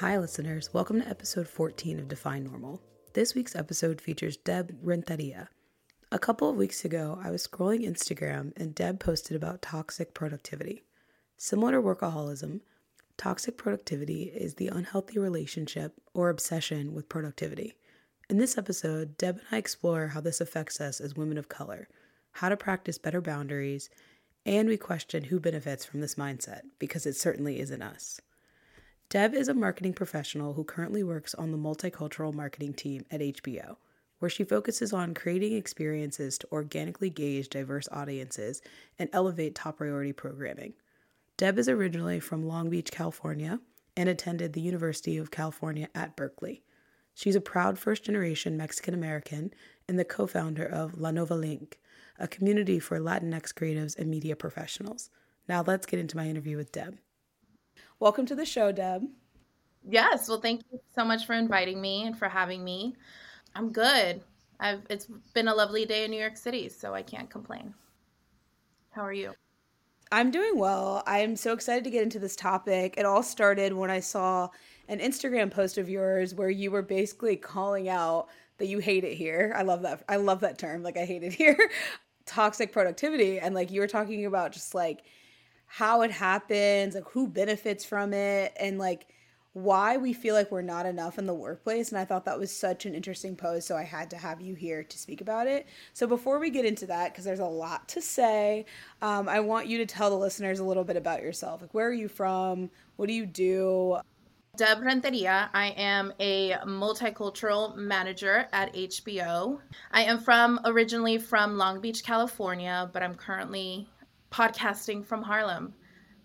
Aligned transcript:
Hi, 0.00 0.16
listeners. 0.16 0.72
Welcome 0.72 1.00
to 1.00 1.08
episode 1.08 1.48
14 1.48 1.98
of 1.98 2.06
Define 2.06 2.44
Normal. 2.44 2.80
This 3.14 3.34
week's 3.34 3.56
episode 3.56 4.00
features 4.00 4.36
Deb 4.36 4.78
Renteria. 4.80 5.48
A 6.12 6.20
couple 6.20 6.48
of 6.48 6.54
weeks 6.54 6.84
ago, 6.84 7.18
I 7.20 7.32
was 7.32 7.44
scrolling 7.44 7.84
Instagram 7.84 8.52
and 8.56 8.76
Deb 8.76 9.00
posted 9.00 9.36
about 9.36 9.60
toxic 9.60 10.14
productivity. 10.14 10.84
Similar 11.36 11.72
to 11.72 11.82
workaholism, 11.82 12.60
toxic 13.16 13.58
productivity 13.58 14.30
is 14.32 14.54
the 14.54 14.68
unhealthy 14.68 15.18
relationship 15.18 15.94
or 16.14 16.28
obsession 16.28 16.94
with 16.94 17.08
productivity. 17.08 17.74
In 18.30 18.38
this 18.38 18.56
episode, 18.56 19.18
Deb 19.18 19.38
and 19.38 19.46
I 19.50 19.56
explore 19.56 20.06
how 20.06 20.20
this 20.20 20.40
affects 20.40 20.80
us 20.80 21.00
as 21.00 21.16
women 21.16 21.38
of 21.38 21.48
color, 21.48 21.88
how 22.34 22.50
to 22.50 22.56
practice 22.56 22.98
better 22.98 23.20
boundaries, 23.20 23.90
and 24.46 24.68
we 24.68 24.76
question 24.76 25.24
who 25.24 25.40
benefits 25.40 25.84
from 25.84 26.02
this 26.02 26.14
mindset 26.14 26.60
because 26.78 27.04
it 27.04 27.16
certainly 27.16 27.58
isn't 27.58 27.82
us. 27.82 28.20
Deb 29.10 29.32
is 29.32 29.48
a 29.48 29.54
marketing 29.54 29.94
professional 29.94 30.52
who 30.52 30.64
currently 30.64 31.02
works 31.02 31.32
on 31.32 31.50
the 31.50 31.56
multicultural 31.56 32.34
marketing 32.34 32.74
team 32.74 33.06
at 33.10 33.22
HBO, 33.22 33.76
where 34.18 34.28
she 34.28 34.44
focuses 34.44 34.92
on 34.92 35.14
creating 35.14 35.54
experiences 35.54 36.36
to 36.36 36.48
organically 36.52 37.08
gauge 37.08 37.48
diverse 37.48 37.88
audiences 37.90 38.60
and 38.98 39.08
elevate 39.14 39.54
top 39.54 39.78
priority 39.78 40.12
programming. 40.12 40.74
Deb 41.38 41.58
is 41.58 41.70
originally 41.70 42.20
from 42.20 42.46
Long 42.46 42.68
Beach, 42.68 42.90
California, 42.90 43.60
and 43.96 44.10
attended 44.10 44.52
the 44.52 44.60
University 44.60 45.16
of 45.16 45.30
California 45.30 45.88
at 45.94 46.14
Berkeley. 46.14 46.62
She's 47.14 47.36
a 47.36 47.40
proud 47.40 47.78
first 47.78 48.04
generation 48.04 48.58
Mexican 48.58 48.92
American 48.92 49.54
and 49.88 49.98
the 49.98 50.04
co 50.04 50.26
founder 50.26 50.66
of 50.66 51.00
La 51.00 51.12
Nova 51.12 51.34
Link, 51.34 51.80
a 52.18 52.28
community 52.28 52.78
for 52.78 53.00
Latinx 53.00 53.54
creatives 53.54 53.98
and 53.98 54.10
media 54.10 54.36
professionals. 54.36 55.08
Now 55.48 55.64
let's 55.66 55.86
get 55.86 55.98
into 55.98 56.18
my 56.18 56.28
interview 56.28 56.58
with 56.58 56.72
Deb. 56.72 56.98
Welcome 58.00 58.26
to 58.26 58.36
the 58.36 58.46
show, 58.46 58.70
Deb. 58.70 59.02
Yes, 59.84 60.28
well, 60.28 60.40
thank 60.40 60.62
you 60.70 60.78
so 60.94 61.04
much 61.04 61.26
for 61.26 61.32
inviting 61.32 61.80
me 61.80 62.06
and 62.06 62.16
for 62.16 62.28
having 62.28 62.62
me. 62.62 62.94
I'm 63.56 63.72
good. 63.72 64.22
I've 64.60 64.82
it's 64.88 65.08
been 65.34 65.48
a 65.48 65.54
lovely 65.54 65.84
day 65.84 66.04
in 66.04 66.12
New 66.12 66.20
York 66.20 66.36
City, 66.36 66.68
so 66.68 66.94
I 66.94 67.02
can't 67.02 67.28
complain. 67.28 67.74
How 68.90 69.02
are 69.02 69.12
you? 69.12 69.32
I'm 70.12 70.30
doing 70.30 70.56
well. 70.56 71.02
I'm 71.08 71.34
so 71.34 71.52
excited 71.52 71.82
to 71.84 71.90
get 71.90 72.04
into 72.04 72.20
this 72.20 72.36
topic. 72.36 72.94
It 72.96 73.04
all 73.04 73.22
started 73.22 73.72
when 73.72 73.90
I 73.90 73.98
saw 73.98 74.48
an 74.86 75.00
Instagram 75.00 75.50
post 75.50 75.76
of 75.76 75.88
yours 75.88 76.36
where 76.36 76.50
you 76.50 76.70
were 76.70 76.82
basically 76.82 77.34
calling 77.34 77.88
out 77.88 78.28
that 78.58 78.66
you 78.66 78.78
hate 78.78 79.02
it 79.02 79.14
here. 79.14 79.52
I 79.56 79.62
love 79.62 79.82
that. 79.82 80.04
I 80.08 80.16
love 80.16 80.40
that 80.40 80.56
term. 80.56 80.84
Like 80.84 80.96
I 80.96 81.04
hate 81.04 81.24
it 81.24 81.32
here. 81.34 81.68
Toxic 82.26 82.72
productivity 82.72 83.40
and 83.40 83.56
like 83.56 83.72
you 83.72 83.80
were 83.80 83.88
talking 83.88 84.24
about 84.24 84.52
just 84.52 84.72
like 84.72 85.02
how 85.68 86.02
it 86.02 86.10
happens, 86.10 86.94
like 86.94 87.08
who 87.10 87.28
benefits 87.28 87.84
from 87.84 88.12
it, 88.12 88.52
and 88.58 88.78
like 88.78 89.06
why 89.52 89.96
we 89.96 90.12
feel 90.12 90.34
like 90.34 90.50
we're 90.50 90.62
not 90.62 90.86
enough 90.86 91.18
in 91.18 91.26
the 91.26 91.34
workplace. 91.34 91.90
And 91.90 91.98
I 91.98 92.04
thought 92.04 92.24
that 92.26 92.38
was 92.38 92.54
such 92.54 92.86
an 92.86 92.94
interesting 92.94 93.34
post. 93.34 93.66
So 93.66 93.76
I 93.76 93.82
had 93.82 94.10
to 94.10 94.16
have 94.16 94.40
you 94.40 94.54
here 94.54 94.82
to 94.82 94.98
speak 94.98 95.20
about 95.20 95.46
it. 95.46 95.66
So 95.94 96.06
before 96.06 96.38
we 96.38 96.50
get 96.50 96.64
into 96.64 96.86
that, 96.86 97.12
because 97.12 97.24
there's 97.24 97.40
a 97.40 97.46
lot 97.46 97.88
to 97.88 98.02
say, 98.02 98.66
um, 99.02 99.28
I 99.28 99.40
want 99.40 99.66
you 99.66 99.78
to 99.78 99.86
tell 99.86 100.10
the 100.10 100.16
listeners 100.16 100.58
a 100.58 100.64
little 100.64 100.84
bit 100.84 100.96
about 100.96 101.22
yourself. 101.22 101.60
Like, 101.60 101.74
where 101.74 101.88
are 101.88 101.92
you 101.92 102.08
from? 102.08 102.70
What 102.96 103.06
do 103.08 103.14
you 103.14 103.26
do? 103.26 103.98
Deb 104.56 104.80
Renteria. 104.82 105.50
I 105.54 105.68
am 105.76 106.12
a 106.18 106.52
multicultural 106.66 107.76
manager 107.76 108.48
at 108.52 108.74
HBO. 108.74 109.60
I 109.92 110.02
am 110.02 110.18
from 110.18 110.60
originally 110.64 111.18
from 111.18 111.56
Long 111.56 111.80
Beach, 111.80 112.02
California, 112.02 112.90
but 112.92 113.02
I'm 113.02 113.14
currently 113.14 113.88
podcasting 114.30 115.04
from 115.04 115.22
Harlem. 115.22 115.74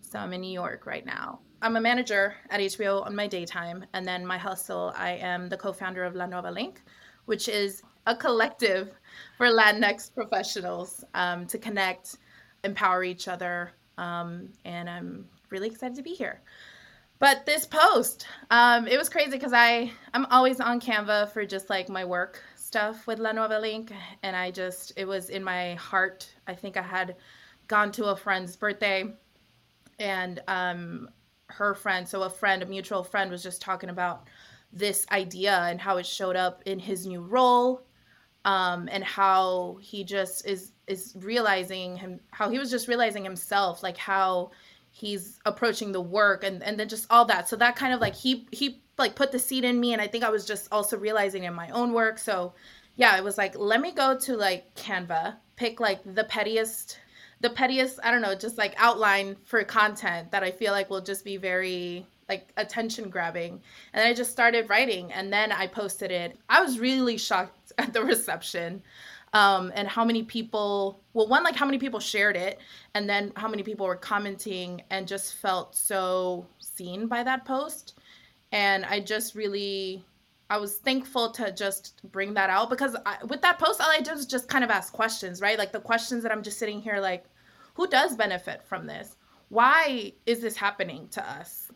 So 0.00 0.18
I'm 0.18 0.32
in 0.32 0.40
New 0.40 0.52
York 0.52 0.86
right 0.86 1.04
now. 1.04 1.40
I'm 1.62 1.76
a 1.76 1.80
manager 1.80 2.34
at 2.50 2.60
HBO 2.60 3.04
on 3.06 3.16
my 3.16 3.26
daytime, 3.26 3.86
and 3.94 4.06
then 4.06 4.26
my 4.26 4.36
hustle, 4.36 4.92
I 4.96 5.12
am 5.12 5.48
the 5.48 5.56
co 5.56 5.72
founder 5.72 6.04
of 6.04 6.14
La 6.14 6.26
Nova 6.26 6.50
Link, 6.50 6.82
which 7.24 7.48
is 7.48 7.82
a 8.06 8.14
collective 8.14 8.92
for 9.38 9.46
Latinx 9.46 10.12
professionals 10.14 11.04
um, 11.14 11.46
to 11.46 11.58
connect, 11.58 12.18
empower 12.64 13.02
each 13.02 13.28
other, 13.28 13.72
um, 13.96 14.50
and 14.64 14.90
I'm 14.90 15.26
really 15.48 15.68
excited 15.68 15.96
to 15.96 16.02
be 16.02 16.12
here. 16.12 16.42
But 17.18 17.46
this 17.46 17.64
post, 17.64 18.26
um, 18.50 18.86
it 18.86 18.98
was 18.98 19.08
crazy 19.08 19.30
because 19.30 19.54
I 19.54 19.90
I'm 20.12 20.26
always 20.26 20.60
on 20.60 20.80
Canva 20.80 21.30
for 21.30 21.46
just 21.46 21.70
like 21.70 21.88
my 21.88 22.04
work 22.04 22.42
stuff 22.56 23.06
with 23.06 23.18
La 23.18 23.32
Nova 23.32 23.58
Link, 23.58 23.90
and 24.22 24.36
I 24.36 24.50
just 24.50 24.92
it 24.96 25.06
was 25.06 25.30
in 25.30 25.42
my 25.42 25.74
heart. 25.74 26.28
I 26.46 26.54
think 26.54 26.76
I 26.76 26.82
had 26.82 27.16
gone 27.68 27.92
to 27.92 28.06
a 28.06 28.16
friend's 28.16 28.56
birthday 28.56 29.12
and 29.98 30.42
um, 30.48 31.08
her 31.48 31.74
friend, 31.74 32.08
so 32.08 32.22
a 32.22 32.30
friend, 32.30 32.62
a 32.62 32.66
mutual 32.66 33.04
friend, 33.04 33.30
was 33.30 33.42
just 33.42 33.62
talking 33.62 33.90
about 33.90 34.28
this 34.72 35.06
idea 35.12 35.56
and 35.70 35.80
how 35.80 35.98
it 35.98 36.06
showed 36.06 36.36
up 36.36 36.62
in 36.66 36.78
his 36.78 37.06
new 37.06 37.20
role 37.20 37.86
um, 38.44 38.88
and 38.90 39.04
how 39.04 39.78
he 39.80 40.04
just 40.04 40.46
is 40.46 40.72
is 40.86 41.14
realizing 41.20 41.96
him 41.96 42.20
how 42.30 42.50
he 42.50 42.58
was 42.58 42.70
just 42.70 42.88
realizing 42.88 43.24
himself 43.24 43.82
like 43.82 43.96
how 43.96 44.50
he's 44.90 45.40
approaching 45.46 45.92
the 45.92 46.00
work 46.00 46.44
and 46.44 46.62
and 46.62 46.78
then 46.78 46.88
just 46.88 47.06
all 47.10 47.24
that. 47.24 47.48
So 47.48 47.56
that 47.56 47.76
kind 47.76 47.94
of 47.94 48.00
like 48.00 48.14
he 48.14 48.46
he 48.52 48.82
like 48.98 49.14
put 49.14 49.32
the 49.32 49.38
seed 49.38 49.64
in 49.64 49.80
me 49.80 49.92
and 49.92 50.00
i 50.00 50.06
think 50.06 50.22
i 50.22 50.30
was 50.30 50.46
just 50.46 50.68
also 50.70 50.96
realizing 50.96 51.44
in 51.44 51.54
my 51.54 51.70
own 51.70 51.92
work. 51.92 52.18
So 52.18 52.52
yeah 52.96 53.16
it 53.16 53.24
was 53.24 53.38
like 53.38 53.56
let 53.56 53.80
me 53.80 53.92
go 53.92 54.18
to 54.18 54.36
like 54.36 54.74
canva 54.74 55.36
pick 55.56 55.80
like 55.80 56.00
the 56.14 56.24
pettiest 56.24 56.98
the 57.44 57.50
pettiest, 57.50 58.00
I 58.02 58.10
don't 58.10 58.22
know, 58.22 58.34
just 58.34 58.56
like 58.56 58.74
outline 58.78 59.36
for 59.44 59.62
content 59.64 60.30
that 60.30 60.42
I 60.42 60.50
feel 60.50 60.72
like 60.72 60.88
will 60.88 61.02
just 61.02 61.26
be 61.26 61.36
very 61.36 62.06
like 62.26 62.48
attention 62.56 63.10
grabbing. 63.10 63.60
And 63.92 64.02
I 64.02 64.14
just 64.14 64.30
started 64.30 64.70
writing 64.70 65.12
and 65.12 65.30
then 65.30 65.52
I 65.52 65.66
posted 65.66 66.10
it. 66.10 66.38
I 66.48 66.62
was 66.62 66.78
really 66.78 67.18
shocked 67.18 67.72
at 67.78 67.92
the 67.92 68.02
reception. 68.02 68.82
Um, 69.34 69.72
and 69.74 69.86
how 69.86 70.04
many 70.06 70.22
people 70.22 71.00
well 71.12 71.26
one 71.26 71.42
like 71.42 71.56
how 71.56 71.66
many 71.66 71.76
people 71.76 71.98
shared 71.98 72.36
it 72.36 72.60
and 72.94 73.10
then 73.10 73.32
how 73.34 73.48
many 73.48 73.64
people 73.64 73.84
were 73.84 73.96
commenting 73.96 74.80
and 74.90 75.08
just 75.08 75.34
felt 75.34 75.74
so 75.74 76.46
seen 76.60 77.08
by 77.08 77.24
that 77.24 77.44
post 77.44 77.98
and 78.52 78.84
i 78.84 79.00
just 79.00 79.34
really 79.34 80.04
i 80.50 80.56
was 80.56 80.76
thankful 80.76 81.32
to 81.32 81.50
just 81.50 82.00
bring 82.12 82.32
that 82.34 82.48
out 82.48 82.70
because 82.70 82.94
I, 83.04 83.24
with 83.24 83.42
that 83.42 83.58
post 83.58 83.80
all 83.80 83.90
i 83.90 84.00
did 84.00 84.14
was 84.14 84.24
just 84.24 84.46
kind 84.46 84.62
of 84.62 84.70
ask 84.70 84.92
questions 84.92 85.40
right 85.40 85.58
like 85.58 85.72
the 85.72 85.80
questions 85.80 86.22
that 86.22 86.30
i'm 86.30 86.44
just 86.44 86.60
sitting 86.60 86.80
here 86.80 87.00
like 87.00 87.24
who 87.74 87.86
does 87.88 88.16
benefit 88.16 88.62
from 88.64 88.86
this? 88.86 89.16
Why 89.48 90.12
is 90.26 90.40
this 90.40 90.56
happening 90.56 91.08
to 91.12 91.30
us? 91.30 91.68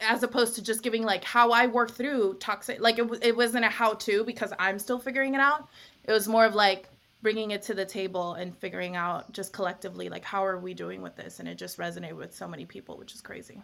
As 0.00 0.22
opposed 0.22 0.54
to 0.56 0.62
just 0.62 0.82
giving 0.82 1.02
like 1.02 1.24
how 1.24 1.50
I 1.52 1.66
work 1.66 1.90
through 1.90 2.36
toxic, 2.38 2.80
like 2.80 2.98
it, 2.98 3.08
it 3.22 3.36
wasn't 3.36 3.64
a 3.64 3.68
how 3.68 3.94
to 3.94 4.24
because 4.24 4.52
I'm 4.58 4.78
still 4.78 4.98
figuring 4.98 5.34
it 5.34 5.40
out. 5.40 5.68
It 6.04 6.12
was 6.12 6.28
more 6.28 6.44
of 6.44 6.54
like 6.54 6.88
bringing 7.22 7.50
it 7.50 7.62
to 7.62 7.74
the 7.74 7.84
table 7.84 8.34
and 8.34 8.56
figuring 8.56 8.96
out 8.96 9.30
just 9.32 9.52
collectively 9.52 10.08
like 10.08 10.24
how 10.24 10.44
are 10.44 10.58
we 10.58 10.74
doing 10.74 11.02
with 11.02 11.16
this 11.16 11.38
and 11.38 11.48
it 11.48 11.56
just 11.56 11.78
resonated 11.78 12.16
with 12.16 12.34
so 12.34 12.48
many 12.48 12.64
people 12.64 12.96
which 12.96 13.12
is 13.12 13.20
crazy 13.20 13.60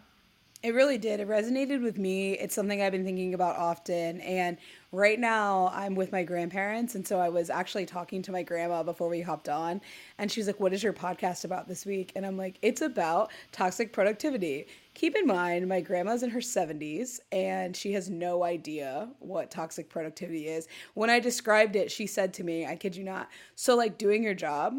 it 0.63 0.73
really 0.73 0.97
did. 0.97 1.19
It 1.19 1.27
resonated 1.27 1.83
with 1.83 1.99
me. 1.99 2.33
It's 2.33 2.55
something 2.55 2.81
I've 2.81 2.91
been 2.91 3.05
thinking 3.05 3.35
about 3.35 3.57
often. 3.57 4.19
And 4.21 4.57
right 4.91 5.19
now, 5.19 5.71
I'm 5.73 5.93
with 5.93 6.11
my 6.11 6.23
grandparents. 6.23 6.95
And 6.95 7.07
so 7.07 7.19
I 7.19 7.29
was 7.29 7.51
actually 7.51 7.85
talking 7.85 8.23
to 8.23 8.31
my 8.31 8.41
grandma 8.41 8.81
before 8.81 9.07
we 9.07 9.21
hopped 9.21 9.49
on. 9.49 9.81
And 10.17 10.31
she's 10.31 10.47
like, 10.47 10.59
What 10.59 10.73
is 10.73 10.81
your 10.81 10.93
podcast 10.93 11.45
about 11.45 11.67
this 11.67 11.85
week? 11.85 12.11
And 12.15 12.25
I'm 12.25 12.37
like, 12.37 12.57
It's 12.63 12.81
about 12.81 13.31
toxic 13.51 13.93
productivity. 13.93 14.67
Keep 14.95 15.15
in 15.15 15.27
mind, 15.27 15.67
my 15.67 15.79
grandma's 15.79 16.23
in 16.23 16.31
her 16.31 16.39
70s 16.39 17.19
and 17.31 17.75
she 17.75 17.93
has 17.93 18.09
no 18.09 18.43
idea 18.43 19.09
what 19.19 19.51
toxic 19.51 19.89
productivity 19.89 20.47
is. 20.47 20.67
When 20.95 21.11
I 21.11 21.19
described 21.19 21.75
it, 21.75 21.91
she 21.91 22.07
said 22.07 22.33
to 22.33 22.43
me, 22.43 22.65
I 22.65 22.75
kid 22.75 22.95
you 22.95 23.03
not, 23.03 23.29
so 23.53 23.75
like 23.75 23.99
doing 23.99 24.23
your 24.23 24.33
job, 24.33 24.73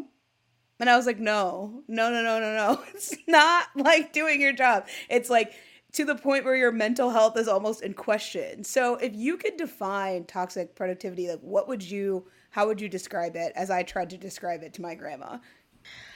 and 0.79 0.89
I 0.89 0.95
was 0.95 1.05
like, 1.05 1.19
no, 1.19 1.83
no, 1.87 2.09
no, 2.09 2.21
no, 2.21 2.39
no, 2.39 2.55
no. 2.55 2.83
It's 2.93 3.15
not 3.27 3.67
like 3.75 4.13
doing 4.13 4.39
your 4.39 4.53
job. 4.53 4.87
It's 5.09 5.29
like 5.29 5.53
to 5.93 6.05
the 6.05 6.15
point 6.15 6.45
where 6.45 6.55
your 6.55 6.71
mental 6.71 7.09
health 7.09 7.37
is 7.37 7.47
almost 7.47 7.81
in 7.81 7.93
question. 7.93 8.63
So 8.63 8.95
if 8.95 9.15
you 9.15 9.37
could 9.37 9.57
define 9.57 10.25
toxic 10.25 10.75
productivity, 10.75 11.29
like 11.29 11.39
what 11.41 11.67
would 11.67 11.83
you 11.83 12.25
how 12.51 12.67
would 12.67 12.81
you 12.81 12.89
describe 12.89 13.35
it 13.35 13.53
as 13.55 13.69
I 13.69 13.83
tried 13.83 14.09
to 14.11 14.17
describe 14.17 14.63
it 14.63 14.73
to 14.75 14.81
my 14.81 14.95
grandma? 14.95 15.37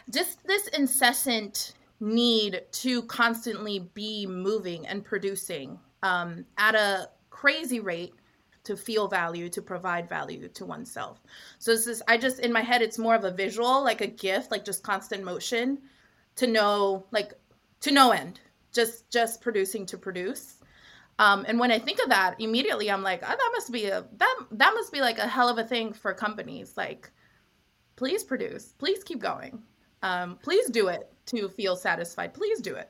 Just 0.10 0.46
this 0.46 0.68
incessant 0.70 1.74
need 2.00 2.62
to 2.72 3.04
constantly 3.04 3.90
be 3.94 4.26
moving 4.26 4.86
and 4.88 5.06
producing 5.06 5.80
um, 6.02 6.46
at 6.58 6.76
a 6.76 7.10
crazy 7.30 7.80
rate 7.80 8.14
to 8.64 8.78
feel 8.78 9.08
value 9.08 9.50
to 9.50 9.62
provide 9.62 10.08
value 10.08 10.48
to 10.48 10.66
oneself 10.66 11.22
so 11.60 11.72
this 11.72 11.86
is 11.86 12.02
i 12.08 12.18
just 12.18 12.40
in 12.40 12.54
my 12.54 12.62
head 12.62 12.82
it's 12.82 12.98
more 12.98 13.14
of 13.14 13.26
a 13.26 13.32
visual 13.32 13.84
like 13.84 14.00
a 14.00 14.08
gift 14.08 14.52
like 14.52 14.64
just 14.64 14.84
constant 14.84 15.22
motion 15.22 15.78
to 16.36 16.48
know 16.48 17.06
like 17.12 17.34
to 17.82 17.92
no 17.92 18.12
end 18.12 18.40
just 18.74 19.10
just 19.10 19.42
producing 19.42 19.86
to 19.86 19.98
produce 19.98 20.58
um, 21.20 21.46
and 21.48 21.60
when 21.60 21.72
I 21.72 21.80
think 21.80 22.02
of 22.02 22.10
that, 22.10 22.36
immediately 22.40 22.90
I'm 22.90 23.04
like, 23.04 23.22
oh, 23.24 23.28
that 23.28 23.50
must 23.54 23.72
be 23.72 23.86
a 23.86 24.04
that 24.18 24.36
that 24.52 24.74
must 24.74 24.92
be 24.92 25.02
like 25.02 25.20
a 25.20 25.28
hell 25.28 25.48
of 25.48 25.58
a 25.58 25.64
thing 25.64 25.94
for 25.94 26.14
companies. 26.14 26.76
Like, 26.76 27.12
please 27.96 28.24
produce, 28.24 28.74
please 28.78 29.04
keep 29.04 29.20
going, 29.20 29.62
um, 30.02 30.40
please 30.42 30.70
do 30.70 30.88
it 30.88 31.12
to 31.28 31.50
feel 31.50 31.76
satisfied. 31.76 32.34
Please 32.34 32.60
do 32.62 32.76
it. 32.76 32.90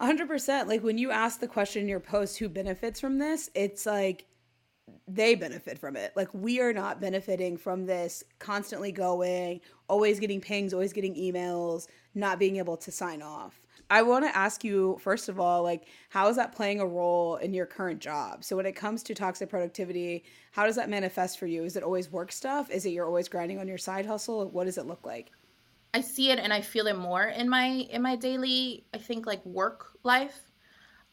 100%. 0.00 0.66
Like 0.66 0.82
when 0.82 0.98
you 0.98 1.10
ask 1.10 1.40
the 1.40 1.46
question 1.46 1.82
in 1.82 1.88
your 1.88 2.00
post, 2.00 2.38
who 2.38 2.48
benefits 2.48 3.00
from 3.00 3.18
this? 3.18 3.48
It's 3.54 3.86
like 3.86 4.26
they 5.08 5.34
benefit 5.34 5.78
from 5.78 5.96
it. 5.96 6.12
Like 6.14 6.28
we 6.34 6.60
are 6.60 6.72
not 6.72 7.00
benefiting 7.00 7.56
from 7.56 7.86
this 7.86 8.22
constantly 8.38 8.92
going, 8.92 9.60
always 9.88 10.20
getting 10.20 10.40
pings, 10.40 10.74
always 10.74 10.92
getting 10.92 11.14
emails, 11.14 11.86
not 12.14 12.38
being 12.38 12.56
able 12.56 12.76
to 12.78 12.92
sign 12.92 13.22
off. 13.22 13.63
I 13.94 14.02
want 14.02 14.24
to 14.24 14.36
ask 14.36 14.64
you 14.64 14.98
first 15.00 15.28
of 15.28 15.38
all, 15.38 15.62
like 15.62 15.86
how 16.08 16.26
is 16.26 16.34
that 16.34 16.52
playing 16.52 16.80
a 16.80 16.86
role 16.86 17.36
in 17.36 17.54
your 17.54 17.64
current 17.64 18.00
job? 18.00 18.42
So 18.42 18.56
when 18.56 18.66
it 18.66 18.74
comes 18.74 19.04
to 19.04 19.14
toxic 19.14 19.48
productivity, 19.48 20.24
how 20.50 20.66
does 20.66 20.74
that 20.74 20.90
manifest 20.90 21.38
for 21.38 21.46
you? 21.46 21.62
Is 21.62 21.76
it 21.76 21.84
always 21.84 22.10
work 22.10 22.32
stuff? 22.32 22.72
Is 22.72 22.84
it 22.86 22.88
you're 22.88 23.06
always 23.06 23.28
grinding 23.28 23.60
on 23.60 23.68
your 23.68 23.78
side 23.78 24.04
hustle? 24.04 24.50
What 24.50 24.64
does 24.64 24.78
it 24.78 24.86
look 24.86 25.06
like? 25.06 25.30
I 25.94 26.00
see 26.00 26.32
it 26.32 26.40
and 26.40 26.52
I 26.52 26.60
feel 26.60 26.88
it 26.88 26.96
more 26.98 27.22
in 27.22 27.48
my 27.48 27.66
in 27.66 28.02
my 28.02 28.16
daily 28.16 28.84
I 28.92 28.98
think 28.98 29.26
like 29.26 29.46
work 29.46 29.90
life. 30.02 30.40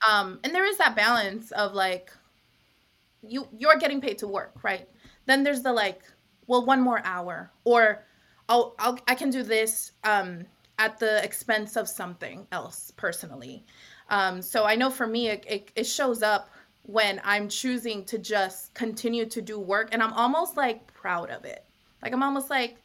Um 0.10 0.40
and 0.44 0.56
there 0.56 0.66
is 0.66 0.80
that 0.80 0.96
balance 0.96 1.52
of 1.52 1.74
like 1.74 2.10
you 3.22 3.48
you're 3.56 3.78
getting 3.78 4.02
paid 4.02 4.18
to 4.18 4.28
work, 4.28 4.64
right? 4.64 4.90
Then 5.28 5.44
there's 5.44 5.62
the 5.62 5.72
like 5.72 6.02
well 6.48 6.66
one 6.66 6.82
more 6.82 7.04
hour 7.06 7.52
or 7.64 8.08
I'll, 8.50 8.74
I'll 8.80 8.98
I 9.08 9.14
can 9.14 9.30
do 9.30 9.44
this 9.44 9.92
um 10.04 10.48
at 10.86 11.00
the 11.00 11.24
expense 11.24 11.76
of 11.78 11.88
something 11.88 12.48
else 12.52 12.92
personally. 12.98 13.64
Um 14.10 14.42
so 14.42 14.66
I 14.66 14.76
know 14.76 14.90
for 14.90 15.08
me 15.08 15.30
it, 15.34 15.46
it, 15.48 15.72
it 15.76 15.88
shows 15.98 16.22
up 16.24 16.50
when 16.84 17.22
I'm 17.24 17.48
choosing 17.48 18.04
to 18.06 18.18
just 18.18 18.74
continue 18.74 19.26
to 19.28 19.42
do 19.42 19.60
work 19.60 19.90
and 19.92 20.02
I'm 20.02 20.14
almost 20.14 20.58
like 20.58 20.92
proud 20.94 21.30
of 21.30 21.46
it. 21.46 21.64
Like 22.02 22.14
I'm 22.14 22.24
almost 22.24 22.50
like 22.50 22.78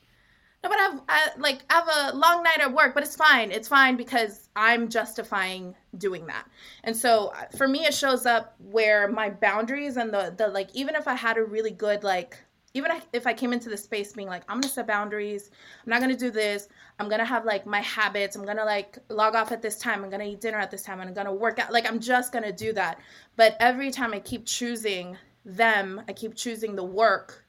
no, 0.62 0.70
but 0.70 0.78
I've 0.81 1.00
I, 1.08 1.28
like 1.38 1.60
I 1.70 1.75
have 1.75 2.14
a 2.14 2.16
long 2.16 2.43
night 2.43 2.60
at 2.60 2.72
work, 2.72 2.94
but 2.94 3.02
it's 3.02 3.14
fine. 3.14 3.52
It's 3.52 3.69
fine 3.69 3.96
because 3.96 4.49
I'm 4.56 4.88
justifying 4.88 5.75
doing 5.96 6.26
that. 6.26 6.46
And 6.82 6.96
so 6.96 7.28
uh, 7.28 7.44
for 7.56 7.69
me, 7.69 7.84
it 7.84 7.94
shows 7.94 8.26
up 8.26 8.56
where 8.58 9.06
my 9.08 9.31
boundaries 9.31 9.96
and 9.96 10.12
the 10.12 10.34
the 10.37 10.49
like. 10.49 10.75
Even 10.75 10.94
if 10.94 11.06
I 11.06 11.14
had 11.14 11.37
a 11.37 11.44
really 11.44 11.70
good 11.70 12.02
like, 12.02 12.38
even 12.76 12.93
if 13.14 13.26
I 13.26 13.32
came 13.32 13.55
into 13.55 13.70
the 13.70 13.76
space 13.76 14.12
being 14.12 14.28
like, 14.28 14.43
I'm 14.49 14.61
gonna 14.61 14.70
set 14.70 14.87
boundaries. 14.87 15.50
I'm 15.82 15.88
not 15.88 16.00
gonna 16.00 16.14
do 16.14 16.31
this. 16.31 16.69
I'm 16.99 17.08
gonna 17.08 17.25
have 17.25 17.46
like 17.46 17.64
my 17.64 17.81
habits. 17.81 18.37
I'm 18.37 18.44
gonna 18.44 18.67
like 18.67 18.99
log 19.08 19.34
off 19.34 19.50
at 19.50 19.62
this 19.62 19.78
time. 19.78 20.05
I'm 20.05 20.11
gonna 20.11 20.25
eat 20.25 20.43
dinner 20.43 20.58
at 20.58 20.70
this 20.70 20.82
time. 20.82 21.00
I'm 21.00 21.14
gonna 21.14 21.32
work 21.32 21.58
out. 21.58 21.73
Like 21.73 21.88
I'm 21.88 21.99
just 21.99 22.32
gonna 22.32 22.52
do 22.52 22.75
that. 22.75 22.99
But 23.37 23.56
every 23.61 23.90
time 23.90 24.12
I 24.12 24.20
keep 24.20 24.44
choosing 24.44 25.17
them, 25.46 26.02
I 26.06 26.12
keep 26.12 26.34
choosing 26.34 26.76
the 26.76 26.84
work 26.84 27.46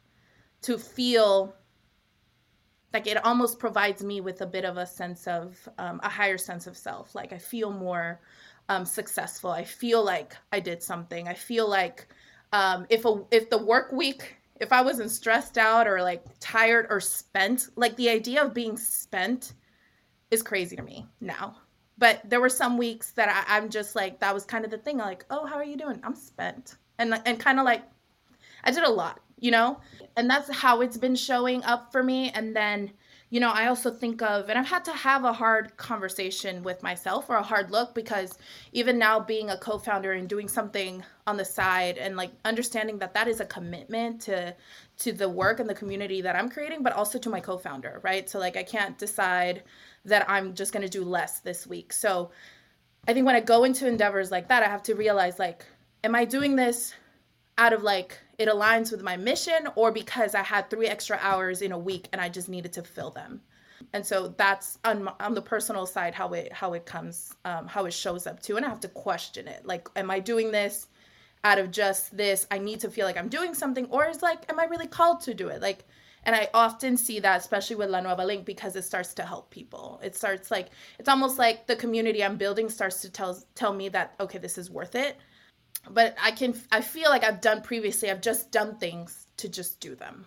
to 0.61 0.77
feel 0.77 1.53
like 2.93 3.05
it 3.05 3.23
almost 3.25 3.59
provides 3.59 4.01
me 4.03 4.21
with 4.21 4.39
a 4.41 4.45
bit 4.45 4.63
of 4.63 4.77
a 4.77 4.85
sense 4.85 5.27
of 5.27 5.67
um, 5.77 5.99
a 6.03 6.09
higher 6.09 6.37
sense 6.37 6.67
of 6.67 6.77
self 6.77 7.13
like 7.13 7.31
i 7.31 7.37
feel 7.37 7.69
more 7.69 8.19
um, 8.69 8.85
successful 8.85 9.51
i 9.51 9.63
feel 9.63 10.03
like 10.03 10.35
i 10.51 10.59
did 10.59 10.81
something 10.81 11.27
i 11.27 11.33
feel 11.33 11.69
like 11.69 12.07
um, 12.53 12.87
if 12.89 13.05
a 13.05 13.23
if 13.29 13.49
the 13.49 13.57
work 13.57 13.91
week 13.91 14.36
if 14.59 14.71
i 14.71 14.81
wasn't 14.81 15.09
stressed 15.09 15.57
out 15.57 15.87
or 15.87 16.01
like 16.01 16.23
tired 16.39 16.87
or 16.89 16.99
spent 16.99 17.69
like 17.75 17.95
the 17.95 18.09
idea 18.09 18.43
of 18.43 18.53
being 18.53 18.77
spent 18.77 19.53
is 20.31 20.41
crazy 20.41 20.75
to 20.75 20.81
me 20.81 21.05
now 21.21 21.55
but 21.97 22.21
there 22.29 22.41
were 22.41 22.49
some 22.49 22.77
weeks 22.77 23.11
that 23.11 23.29
I, 23.29 23.57
i'm 23.57 23.69
just 23.69 23.95
like 23.95 24.19
that 24.19 24.33
was 24.33 24.45
kind 24.45 24.65
of 24.65 24.71
the 24.71 24.77
thing 24.77 24.97
like 24.97 25.25
oh 25.29 25.45
how 25.45 25.55
are 25.55 25.63
you 25.63 25.77
doing 25.77 25.99
i'm 26.03 26.15
spent 26.15 26.75
and 26.99 27.21
and 27.25 27.39
kind 27.39 27.59
of 27.59 27.65
like 27.65 27.83
i 28.63 28.71
did 28.71 28.83
a 28.83 28.89
lot 28.89 29.19
you 29.39 29.51
know? 29.51 29.79
And 30.15 30.29
that's 30.29 30.53
how 30.53 30.81
it's 30.81 30.97
been 30.97 31.15
showing 31.15 31.63
up 31.63 31.91
for 31.91 32.03
me. 32.03 32.31
And 32.31 32.55
then, 32.55 32.91
you 33.29 33.41
know, 33.41 33.51
I 33.51 33.67
also 33.67 33.91
think 33.91 34.21
of, 34.21 34.47
and 34.49 34.57
I've 34.57 34.67
had 34.67 34.85
to 34.85 34.93
have 34.93 35.25
a 35.25 35.33
hard 35.33 35.75
conversation 35.75 36.63
with 36.63 36.81
myself 36.81 37.29
or 37.29 37.35
a 37.35 37.43
hard 37.43 37.71
look 37.71 37.93
because 37.93 38.37
even 38.71 38.97
now 38.97 39.19
being 39.19 39.49
a 39.49 39.57
co 39.57 39.77
founder 39.77 40.13
and 40.13 40.29
doing 40.29 40.47
something 40.47 41.03
on 41.25 41.35
the 41.35 41.43
side 41.43 41.97
and 41.97 42.15
like 42.15 42.31
understanding 42.45 42.97
that 42.99 43.13
that 43.15 43.27
is 43.27 43.41
a 43.41 43.45
commitment 43.45 44.21
to, 44.21 44.55
to 44.99 45.11
the 45.11 45.27
work 45.27 45.59
and 45.59 45.69
the 45.69 45.75
community 45.75 46.21
that 46.21 46.37
I'm 46.37 46.49
creating, 46.49 46.83
but 46.83 46.93
also 46.93 47.19
to 47.19 47.29
my 47.29 47.41
co 47.41 47.57
founder, 47.57 47.99
right? 48.01 48.29
So, 48.29 48.39
like, 48.39 48.55
I 48.55 48.63
can't 48.63 48.97
decide 48.97 49.63
that 50.05 50.29
I'm 50.29 50.53
just 50.53 50.71
going 50.71 50.83
to 50.83 50.89
do 50.89 51.03
less 51.03 51.39
this 51.39 51.67
week. 51.67 51.91
So, 51.91 52.31
I 53.09 53.13
think 53.13 53.25
when 53.25 53.35
I 53.35 53.41
go 53.41 53.65
into 53.65 53.87
endeavors 53.87 54.31
like 54.31 54.47
that, 54.49 54.63
I 54.63 54.67
have 54.67 54.83
to 54.83 54.95
realize, 54.95 55.37
like, 55.37 55.65
am 56.03 56.15
I 56.15 56.23
doing 56.23 56.55
this 56.55 56.93
out 57.57 57.73
of 57.73 57.83
like 57.83 58.19
it 58.37 58.47
aligns 58.47 58.91
with 58.91 59.01
my 59.01 59.17
mission 59.17 59.67
or 59.75 59.91
because 59.91 60.35
I 60.35 60.43
had 60.43 60.69
three 60.69 60.87
extra 60.87 61.17
hours 61.21 61.61
in 61.61 61.71
a 61.71 61.77
week 61.77 62.07
and 62.11 62.21
I 62.21 62.29
just 62.29 62.49
needed 62.49 62.73
to 62.73 62.83
fill 62.83 63.09
them. 63.09 63.41
And 63.93 64.05
so 64.05 64.29
that's 64.37 64.79
on, 64.83 65.09
on 65.19 65.33
the 65.33 65.41
personal 65.41 65.85
side 65.85 66.13
how 66.13 66.33
it 66.33 66.51
how 66.51 66.73
it 66.73 66.85
comes 66.85 67.33
um, 67.45 67.67
how 67.67 67.85
it 67.85 67.93
shows 67.93 68.27
up 68.27 68.41
too. 68.41 68.57
And 68.57 68.65
I 68.65 68.69
have 68.69 68.79
to 68.81 68.89
question 68.89 69.47
it. 69.47 69.65
Like 69.65 69.89
am 69.95 70.11
I 70.11 70.19
doing 70.19 70.51
this 70.51 70.87
out 71.43 71.57
of 71.57 71.71
just 71.71 72.15
this? 72.15 72.45
I 72.51 72.59
need 72.59 72.79
to 72.81 72.89
feel 72.89 73.05
like 73.05 73.17
I'm 73.17 73.29
doing 73.29 73.53
something 73.53 73.85
or 73.85 74.07
is 74.07 74.21
like 74.21 74.49
am 74.51 74.59
I 74.59 74.65
really 74.65 74.87
called 74.87 75.21
to 75.21 75.33
do 75.33 75.47
it? 75.47 75.61
Like 75.61 75.85
and 76.23 76.35
I 76.35 76.49
often 76.53 76.97
see 76.97 77.19
that 77.21 77.39
especially 77.39 77.77
with 77.77 77.89
La 77.89 78.01
Nueva 78.01 78.25
Link 78.25 78.45
because 78.45 78.75
it 78.75 78.83
starts 78.83 79.13
to 79.15 79.23
help 79.23 79.49
people. 79.49 79.99
It 80.03 80.15
starts 80.15 80.51
like 80.51 80.69
it's 80.99 81.09
almost 81.09 81.39
like 81.39 81.65
the 81.65 81.75
community 81.75 82.23
I'm 82.23 82.37
building 82.37 82.69
starts 82.69 83.01
to 83.01 83.09
tell 83.09 83.39
tell 83.55 83.73
me 83.73 83.89
that 83.89 84.13
okay 84.19 84.37
this 84.37 84.59
is 84.59 84.69
worth 84.69 84.93
it 84.93 85.17
but 85.91 86.15
I 86.21 86.31
can 86.31 86.59
I 86.71 86.81
feel 86.81 87.09
like 87.09 87.23
I've 87.23 87.41
done 87.41 87.61
previously. 87.61 88.09
I've 88.09 88.21
just 88.21 88.51
done 88.51 88.77
things 88.77 89.27
to 89.37 89.49
just 89.49 89.79
do 89.79 89.95
them. 89.95 90.25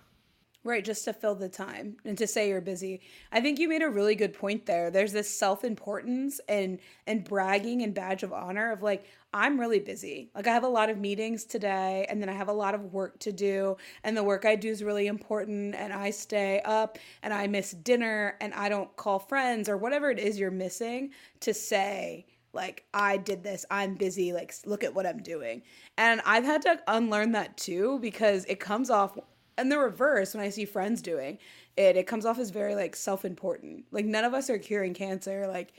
Right, 0.63 0.85
just 0.85 1.07
to 1.07 1.15
fill 1.15 1.37
the 1.37 1.49
time 1.49 1.97
and 2.05 2.19
to 2.19 2.27
say 2.27 2.51
you're 2.51 2.61
busy. 2.61 3.01
I 3.33 3.41
think 3.41 3.59
you 3.59 3.67
made 3.67 3.81
a 3.81 3.89
really 3.89 4.15
good 4.15 4.35
point 4.35 4.67
there. 4.67 4.91
There's 4.91 5.13
this 5.13 5.35
self-importance 5.35 6.39
and 6.51 6.81
and 7.07 7.25
bragging 7.25 7.81
and 7.81 7.95
badge 7.95 8.23
of 8.23 8.35
honor 8.35 8.73
of 8.73 8.83
like 8.83 9.07
I'm 9.33 9.59
really 9.59 9.79
busy. 9.79 10.31
Like 10.35 10.47
I 10.47 10.53
have 10.53 10.65
a 10.65 10.69
lot 10.69 10.91
of 10.91 10.99
meetings 10.99 11.45
today 11.45 12.05
and 12.11 12.21
then 12.21 12.29
I 12.29 12.35
have 12.35 12.49
a 12.49 12.53
lot 12.53 12.75
of 12.75 12.93
work 12.93 13.19
to 13.21 13.33
do 13.33 13.79
and 14.05 14.15
the 14.15 14.23
work 14.23 14.45
I 14.45 14.55
do 14.55 14.69
is 14.69 14.85
really 14.85 15.07
important 15.07 15.75
and 15.75 15.95
I 15.95 16.11
stay 16.11 16.61
up 16.63 16.99
and 17.23 17.33
I 17.33 17.47
miss 17.47 17.71
dinner 17.71 18.37
and 18.43 18.53
I 18.53 18.69
don't 18.69 18.95
call 18.97 19.19
friends 19.19 19.67
or 19.67 19.79
whatever 19.79 20.11
it 20.11 20.19
is 20.19 20.39
you're 20.39 20.51
missing 20.51 21.13
to 21.41 21.55
say 21.55 22.27
like 22.53 22.85
i 22.95 23.17
did 23.17 23.43
this 23.43 23.65
i'm 23.71 23.95
busy 23.95 24.33
like 24.33 24.55
look 24.67 24.85
at 24.85 24.95
what 24.95 25.07
i'm 25.07 25.23
doing. 25.23 25.63
And 25.99 26.21
i've 26.25 26.45
had 26.45 26.63
to 26.63 26.81
unlearn 26.87 27.33
that 27.33 27.57
too 27.57 27.99
because 28.01 28.45
it 28.47 28.61
comes 28.61 28.91
off 28.91 29.19
and 29.59 29.71
the 29.71 29.79
reverse 29.79 30.35
when 30.35 30.43
i 30.43 30.49
see 30.49 30.65
friends 30.65 31.03
doing 31.03 31.39
it. 31.77 31.97
It 31.97 32.07
comes 32.07 32.27
off 32.27 32.39
as 32.39 32.51
very 32.51 32.75
like 32.75 32.97
self-important. 32.97 33.85
Like 33.91 34.05
none 34.05 34.25
of 34.25 34.35
us 34.35 34.51
are 34.51 34.59
curing 34.59 34.95
cancer. 34.95 35.47
Like 35.47 35.73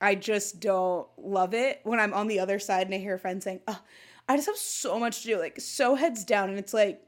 i 0.00 0.14
just 0.14 0.60
don't 0.60 1.06
love 1.16 1.54
it 1.54 1.80
when 1.84 2.00
i'm 2.00 2.12
on 2.12 2.26
the 2.26 2.40
other 2.40 2.58
side 2.58 2.86
and 2.86 2.94
i 2.94 2.98
hear 2.98 3.14
a 3.14 3.18
friend 3.18 3.40
saying 3.40 3.60
oh 3.68 3.80
i 4.28 4.34
just 4.34 4.48
have 4.48 4.56
so 4.56 4.98
much 4.98 5.22
to 5.22 5.28
do 5.28 5.38
like 5.38 5.60
so 5.60 5.94
heads 5.94 6.24
down. 6.24 6.50
And 6.50 6.58
it's 6.58 6.74
like 6.74 7.00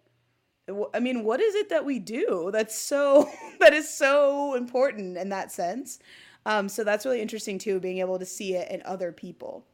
I 0.94 1.00
mean, 1.00 1.22
what 1.22 1.40
is 1.40 1.54
it 1.54 1.68
that 1.68 1.84
we 1.84 1.98
do 1.98 2.50
that's 2.52 2.76
so 2.76 3.30
that 3.60 3.72
is 3.72 3.88
so 3.88 4.54
important 4.54 5.16
in 5.16 5.28
that 5.28 5.52
sense? 5.52 5.98
Um, 6.46 6.68
so 6.68 6.84
that's 6.84 7.04
really 7.04 7.20
interesting 7.20 7.58
too, 7.58 7.80
being 7.80 7.98
able 7.98 8.18
to 8.20 8.24
see 8.24 8.54
it 8.54 8.70
in 8.70 8.80
other 8.84 9.10
people. 9.10 9.66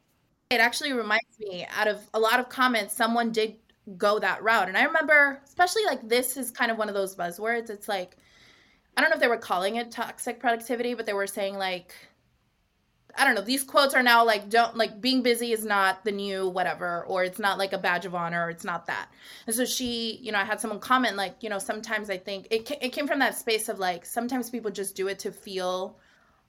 It 0.49 0.59
actually 0.59 0.91
reminds 0.91 1.39
me, 1.39 1.65
out 1.77 1.87
of 1.87 2.01
a 2.13 2.19
lot 2.19 2.39
of 2.39 2.49
comments, 2.49 2.95
someone 2.95 3.31
did 3.31 3.55
go 3.95 4.17
that 4.17 4.41
route. 4.41 4.67
And 4.67 4.77
I 4.77 4.83
remember, 4.83 5.39
especially 5.45 5.85
like 5.85 6.07
this 6.09 6.35
is 6.35 6.49
kind 6.49 6.71
of 6.71 6.77
one 6.77 6.89
of 6.89 6.95
those 6.95 7.15
buzzwords. 7.15 7.69
It's 7.69 7.87
like, 7.87 8.17
I 8.97 9.01
don't 9.01 9.11
know 9.11 9.15
if 9.15 9.21
they 9.21 9.27
were 9.27 9.37
calling 9.37 9.75
it 9.75 9.91
toxic 9.91 10.39
productivity, 10.39 10.95
but 10.95 11.05
they 11.05 11.13
were 11.13 11.27
saying 11.27 11.57
like, 11.57 11.93
I 13.15 13.23
don't 13.23 13.35
know, 13.35 13.41
these 13.41 13.63
quotes 13.63 13.93
are 13.93 14.01
now 14.01 14.25
like, 14.25 14.49
don't 14.49 14.75
like 14.75 14.99
being 14.99 15.21
busy 15.21 15.51
is 15.51 15.63
not 15.63 16.03
the 16.03 16.11
new 16.11 16.49
whatever, 16.49 17.03
or 17.05 17.23
it's 17.23 17.37
not 17.37 17.59
like 17.59 17.73
a 17.73 17.77
badge 17.77 18.07
of 18.07 18.15
honor, 18.15 18.47
or 18.47 18.49
it's 18.49 18.63
not 18.63 18.87
that. 18.87 19.09
And 19.45 19.55
so 19.55 19.65
she, 19.65 20.17
you 20.23 20.31
know, 20.31 20.39
I 20.39 20.43
had 20.43 20.59
someone 20.59 20.79
comment 20.79 21.17
like, 21.17 21.35
you 21.41 21.49
know, 21.49 21.59
sometimes 21.59 22.09
I 22.09 22.17
think 22.17 22.47
it, 22.49 22.71
it 22.81 22.89
came 22.89 23.05
from 23.07 23.19
that 23.19 23.37
space 23.37 23.69
of 23.69 23.77
like, 23.77 24.07
sometimes 24.07 24.49
people 24.49 24.71
just 24.71 24.95
do 24.95 25.07
it 25.07 25.19
to 25.19 25.31
feel 25.31 25.99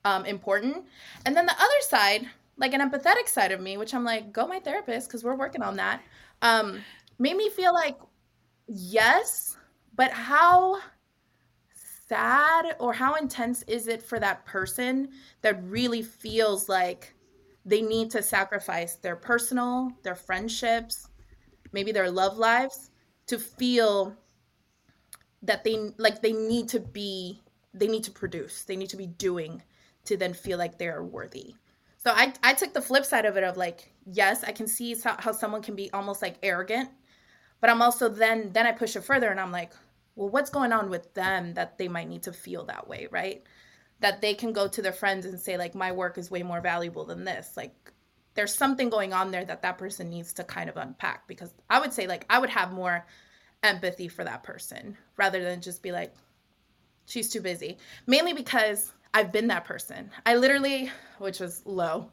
um, 0.04 0.24
important. 0.26 0.84
And 1.24 1.36
then 1.36 1.46
the 1.46 1.52
other 1.52 1.80
side, 1.82 2.26
like 2.56 2.72
an 2.72 2.80
empathetic 2.80 3.28
side 3.28 3.52
of 3.52 3.60
me, 3.60 3.76
which 3.76 3.94
I'm 3.94 4.04
like, 4.04 4.32
go 4.32 4.46
my 4.46 4.60
therapist 4.60 5.08
because 5.08 5.24
we're 5.24 5.36
working 5.36 5.62
on 5.62 5.76
that, 5.76 6.02
um, 6.42 6.80
made 7.18 7.36
me 7.36 7.50
feel 7.50 7.72
like, 7.72 7.96
yes, 8.66 9.56
but 9.96 10.10
how 10.10 10.80
sad 12.08 12.76
or 12.78 12.92
how 12.92 13.14
intense 13.14 13.62
is 13.66 13.88
it 13.88 14.02
for 14.02 14.20
that 14.20 14.44
person 14.44 15.08
that 15.42 15.62
really 15.64 16.02
feels 16.02 16.68
like 16.68 17.14
they 17.64 17.80
need 17.80 18.10
to 18.10 18.22
sacrifice 18.22 18.96
their 18.96 19.16
personal, 19.16 19.90
their 20.02 20.14
friendships, 20.14 21.08
maybe 21.72 21.92
their 21.92 22.10
love 22.10 22.36
lives 22.36 22.90
to 23.26 23.38
feel 23.38 24.14
that 25.42 25.64
they 25.64 25.90
like 25.98 26.20
they 26.22 26.32
need 26.32 26.68
to 26.68 26.80
be 26.80 27.40
they 27.74 27.86
need 27.86 28.04
to 28.04 28.10
produce 28.10 28.62
they 28.62 28.76
need 28.76 28.88
to 28.88 28.96
be 28.96 29.06
doing 29.06 29.62
to 30.04 30.16
then 30.16 30.34
feel 30.34 30.58
like 30.58 30.78
they're 30.78 31.02
worthy. 31.02 31.54
So 31.96 32.10
I, 32.10 32.32
I 32.42 32.52
took 32.52 32.74
the 32.74 32.82
flip 32.82 33.04
side 33.04 33.24
of 33.24 33.36
it 33.36 33.44
of 33.44 33.56
like, 33.56 33.92
yes, 34.04 34.44
I 34.44 34.52
can 34.52 34.66
see 34.66 34.94
how, 35.02 35.16
how 35.18 35.32
someone 35.32 35.62
can 35.62 35.74
be 35.74 35.90
almost 35.92 36.20
like 36.20 36.36
arrogant, 36.42 36.90
but 37.60 37.70
I'm 37.70 37.80
also 37.80 38.08
then, 38.08 38.52
then 38.52 38.66
I 38.66 38.72
push 38.72 38.94
it 38.96 39.04
further 39.04 39.28
and 39.28 39.40
I'm 39.40 39.52
like, 39.52 39.72
well, 40.16 40.28
what's 40.28 40.50
going 40.50 40.72
on 40.72 40.90
with 40.90 41.12
them 41.14 41.54
that 41.54 41.78
they 41.78 41.88
might 41.88 42.08
need 42.08 42.22
to 42.24 42.32
feel 42.32 42.64
that 42.66 42.86
way, 42.86 43.08
right? 43.10 43.42
That 44.00 44.20
they 44.20 44.34
can 44.34 44.52
go 44.52 44.68
to 44.68 44.82
their 44.82 44.92
friends 44.92 45.24
and 45.24 45.40
say 45.40 45.56
like, 45.56 45.74
my 45.74 45.92
work 45.92 46.18
is 46.18 46.30
way 46.30 46.42
more 46.42 46.60
valuable 46.60 47.04
than 47.06 47.24
this. 47.24 47.56
Like, 47.56 47.74
there's 48.34 48.54
something 48.54 48.90
going 48.90 49.12
on 49.12 49.30
there 49.30 49.44
that 49.44 49.62
that 49.62 49.78
person 49.78 50.10
needs 50.10 50.32
to 50.34 50.44
kind 50.44 50.68
of 50.68 50.76
unpack 50.76 51.26
because 51.26 51.54
I 51.70 51.80
would 51.80 51.92
say 51.92 52.06
like 52.06 52.26
I 52.28 52.38
would 52.38 52.50
have 52.50 52.72
more 52.72 53.06
empathy 53.62 54.08
for 54.08 54.24
that 54.24 54.42
person 54.42 54.96
rather 55.16 55.42
than 55.42 55.60
just 55.60 55.82
be 55.82 55.92
like 55.92 56.14
she's 57.06 57.30
too 57.30 57.40
busy. 57.40 57.78
Mainly 58.06 58.32
because 58.32 58.92
I've 59.14 59.30
been 59.30 59.46
that 59.46 59.64
person. 59.64 60.10
I 60.26 60.34
literally, 60.34 60.90
which 61.18 61.38
was 61.38 61.62
low, 61.64 62.10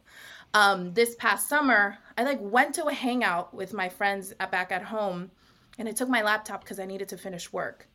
um, 0.53 0.93
this 0.93 1.15
past 1.15 1.49
summer, 1.49 1.97
I 2.15 2.23
like 2.23 2.39
went 2.39 2.75
to 2.75 2.85
a 2.85 2.93
hangout 2.93 3.53
with 3.55 3.73
my 3.73 3.89
friends 3.89 4.33
at, 4.39 4.51
back 4.51 4.71
at 4.71 4.83
home, 4.83 5.31
and 5.79 5.89
I 5.89 5.93
took 5.93 6.09
my 6.09 6.21
laptop 6.21 6.63
because 6.63 6.79
I 6.79 6.85
needed 6.85 7.09
to 7.09 7.17
finish 7.17 7.51
work. 7.51 7.87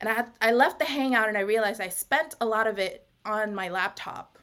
And 0.00 0.08
I 0.08 0.14
had, 0.14 0.32
I 0.40 0.50
left 0.50 0.80
the 0.80 0.84
hangout 0.84 1.28
and 1.28 1.38
I 1.38 1.42
realized 1.42 1.80
I 1.80 1.88
spent 1.88 2.34
a 2.40 2.46
lot 2.46 2.66
of 2.66 2.78
it 2.78 3.06
on 3.24 3.54
my 3.54 3.68
laptop. 3.68 4.38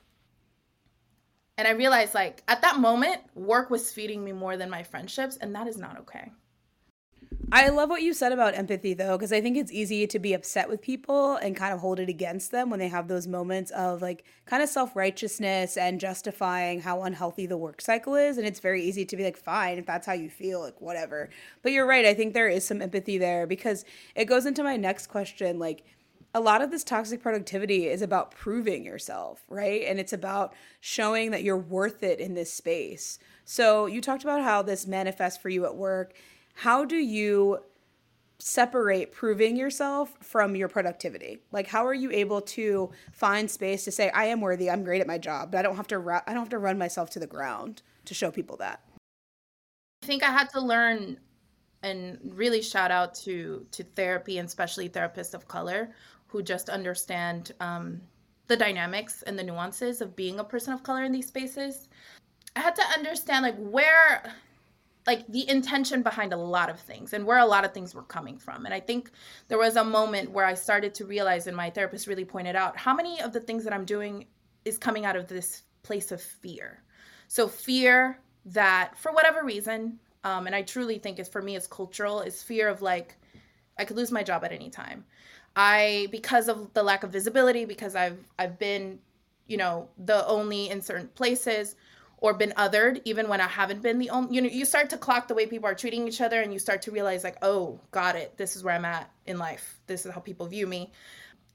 And 1.58 1.68
I 1.68 1.72
realized 1.72 2.14
like 2.14 2.44
at 2.48 2.62
that 2.62 2.80
moment, 2.80 3.22
work 3.36 3.70
was 3.70 3.92
feeding 3.92 4.24
me 4.24 4.32
more 4.32 4.56
than 4.56 4.70
my 4.70 4.84
friendships, 4.84 5.36
and 5.36 5.54
that 5.54 5.68
is 5.68 5.78
not 5.78 6.00
okay. 6.00 6.32
I 7.54 7.68
love 7.68 7.90
what 7.90 8.02
you 8.02 8.14
said 8.14 8.32
about 8.32 8.56
empathy 8.56 8.94
though, 8.94 9.18
because 9.18 9.34
I 9.34 9.42
think 9.42 9.58
it's 9.58 9.74
easy 9.74 10.08
to 10.08 10.20
be 10.20 10.34
upset 10.34 10.70
with 10.70 10.82
people 10.82 11.36
and 11.36 11.54
kind 11.54 11.74
of 11.74 11.80
hold 11.80 12.00
it 12.00 12.08
against 12.08 12.52
them 12.52 12.70
when 12.70 12.80
they 12.80 12.88
have 12.88 13.10
those 13.10 13.28
moments 13.28 13.72
of 13.72 14.02
like 14.02 14.24
kind 14.46 14.64
of 14.64 14.70
self 14.70 14.96
righteousness 14.96 15.76
and 15.76 16.00
justifying 16.00 16.80
how 16.80 17.04
unhealthy 17.04 17.46
the 17.46 17.58
work 17.58 17.82
cycle 17.82 18.16
is. 18.16 18.38
And 18.38 18.48
it's 18.48 18.62
very 18.62 18.82
easy 18.84 19.04
to 19.04 19.18
be 19.18 19.26
like, 19.26 19.36
fine, 19.36 19.78
if 19.78 19.86
that's 19.86 20.08
how 20.08 20.14
you 20.14 20.30
feel, 20.30 20.62
like 20.62 20.80
whatever. 20.80 21.30
But 21.62 21.74
you're 21.74 21.86
right. 21.86 22.06
I 22.06 22.14
think 22.14 22.34
there 22.34 22.48
is 22.48 22.66
some 22.66 22.82
empathy 22.82 23.18
there 23.18 23.46
because 23.46 23.84
it 24.16 24.26
goes 24.26 24.46
into 24.46 24.64
my 24.64 24.78
next 24.78 25.08
question. 25.08 25.60
Like, 25.60 25.84
a 26.34 26.40
lot 26.40 26.62
of 26.62 26.72
this 26.72 26.86
toxic 26.86 27.22
productivity 27.22 27.88
is 27.88 28.02
about 28.02 28.32
proving 28.32 28.86
yourself, 28.86 29.44
right? 29.50 29.84
And 29.86 30.00
it's 30.00 30.14
about 30.14 30.54
showing 30.80 31.32
that 31.32 31.44
you're 31.44 31.58
worth 31.58 32.04
it 32.04 32.22
in 32.22 32.36
this 32.36 32.54
space. 32.54 33.20
So, 33.44 33.88
you 33.88 34.00
talked 34.00 34.24
about 34.24 34.42
how 34.42 34.62
this 34.62 34.88
manifests 34.88 35.42
for 35.42 35.50
you 35.50 35.66
at 35.66 35.76
work 35.76 36.14
how 36.62 36.86
do 36.86 36.96
you 36.96 37.58
separate 38.38 39.12
proving 39.12 39.56
yourself 39.56 40.16
from 40.22 40.56
your 40.56 40.68
productivity? 40.68 41.40
Like 41.52 41.68
how 41.68 41.86
are 41.88 41.94
you 41.94 42.12
able 42.12 42.42
to 42.42 42.92
find 43.12 43.50
space 43.50 43.84
to 43.86 43.92
say 43.92 44.10
i 44.12 44.26
am 44.26 44.42
worthy 44.42 44.70
i'm 44.70 44.84
great 44.84 45.02
at 45.02 45.08
my 45.08 45.18
job 45.18 45.52
but 45.52 45.60
i 45.60 45.62
don't 45.62 45.76
have 45.76 45.88
to 45.88 46.00
ru- 46.00 46.26
i 46.26 46.34
don't 46.34 46.38
have 46.38 46.50
to 46.50 46.58
run 46.58 46.78
myself 46.78 47.10
to 47.12 47.20
the 47.20 47.28
ground 47.28 47.84
to 48.06 48.14
show 48.14 48.32
people 48.32 48.58
that 48.58 48.82
i 50.02 50.08
think 50.08 50.24
i 50.24 50.32
had 50.32 50.50
to 50.50 50.60
learn 50.60 51.18
and 51.84 52.18
really 52.24 52.62
shout 52.62 52.90
out 52.90 53.14
to 53.14 53.66
to 53.72 53.84
therapy 53.84 54.38
and 54.38 54.48
especially 54.48 54.90
therapists 54.90 55.34
of 55.34 55.48
color 55.48 55.92
who 56.28 56.42
just 56.42 56.70
understand 56.70 57.52
um, 57.60 58.00
the 58.48 58.56
dynamics 58.56 59.22
and 59.24 59.38
the 59.38 59.44
nuances 59.44 60.02
of 60.02 60.16
being 60.16 60.40
a 60.40 60.44
person 60.44 60.74
of 60.74 60.82
color 60.82 61.04
in 61.04 61.12
these 61.12 61.28
spaces. 61.28 61.90
I 62.56 62.62
had 62.62 62.76
to 62.76 62.84
understand 62.96 63.44
like 63.44 63.58
where 63.58 64.34
like 65.08 65.26
the 65.28 65.50
intention 65.50 66.04
behind 66.04 66.32
a 66.32 66.38
lot 66.38 66.70
of 66.70 66.80
things 66.80 67.14
and 67.14 67.26
where 67.26 67.40
a 67.40 67.46
lot 67.46 67.66
of 67.66 67.74
things 67.74 67.96
were 67.96 68.04
coming 68.04 68.38
from. 68.38 68.66
And 68.66 68.74
I 68.74 68.80
think 68.80 69.12
there 69.48 69.58
was 69.58 69.76
a 69.76 69.84
moment 69.84 70.32
where 70.32 70.46
I 70.46 70.54
started 70.54 70.94
to 70.96 71.06
realize, 71.06 71.48
and 71.48 71.58
my 71.58 71.70
therapist 71.70 72.08
really 72.08 72.26
pointed 72.26 72.56
out, 72.56 72.78
how 72.78 72.94
many 72.94 73.20
of 73.22 73.34
the 73.34 73.40
things 73.40 73.64
that 73.64 73.74
I'm 73.74 73.86
doing 73.86 74.26
is 74.64 74.78
coming 74.78 75.06
out 75.06 75.16
of 75.16 75.28
this 75.28 75.64
place 75.82 76.12
of 76.12 76.22
fear. 76.22 76.84
So, 77.28 77.48
fear 77.48 78.20
that 78.46 78.98
for 78.98 79.12
whatever 79.12 79.44
reason, 79.44 80.00
um, 80.24 80.46
and 80.46 80.56
I 80.56 80.62
truly 80.62 81.00
think 81.00 81.18
is 81.20 81.28
for 81.28 81.42
me, 81.42 81.56
it's 81.56 81.68
cultural, 81.68 82.22
is 82.22 82.44
fear 82.44 82.68
of 82.68 82.82
like, 82.82 83.16
I 83.80 83.86
could 83.86 83.98
lose 83.98 84.12
my 84.12 84.22
job 84.22 84.44
at 84.44 84.52
any 84.52 84.70
time. 84.70 85.04
I, 85.56 86.08
because 86.12 86.48
of 86.48 86.72
the 86.74 86.84
lack 86.84 87.04
of 87.04 87.12
visibility, 87.12 87.66
because 87.66 87.96
I've, 87.96 88.20
I've 88.38 88.60
been, 88.60 89.00
you 89.48 89.58
know, 89.58 89.90
the 89.98 90.26
only 90.28 90.70
in 90.70 90.82
certain 90.82 91.08
places 91.10 91.76
or 92.22 92.34
been 92.36 92.54
othered 92.56 93.02
even 93.04 93.28
when 93.28 93.42
I 93.42 93.48
haven't 93.48 93.82
been 93.82 94.00
the 94.00 94.10
only 94.12 94.36
you 94.36 94.42
know 94.42 94.48
you 94.48 94.64
start 94.64 94.90
to 94.92 94.98
clock 94.98 95.28
the 95.28 95.34
way 95.34 95.46
people 95.46 95.68
are 95.68 95.76
treating 95.76 96.08
each 96.08 96.22
other 96.22 96.42
and 96.42 96.54
you 96.54 96.60
start 96.60 96.84
to 96.84 96.92
realize 96.92 97.24
like 97.24 97.38
oh 97.42 97.80
got 97.92 98.16
it. 98.16 98.38
This 98.38 98.56
is 98.56 98.64
where 98.64 98.76
I'm 98.76 98.86
at 98.86 99.12
in 99.26 99.38
life. 99.38 99.80
This 99.88 100.06
is 100.06 100.14
how 100.14 100.22
people 100.22 100.46
view 100.46 100.68
me. 100.68 100.92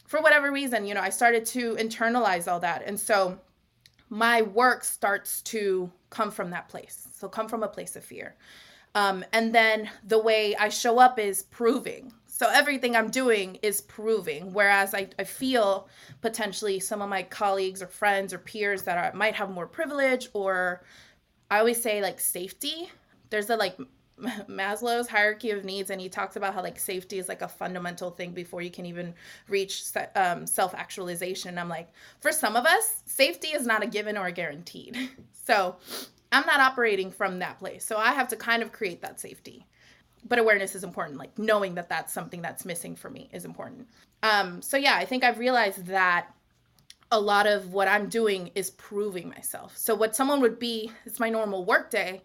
For 0.06 0.20
whatever 0.20 0.52
reason 0.52 0.84
you 0.84 0.94
know 0.94 1.00
I 1.00 1.10
started 1.10 1.46
to 1.46 1.76
internalize 1.76 2.50
all 2.50 2.60
that. 2.60 2.82
And 2.84 3.00
so 3.00 3.38
my 4.10 4.42
work 4.42 4.84
starts 4.84 5.40
to 5.42 5.90
come 6.10 6.30
from 6.30 6.50
that 6.50 6.68
place. 6.68 7.08
So 7.14 7.28
come 7.28 7.48
from 7.48 7.62
a 7.62 7.68
place 7.68 7.96
of 7.96 8.04
fear 8.04 8.36
um, 8.96 9.24
and 9.32 9.54
then 9.54 9.88
the 10.04 10.18
way 10.18 10.56
I 10.56 10.68
show 10.68 10.98
up 10.98 11.20
is 11.20 11.44
proving 11.44 12.12
so 12.38 12.50
everything 12.52 12.94
I'm 12.94 13.08
doing 13.08 13.54
is 13.62 13.80
proving. 13.80 14.52
Whereas 14.52 14.92
I, 14.92 15.08
I 15.18 15.24
feel 15.24 15.88
potentially 16.20 16.78
some 16.80 17.00
of 17.00 17.08
my 17.08 17.22
colleagues 17.22 17.80
or 17.80 17.86
friends 17.86 18.34
or 18.34 18.38
peers 18.38 18.82
that 18.82 18.98
are, 18.98 19.16
might 19.16 19.34
have 19.34 19.48
more 19.48 19.66
privilege 19.66 20.28
or 20.34 20.82
I 21.50 21.60
always 21.60 21.80
say 21.80 22.02
like 22.02 22.20
safety. 22.20 22.90
There's 23.30 23.48
a 23.48 23.56
like 23.56 23.78
Maslow's 24.50 25.08
hierarchy 25.08 25.50
of 25.50 25.64
needs, 25.64 25.88
and 25.88 25.98
he 25.98 26.10
talks 26.10 26.36
about 26.36 26.52
how 26.52 26.62
like 26.62 26.78
safety 26.78 27.18
is 27.18 27.26
like 27.26 27.40
a 27.40 27.48
fundamental 27.48 28.10
thing 28.10 28.32
before 28.32 28.60
you 28.60 28.70
can 28.70 28.84
even 28.84 29.14
reach 29.48 29.84
um, 30.14 30.46
self 30.46 30.74
actualization. 30.74 31.56
I'm 31.56 31.70
like, 31.70 31.90
for 32.20 32.32
some 32.32 32.54
of 32.54 32.66
us, 32.66 33.02
safety 33.06 33.48
is 33.48 33.66
not 33.66 33.82
a 33.82 33.86
given 33.86 34.16
or 34.18 34.26
a 34.26 34.32
guaranteed. 34.32 35.10
so 35.46 35.76
I'm 36.32 36.46
not 36.46 36.60
operating 36.60 37.10
from 37.10 37.38
that 37.38 37.58
place. 37.58 37.84
So 37.84 37.96
I 37.96 38.12
have 38.12 38.28
to 38.28 38.36
kind 38.36 38.62
of 38.62 38.72
create 38.72 39.00
that 39.02 39.20
safety. 39.20 39.66
But 40.28 40.38
awareness 40.38 40.74
is 40.74 40.84
important. 40.84 41.18
Like 41.18 41.38
knowing 41.38 41.74
that 41.76 41.88
that's 41.88 42.12
something 42.12 42.42
that's 42.42 42.64
missing 42.64 42.96
for 42.96 43.10
me 43.10 43.28
is 43.32 43.44
important. 43.44 43.88
Um 44.22 44.62
so 44.62 44.76
yeah 44.76 44.96
i 44.96 45.04
think 45.04 45.22
i've 45.22 45.38
realized 45.38 45.86
that 45.86 46.28
a 47.12 47.20
lot 47.20 47.46
of 47.46 47.72
what 47.72 47.86
i'm 47.86 48.08
doing 48.08 48.50
is 48.54 48.70
proving 48.70 49.28
myself. 49.28 49.76
So 49.76 49.94
what 49.94 50.16
someone 50.16 50.40
would 50.40 50.58
be 50.58 50.90
it's 51.04 51.20
my 51.20 51.28
normal 51.28 51.64
work 51.64 51.90
day. 51.90 52.22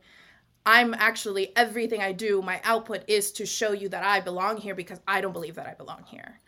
I'm 0.66 0.94
actually 0.94 1.56
everything 1.56 2.02
i 2.02 2.12
do 2.12 2.42
my 2.42 2.62
output 2.64 3.04
is 3.08 3.32
to 3.34 3.46
show 3.46 3.72
you 3.72 3.90
that 3.90 4.04
i 4.04 4.20
belong 4.20 4.58
here 4.58 4.76
because 4.76 5.00
i 5.08 5.22
don't 5.22 5.34
believe 5.34 5.56
that 5.56 5.68
i 5.68 5.74
belong 5.74 6.04
here. 6.08 6.40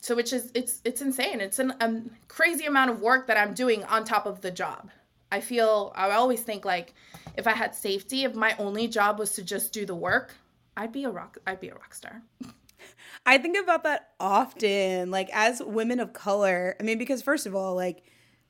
So 0.00 0.14
which 0.14 0.32
is 0.32 0.50
it's 0.54 0.80
it's 0.84 1.00
insane. 1.00 1.40
It's 1.40 1.58
an, 1.58 1.72
a 1.80 2.02
crazy 2.28 2.66
amount 2.66 2.90
of 2.90 3.00
work 3.00 3.26
that 3.26 3.36
i'm 3.36 3.54
doing 3.54 3.82
on 3.84 4.04
top 4.04 4.26
of 4.26 4.42
the 4.42 4.50
job 4.50 4.90
i 5.34 5.40
feel 5.40 5.92
i 5.94 6.10
always 6.10 6.40
think 6.40 6.64
like 6.64 6.94
if 7.36 7.46
i 7.46 7.52
had 7.52 7.74
safety 7.74 8.24
if 8.24 8.34
my 8.34 8.54
only 8.58 8.86
job 8.88 9.18
was 9.18 9.32
to 9.32 9.42
just 9.42 9.72
do 9.72 9.84
the 9.84 9.94
work 9.94 10.34
I'd 10.76 10.92
be 10.92 11.04
a 11.04 11.10
rock 11.10 11.38
I'd 11.46 11.60
be 11.60 11.68
a 11.68 11.74
rock 11.74 11.94
star. 11.94 12.22
I 13.26 13.38
think 13.38 13.56
about 13.56 13.84
that 13.84 14.10
often, 14.20 15.10
like 15.10 15.30
as 15.32 15.62
women 15.64 16.00
of 16.00 16.12
color. 16.12 16.76
I 16.78 16.82
mean, 16.82 16.98
because 16.98 17.22
first 17.22 17.46
of 17.46 17.54
all, 17.54 17.74
like 17.74 18.02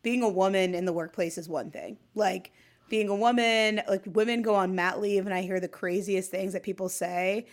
being 0.03 0.23
a 0.23 0.29
woman 0.29 0.75
in 0.75 0.85
the 0.85 0.93
workplace 0.93 1.39
is 1.39 1.49
one 1.49 1.71
thing. 1.71 1.99
Like 2.15 2.53
being 2.89 3.09
a 3.09 3.15
woman, 3.15 3.83
like 3.89 4.03
women 4.07 4.43
go 4.43 4.55
on 4.55 4.75
mat 4.75 5.01
leave 5.01 5.27
and 5.27 5.35
I 5.35 5.43
hear 5.43 5.61
the 5.61 5.69
craziest 5.69 6.31
things 6.31 6.53
that 6.55 6.63
people 6.63 6.89
say. 6.89 7.47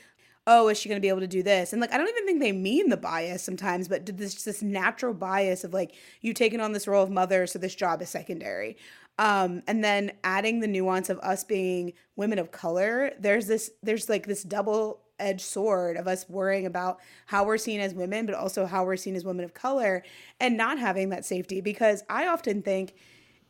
Oh, 0.48 0.70
is 0.70 0.80
she 0.80 0.90
going 0.90 0.98
to 0.98 1.02
be 1.02 1.10
able 1.10 1.20
to 1.20 1.28
do 1.28 1.44
this? 1.44 1.72
And 1.72 1.80
like 1.80 1.94
I 1.94 1.98
don't 1.98 2.10
even 2.10 2.26
think 2.26 2.40
they 2.40 2.52
mean 2.52 2.90
the 2.90 2.98
bias 2.98 3.44
sometimes, 3.44 3.88
but 3.88 4.06
this 4.18 4.44
this 4.44 4.64
natural 4.64 5.14
bias 5.14 5.64
of 5.64 5.74
like 5.74 5.94
you 6.22 6.34
taking 6.34 6.60
on 6.60 6.72
this 6.72 6.88
role 6.88 7.04
of 7.04 7.12
mother, 7.12 7.46
so 7.46 7.60
this 7.60 7.76
job 7.76 8.02
is 8.02 8.10
secondary. 8.10 8.78
Um, 9.20 9.62
and 9.68 9.84
then 9.84 10.14
adding 10.24 10.60
the 10.60 10.68
nuance 10.68 11.10
of 11.10 11.20
us 11.20 11.44
being 11.44 11.94
women 12.16 12.40
of 12.40 12.52
color, 12.52 13.12
there's 13.20 13.48
this, 13.48 13.72
there's 13.84 14.10
like 14.10 14.26
this 14.26 14.44
double 14.44 15.02
edged 15.20 15.42
sword 15.42 15.96
of 15.96 16.08
us 16.08 16.28
worrying 16.28 16.66
about 16.66 17.00
how 17.28 17.46
we're 17.46 17.58
seen 17.58 17.80
as 17.80 17.94
women, 17.94 18.26
but 18.26 18.36
also 18.36 18.66
how 18.66 18.84
we're 18.84 18.98
seen 18.98 19.16
as 19.16 19.24
women 19.24 19.46
of 19.46 19.54
color 19.54 20.04
and 20.40 20.58
not 20.58 20.80
having 20.80 21.10
that 21.10 21.24
safety. 21.24 21.62
Because 21.62 22.04
I 22.10 22.28
often 22.28 22.62
think 22.62 22.96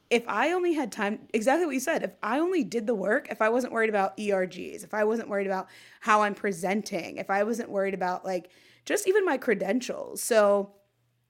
if 0.10 0.28
I 0.28 0.52
only 0.52 0.74
had 0.74 0.92
time, 0.92 1.20
exactly 1.34 1.66
what 1.66 1.74
you 1.74 1.80
said, 1.80 2.04
if 2.04 2.12
I 2.22 2.40
only 2.40 2.66
did 2.66 2.86
the 2.86 2.94
work, 2.94 3.30
if 3.32 3.42
I 3.42 3.48
wasn't 3.48 3.72
worried 3.72 3.90
about 3.90 4.18
ERGs, 4.18 4.84
if 4.84 4.94
I 4.94 5.06
wasn't 5.06 5.30
worried 5.30 5.48
about 5.48 5.68
how 6.02 6.22
I'm 6.22 6.36
presenting, 6.36 7.16
if 7.16 7.30
I 7.30 7.44
wasn't 7.44 7.70
worried 7.70 7.94
about 7.94 8.26
like 8.26 8.52
just 8.86 9.08
even 9.08 9.24
my 9.24 9.38
credentials. 9.38 10.22
So 10.22 10.74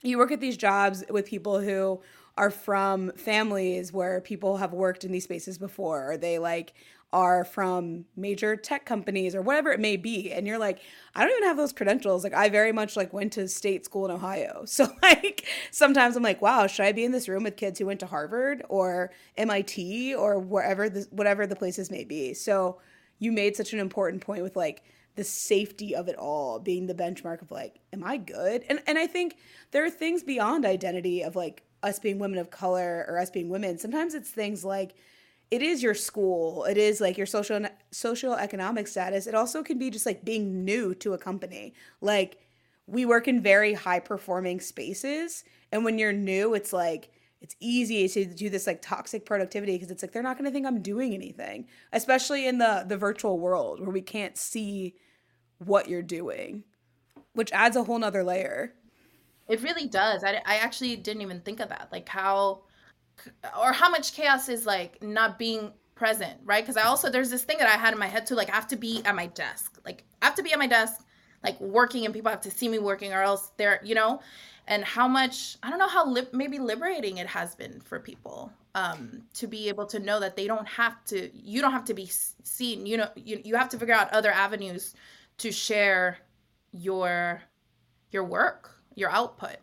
you 0.02 0.18
work 0.18 0.32
at 0.32 0.40
these 0.40 0.58
jobs 0.58 1.04
with 1.12 1.28
people 1.28 1.60
who 1.60 2.02
are 2.38 2.52
from 2.52 3.12
families 3.14 3.92
where 3.92 4.22
people 4.22 4.58
have 4.58 4.74
worked 4.74 5.04
in 5.04 5.12
these 5.12 5.26
spaces 5.26 5.58
before 5.58 6.12
or 6.12 6.18
they 6.18 6.40
like 6.40 6.74
are 7.14 7.44
from 7.44 8.06
major 8.16 8.56
tech 8.56 8.86
companies 8.86 9.36
or 9.36 9.42
whatever 9.42 9.72
it 9.72 9.80
may 9.80 9.98
be 9.98 10.32
and 10.32 10.48
you're 10.48 10.58
like 10.58 10.80
i 11.14 11.22
don't 11.22 11.32
even 11.32 11.44
have 11.44 11.58
those 11.58 11.74
credentials. 11.74 12.24
Like 12.24 12.34
i 12.34 12.48
very 12.48 12.72
much 12.72 12.96
like 12.96 13.12
went 13.12 13.34
to 13.34 13.48
state 13.48 13.84
school 13.86 14.06
in 14.06 14.12
ohio. 14.12 14.64
So 14.72 14.88
like 15.04 15.46
sometimes 15.72 16.16
i'm 16.16 16.24
like 16.24 16.42
wow 16.42 16.68
should 16.68 16.86
i 16.86 16.92
be 16.92 17.04
in 17.04 17.12
this 17.12 17.28
room 17.28 17.44
with 17.44 17.58
kids 17.58 17.80
who 17.80 17.86
went 17.86 18.00
to 18.00 18.06
harvard 18.06 18.64
or 18.70 19.12
mit 19.38 19.78
or 20.18 20.40
wherever 20.40 20.90
the 20.90 21.06
whatever 21.12 21.46
the 21.46 21.56
places 21.56 21.92
may 21.92 22.06
be? 22.06 22.34
So 22.34 22.80
you 23.20 23.32
made 23.32 23.56
such 23.56 23.74
an 23.74 23.80
important 23.80 24.22
point 24.22 24.44
with 24.44 24.56
like 24.56 24.84
the 25.16 25.24
safety 25.26 25.94
of 25.94 26.08
it 26.08 26.16
all 26.16 26.60
being 26.60 26.88
the 26.88 26.96
benchmark 26.96 27.42
of 27.42 27.52
like 27.52 27.80
am 27.92 28.04
i 28.06 28.16
good? 28.16 28.64
And 28.70 28.82
and 28.88 28.98
i 28.98 29.08
think 29.08 29.36
there 29.72 29.84
are 29.84 29.90
things 29.90 30.24
beyond 30.24 30.66
identity 30.66 31.24
of 31.24 31.36
like 31.36 31.64
us 31.84 32.00
being 32.00 32.20
women 32.20 32.40
of 32.40 32.50
color 32.50 33.06
or 33.08 33.18
us 33.18 33.30
being 33.30 33.50
women 33.50 33.78
sometimes 33.78 34.14
it's 34.14 34.30
things 34.30 34.64
like 34.64 34.94
it 35.50 35.62
is 35.62 35.84
your 35.84 35.94
school 35.94 36.64
it 36.66 36.78
is 36.78 37.02
like 37.02 37.18
your 37.18 37.28
social 37.28 37.66
social 37.92 38.34
economic 38.36 38.88
status 38.88 39.28
it 39.28 39.36
also 39.36 39.64
can 39.64 39.78
be 39.78 39.90
just 39.90 40.06
like 40.06 40.24
being 40.24 40.64
new 40.64 40.94
to 40.96 41.14
a 41.14 41.18
company 41.18 41.74
like 42.00 42.38
we 42.88 43.06
work 43.06 43.28
in 43.28 43.42
very 43.42 43.74
high 43.74 44.00
performing 44.00 44.60
spaces 44.60 45.44
and 45.72 45.84
when 45.84 45.98
you're 45.98 46.14
new 46.14 46.54
it's 46.54 46.74
like 46.74 47.10
it's 47.42 47.56
easy 47.60 48.08
to 48.08 48.26
do 48.26 48.50
this 48.50 48.68
like 48.68 48.82
toxic 48.82 49.26
productivity 49.26 49.74
because 49.74 49.90
it's 49.90 50.04
like 50.04 50.12
they're 50.12 50.22
not 50.22 50.38
going 50.38 50.46
to 50.46 50.54
think 50.54 50.68
I'm 50.68 50.82
doing 50.82 51.14
anything, 51.14 51.68
especially 51.92 52.48
in 52.48 52.60
the 52.60 52.86
the 52.88 52.98
virtual 52.98 53.40
world 53.40 53.80
where 53.80 53.90
we 53.90 54.02
can't 54.02 54.38
see 54.38 54.96
what 55.58 55.90
you're 55.90 56.04
doing, 56.04 56.64
which 57.34 57.52
adds 57.52 57.76
a 57.76 57.84
whole 57.84 57.98
nother 57.98 58.24
layer. 58.24 58.76
It 59.52 59.62
really 59.64 59.86
does. 59.86 60.24
I, 60.24 60.42
I 60.46 60.56
actually 60.58 60.96
didn't 60.96 61.22
even 61.22 61.42
think 61.42 61.60
of 61.60 61.70
that. 61.70 61.90
Like 61.92 62.08
how 62.08 62.62
or 63.60 63.74
how 63.74 63.90
much 63.90 64.14
chaos 64.14 64.48
is 64.48 64.66
like 64.66 65.04
not 65.04 65.38
being 65.38 65.72
present, 65.94 66.40
right? 66.46 66.64
Because 66.64 66.78
I 66.78 66.84
also 66.84 67.10
there's 67.10 67.30
this 67.30 67.44
thing 67.44 67.58
that 67.60 67.68
I 67.68 67.78
had 67.78 67.92
in 67.94 68.00
my 68.00 68.08
head 68.08 68.26
too, 68.26 68.36
like 68.36 68.50
I 68.50 68.56
have 68.56 68.68
to 68.70 68.78
be 68.78 69.02
at 69.04 69.14
my 69.14 69.28
desk. 69.28 69.78
Like 69.86 70.06
I 70.22 70.26
have 70.26 70.36
to 70.36 70.44
be 70.44 70.54
at 70.54 70.58
my 70.58 70.68
desk, 70.68 71.06
like 71.44 71.60
working 71.60 72.06
and 72.06 72.14
people 72.14 72.32
have 72.32 72.42
to 72.42 72.50
see 72.50 72.70
me 72.70 72.80
working 72.80 73.12
or 73.14 73.22
else 73.22 73.52
they're, 73.58 73.82
you 73.84 73.94
know, 73.94 74.22
and 74.68 74.86
how 74.86 75.08
much 75.08 75.58
I 75.62 75.70
don't 75.70 75.80
know 75.80 75.90
how 75.90 76.10
li- 76.10 76.28
maybe 76.32 76.58
liberating 76.58 77.18
it 77.18 77.28
has 77.28 77.54
been 77.54 77.82
for 77.82 78.00
people 78.00 78.54
um, 78.74 79.22
to 79.34 79.48
be 79.48 79.68
able 79.68 79.86
to 79.88 80.00
know 80.00 80.20
that 80.22 80.38
they 80.38 80.48
don't 80.48 80.68
have 80.68 81.04
to 81.06 81.30
you 81.36 81.60
don't 81.60 81.74
have 81.74 81.86
to 81.86 81.94
be 81.94 82.10
seen 82.10 82.86
you 82.86 82.96
know 82.96 83.10
you, 83.16 83.42
you 83.44 83.56
have 83.56 83.68
to 83.70 83.78
figure 83.78 83.94
out 83.94 84.10
other 84.14 84.32
avenues 84.32 84.96
to 85.40 85.52
share 85.52 86.20
your 86.72 87.42
your 88.12 88.24
work 88.24 88.81
your 88.96 89.10
output 89.10 89.58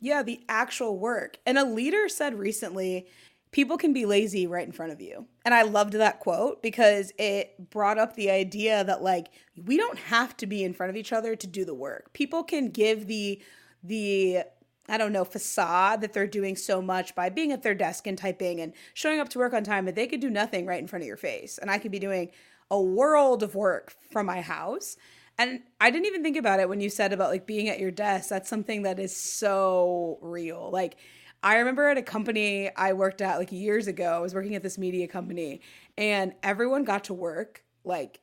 yeah 0.00 0.22
the 0.22 0.40
actual 0.48 0.98
work 0.98 1.38
and 1.46 1.58
a 1.58 1.64
leader 1.64 2.08
said 2.08 2.38
recently 2.38 3.06
people 3.50 3.78
can 3.78 3.92
be 3.92 4.04
lazy 4.04 4.46
right 4.46 4.66
in 4.66 4.72
front 4.72 4.92
of 4.92 5.00
you 5.00 5.26
and 5.44 5.54
i 5.54 5.62
loved 5.62 5.94
that 5.94 6.20
quote 6.20 6.62
because 6.62 7.12
it 7.18 7.70
brought 7.70 7.98
up 7.98 8.14
the 8.14 8.30
idea 8.30 8.84
that 8.84 9.02
like 9.02 9.28
we 9.64 9.76
don't 9.76 9.98
have 9.98 10.36
to 10.36 10.46
be 10.46 10.62
in 10.62 10.74
front 10.74 10.90
of 10.90 10.96
each 10.96 11.12
other 11.12 11.34
to 11.34 11.46
do 11.46 11.64
the 11.64 11.74
work 11.74 12.12
people 12.12 12.42
can 12.42 12.68
give 12.68 13.06
the 13.06 13.40
the 13.82 14.42
I 14.88 14.96
don't 14.96 15.12
know, 15.12 15.24
facade 15.24 16.00
that 16.00 16.14
they're 16.14 16.26
doing 16.26 16.56
so 16.56 16.80
much 16.80 17.14
by 17.14 17.28
being 17.28 17.52
at 17.52 17.62
their 17.62 17.74
desk 17.74 18.06
and 18.06 18.16
typing 18.16 18.60
and 18.60 18.72
showing 18.94 19.20
up 19.20 19.28
to 19.30 19.38
work 19.38 19.52
on 19.52 19.62
time, 19.62 19.84
but 19.84 19.94
they 19.94 20.06
could 20.06 20.20
do 20.20 20.30
nothing 20.30 20.64
right 20.64 20.80
in 20.80 20.86
front 20.88 21.02
of 21.02 21.06
your 21.06 21.18
face. 21.18 21.58
And 21.58 21.70
I 21.70 21.78
could 21.78 21.92
be 21.92 21.98
doing 21.98 22.30
a 22.70 22.80
world 22.80 23.42
of 23.42 23.54
work 23.54 23.92
from 24.10 24.26
my 24.26 24.40
house. 24.40 24.96
And 25.38 25.60
I 25.80 25.90
didn't 25.90 26.06
even 26.06 26.22
think 26.22 26.36
about 26.36 26.60
it 26.60 26.68
when 26.68 26.80
you 26.80 26.90
said 26.90 27.12
about 27.12 27.30
like 27.30 27.46
being 27.46 27.68
at 27.68 27.78
your 27.78 27.90
desk. 27.90 28.28
That's 28.28 28.48
something 28.48 28.82
that 28.82 28.98
is 28.98 29.14
so 29.14 30.18
real. 30.20 30.70
Like, 30.72 30.96
I 31.42 31.58
remember 31.58 31.88
at 31.88 31.96
a 31.96 32.02
company 32.02 32.74
I 32.74 32.92
worked 32.92 33.22
at 33.22 33.38
like 33.38 33.52
years 33.52 33.86
ago, 33.86 34.12
I 34.12 34.18
was 34.18 34.34
working 34.34 34.56
at 34.56 34.62
this 34.62 34.76
media 34.78 35.06
company, 35.06 35.60
and 35.96 36.32
everyone 36.42 36.84
got 36.84 37.04
to 37.04 37.14
work 37.14 37.62
like 37.84 38.20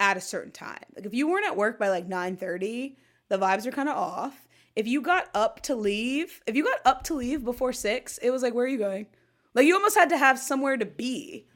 at 0.00 0.16
a 0.16 0.20
certain 0.20 0.52
time. 0.52 0.84
Like, 0.96 1.04
if 1.04 1.12
you 1.12 1.28
weren't 1.28 1.46
at 1.46 1.56
work 1.56 1.78
by 1.78 1.90
like 1.90 2.08
9 2.08 2.36
30, 2.36 2.96
the 3.28 3.38
vibes 3.38 3.66
are 3.66 3.72
kind 3.72 3.88
of 3.88 3.96
off 3.96 4.44
if 4.76 4.88
you 4.88 5.00
got 5.00 5.28
up 5.34 5.60
to 5.62 5.74
leave, 5.74 6.42
if 6.46 6.56
you 6.56 6.64
got 6.64 6.80
up 6.84 7.04
to 7.04 7.14
leave 7.14 7.44
before 7.44 7.72
six, 7.72 8.18
it 8.18 8.30
was 8.30 8.42
like, 8.42 8.54
where 8.54 8.64
are 8.64 8.68
you 8.68 8.78
going? 8.78 9.06
Like 9.54 9.66
you 9.66 9.74
almost 9.74 9.96
had 9.96 10.08
to 10.10 10.18
have 10.18 10.38
somewhere 10.38 10.76
to 10.76 10.86
be. 10.86 11.46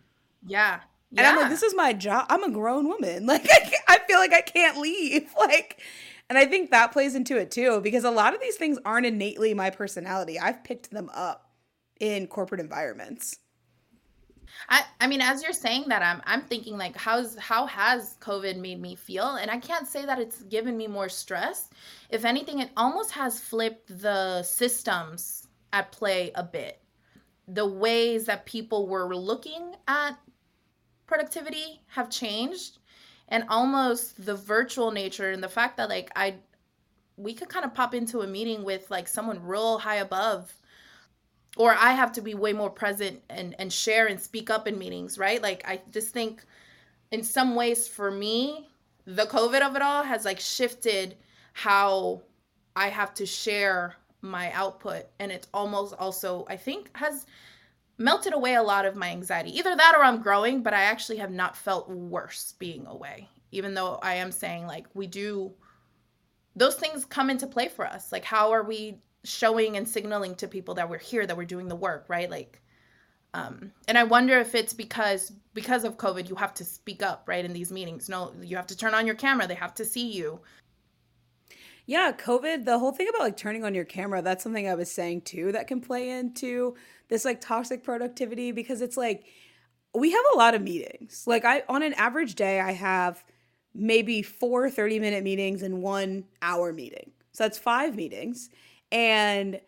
Yeah. 0.47 0.81
And 1.17 1.27
I'm 1.27 1.37
like, 1.37 1.51
this 1.51 1.63
is 1.63 1.75
my 1.75 1.93
job. 1.93 2.27
I'm 2.29 2.45
a 2.45 2.51
grown 2.51 2.87
woman. 2.89 3.27
Like 3.27 3.47
I, 3.51 3.71
I 3.89 3.99
feel 4.07 4.19
like 4.19 4.33
I 4.33 4.43
can't 4.43 4.79
leave. 4.79 5.31
Like, 5.39 5.81
and 6.29 6.37
I 6.37 6.45
think 6.45 6.71
that 6.71 6.93
plays 6.93 7.15
into 7.15 7.39
it 7.39 7.51
too 7.51 7.81
because 7.81 8.05
a 8.05 8.11
lot 8.11 8.35
of 8.35 8.41
these 8.41 8.57
things 8.57 8.79
aren't 8.85 9.07
innately 9.07 9.55
my 9.55 9.71
personality. 9.71 10.39
I've 10.39 10.63
picked 10.63 10.91
them 10.91 11.11
up 11.15 11.51
in 12.01 12.27
corporate 12.27 12.61
environments. 12.61 13.39
I, 14.69 14.83
I 15.01 15.07
mean, 15.07 15.21
as 15.21 15.43
you're 15.43 15.53
saying 15.53 15.85
that, 15.89 16.03
I'm 16.03 16.21
I'm 16.27 16.43
thinking 16.43 16.77
like, 16.77 16.97
how's 16.97 17.37
how 17.39 17.67
has 17.67 18.17
COVID 18.21 18.59
made 18.59 18.81
me 18.81 18.95
feel? 18.95 19.37
And 19.37 19.51
I 19.51 19.59
can't 19.59 19.87
say 19.87 20.05
that 20.05 20.19
it's 20.19 20.43
given 20.43 20.77
me 20.77 20.87
more 20.87 21.09
stress. 21.09 21.71
If 22.11 22.25
anything, 22.25 22.61
it 22.61 22.71
almost 22.77 23.13
has 23.13 23.41
flipped 23.41 24.01
the 24.01 24.43
systems 24.43 25.47
at 25.73 25.93
play 25.93 26.33
a 26.35 26.43
bit. 26.43 26.81
The 27.47 27.67
ways 27.67 28.27
that 28.27 28.47
people 28.47 28.89
were 28.89 29.15
looking 29.15 29.75
at 29.87 30.19
productivity 31.09 31.81
have 31.89 32.09
changed, 32.09 32.79
and 33.29 33.45
almost 33.49 34.25
the 34.25 34.35
virtual 34.37 34.93
nature 34.93 35.33
and 35.33 35.43
the 35.43 35.49
fact 35.49 35.77
that 35.79 35.89
like 35.89 36.11
I, 36.15 36.37
we 37.17 37.35
could 37.35 37.49
kind 37.49 37.65
of 37.65 37.75
pop 37.75 37.95
into 37.95 38.21
a 38.21 38.27
meeting 38.27 38.63
with 38.63 38.91
like 38.91 39.09
someone 39.09 39.43
real 39.43 39.79
high 39.79 39.97
above 39.97 40.55
or 41.57 41.75
I 41.75 41.93
have 41.93 42.13
to 42.13 42.21
be 42.21 42.35
way 42.35 42.53
more 42.53 42.71
present 42.71 43.21
and 43.29 43.55
and 43.59 43.73
share 43.73 44.07
and 44.07 44.19
speak 44.21 44.49
up 44.49 44.69
in 44.69 44.79
meetings, 44.79 45.19
right? 45.19 45.43
Like 45.43 45.63
I 45.67 45.81
just 45.91 46.11
think 46.11 46.45
in 47.11 47.23
some 47.23 47.55
ways 47.55 47.89
for 47.89 48.11
me, 48.11 48.69
the 49.05 49.25
COVID 49.25 49.61
of 49.63 49.75
it 49.77 49.83
all 49.83 50.05
has 50.05 50.25
like 50.25 50.41
shifted 50.41 51.17
how 51.53 52.23
I 52.77 52.89
have 52.89 53.13
to 53.15 53.27
share 53.27 53.97
my 54.21 54.53
output 54.53 55.07
and 55.19 55.33
it's 55.33 55.49
almost 55.53 55.95
also 55.99 56.47
I 56.49 56.57
think 56.57 56.97
has 56.97 57.27
melted 57.99 58.33
away 58.33 58.55
a 58.55 58.63
lot 58.63 58.87
of 58.87 58.97
my 58.97 59.11
anxiety. 59.11 59.57
Either 59.59 59.75
that 59.77 59.95
or 59.97 60.05
I'm 60.05 60.23
growing, 60.23 60.63
but 60.63 60.73
I 60.73 60.83
actually 60.83 61.19
have 61.19 61.33
not 61.33 61.57
felt 61.57 61.91
worse 61.91 62.55
being 62.59 62.87
away. 62.87 63.29
Even 63.51 63.75
though 63.75 63.99
I 64.03 64.15
am 64.15 64.33
saying 64.33 64.67
like 64.67 64.87
we 64.95 65.07
do 65.07 65.53
those 66.57 66.77
things 66.77 67.05
come 67.05 67.31
into 67.31 67.47
play 67.47 67.69
for 67.69 67.87
us. 67.87 68.11
Like 68.13 68.25
how 68.25 68.53
are 68.53 68.63
we 68.63 69.01
showing 69.25 69.77
and 69.77 69.89
signaling 69.89 70.35
to 70.37 70.49
people 70.49 70.75
that 70.75 70.89
we're 70.89 70.99
here 70.99 71.27
that 71.27 71.37
we're 71.37 71.45
doing 71.45 71.69
the 71.69 71.77
work 71.77 72.05
right 72.09 72.31
like 72.31 72.63
um 73.35 73.73
and 73.89 73.99
i 73.99 74.05
wonder 74.05 74.39
if 74.39 74.55
it's 74.55 74.73
because 74.73 75.33
because 75.55 75.85
of 75.85 75.99
covid 75.99 76.29
you 76.29 76.35
have 76.37 76.55
to 76.55 76.65
speak 76.65 77.03
up 77.03 77.25
right 77.27 77.45
in 77.45 77.53
these 77.53 77.73
meetings 77.73 78.09
no 78.09 78.33
you 78.43 78.57
have 78.57 78.67
to 78.67 78.77
turn 78.77 78.95
on 78.95 79.07
your 79.07 79.15
camera 79.15 79.47
they 79.47 79.55
have 79.55 79.75
to 79.75 79.85
see 79.85 80.11
you 80.11 80.41
yeah 81.87 82.13
covid 82.13 82.65
the 82.65 82.79
whole 82.79 82.93
thing 82.93 83.09
about 83.09 83.23
like 83.23 83.37
turning 83.37 83.65
on 83.65 83.75
your 83.75 83.85
camera 83.85 84.23
that's 84.23 84.43
something 84.43 84.69
i 84.69 84.75
was 84.75 84.91
saying 84.91 85.21
too 85.21 85.51
that 85.53 85.67
can 85.67 85.81
play 85.81 86.11
into 86.11 86.75
this 87.09 87.25
like 87.25 87.41
toxic 87.41 87.83
productivity 87.83 88.53
because 88.53 88.81
it's 88.81 88.97
like 88.97 89.25
we 89.95 90.13
have 90.13 90.25
a 90.35 90.39
lot 90.39 90.55
of 90.55 90.63
meetings 90.63 91.25
like 91.27 91.45
i 91.45 91.63
on 91.69 91.83
an 91.83 91.95
average 91.95 92.35
day 92.35 92.61
i 92.61 92.73
have 92.73 93.25
maybe 93.75 94.23
four 94.23 94.71
30 94.71 94.99
minute 94.99 95.25
meetings 95.25 95.63
and 95.63 95.83
one 95.83 96.25
hour 96.43 96.73
meeting 96.73 97.11
so 97.33 97.45
that's 97.45 97.59
five 97.59 97.95
meetings 97.95 98.51
and 98.91 99.61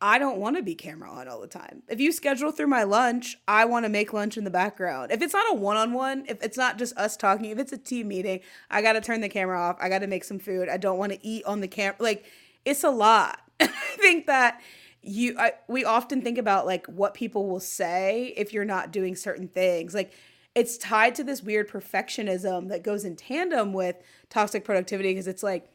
I 0.00 0.18
don't 0.18 0.36
want 0.36 0.56
to 0.56 0.62
be 0.62 0.74
camera 0.74 1.10
on 1.10 1.28
all 1.28 1.40
the 1.40 1.46
time. 1.46 1.82
If 1.88 1.98
you 1.98 2.12
schedule 2.12 2.50
through 2.50 2.66
my 2.66 2.82
lunch, 2.82 3.38
I 3.48 3.64
want 3.64 3.86
to 3.86 3.88
make 3.88 4.12
lunch 4.12 4.36
in 4.36 4.44
the 4.44 4.50
background. 4.50 5.10
If 5.10 5.22
it's 5.22 5.32
not 5.32 5.50
a 5.50 5.54
one 5.54 5.78
on 5.78 5.94
one, 5.94 6.26
if 6.28 6.42
it's 6.42 6.58
not 6.58 6.76
just 6.76 6.94
us 6.98 7.16
talking, 7.16 7.46
if 7.46 7.58
it's 7.58 7.72
a 7.72 7.78
team 7.78 8.08
meeting, 8.08 8.40
I 8.70 8.82
got 8.82 8.94
to 8.94 9.00
turn 9.00 9.22
the 9.22 9.30
camera 9.30 9.58
off. 9.58 9.78
I 9.80 9.88
got 9.88 10.00
to 10.00 10.06
make 10.06 10.24
some 10.24 10.38
food. 10.38 10.68
I 10.68 10.76
don't 10.76 10.98
want 10.98 11.12
to 11.12 11.26
eat 11.26 11.46
on 11.46 11.60
the 11.60 11.68
camera. 11.68 11.96
Like, 12.00 12.26
it's 12.66 12.84
a 12.84 12.90
lot. 12.90 13.40
I 13.60 13.66
think 13.96 14.26
that 14.26 14.60
you, 15.04 15.36
I, 15.38 15.52
we 15.68 15.84
often 15.84 16.22
think 16.22 16.38
about 16.38 16.66
like 16.66 16.86
what 16.86 17.14
people 17.14 17.48
will 17.48 17.60
say 17.60 18.32
if 18.36 18.52
you're 18.52 18.64
not 18.64 18.90
doing 18.90 19.16
certain 19.16 19.48
things. 19.48 19.94
Like, 19.94 20.12
it's 20.54 20.78
tied 20.78 21.14
to 21.16 21.24
this 21.24 21.42
weird 21.42 21.68
perfectionism 21.68 22.68
that 22.68 22.82
goes 22.82 23.04
in 23.04 23.16
tandem 23.16 23.72
with 23.72 23.96
toxic 24.30 24.64
productivity 24.64 25.10
because 25.10 25.26
it's 25.26 25.42
like, 25.42 25.68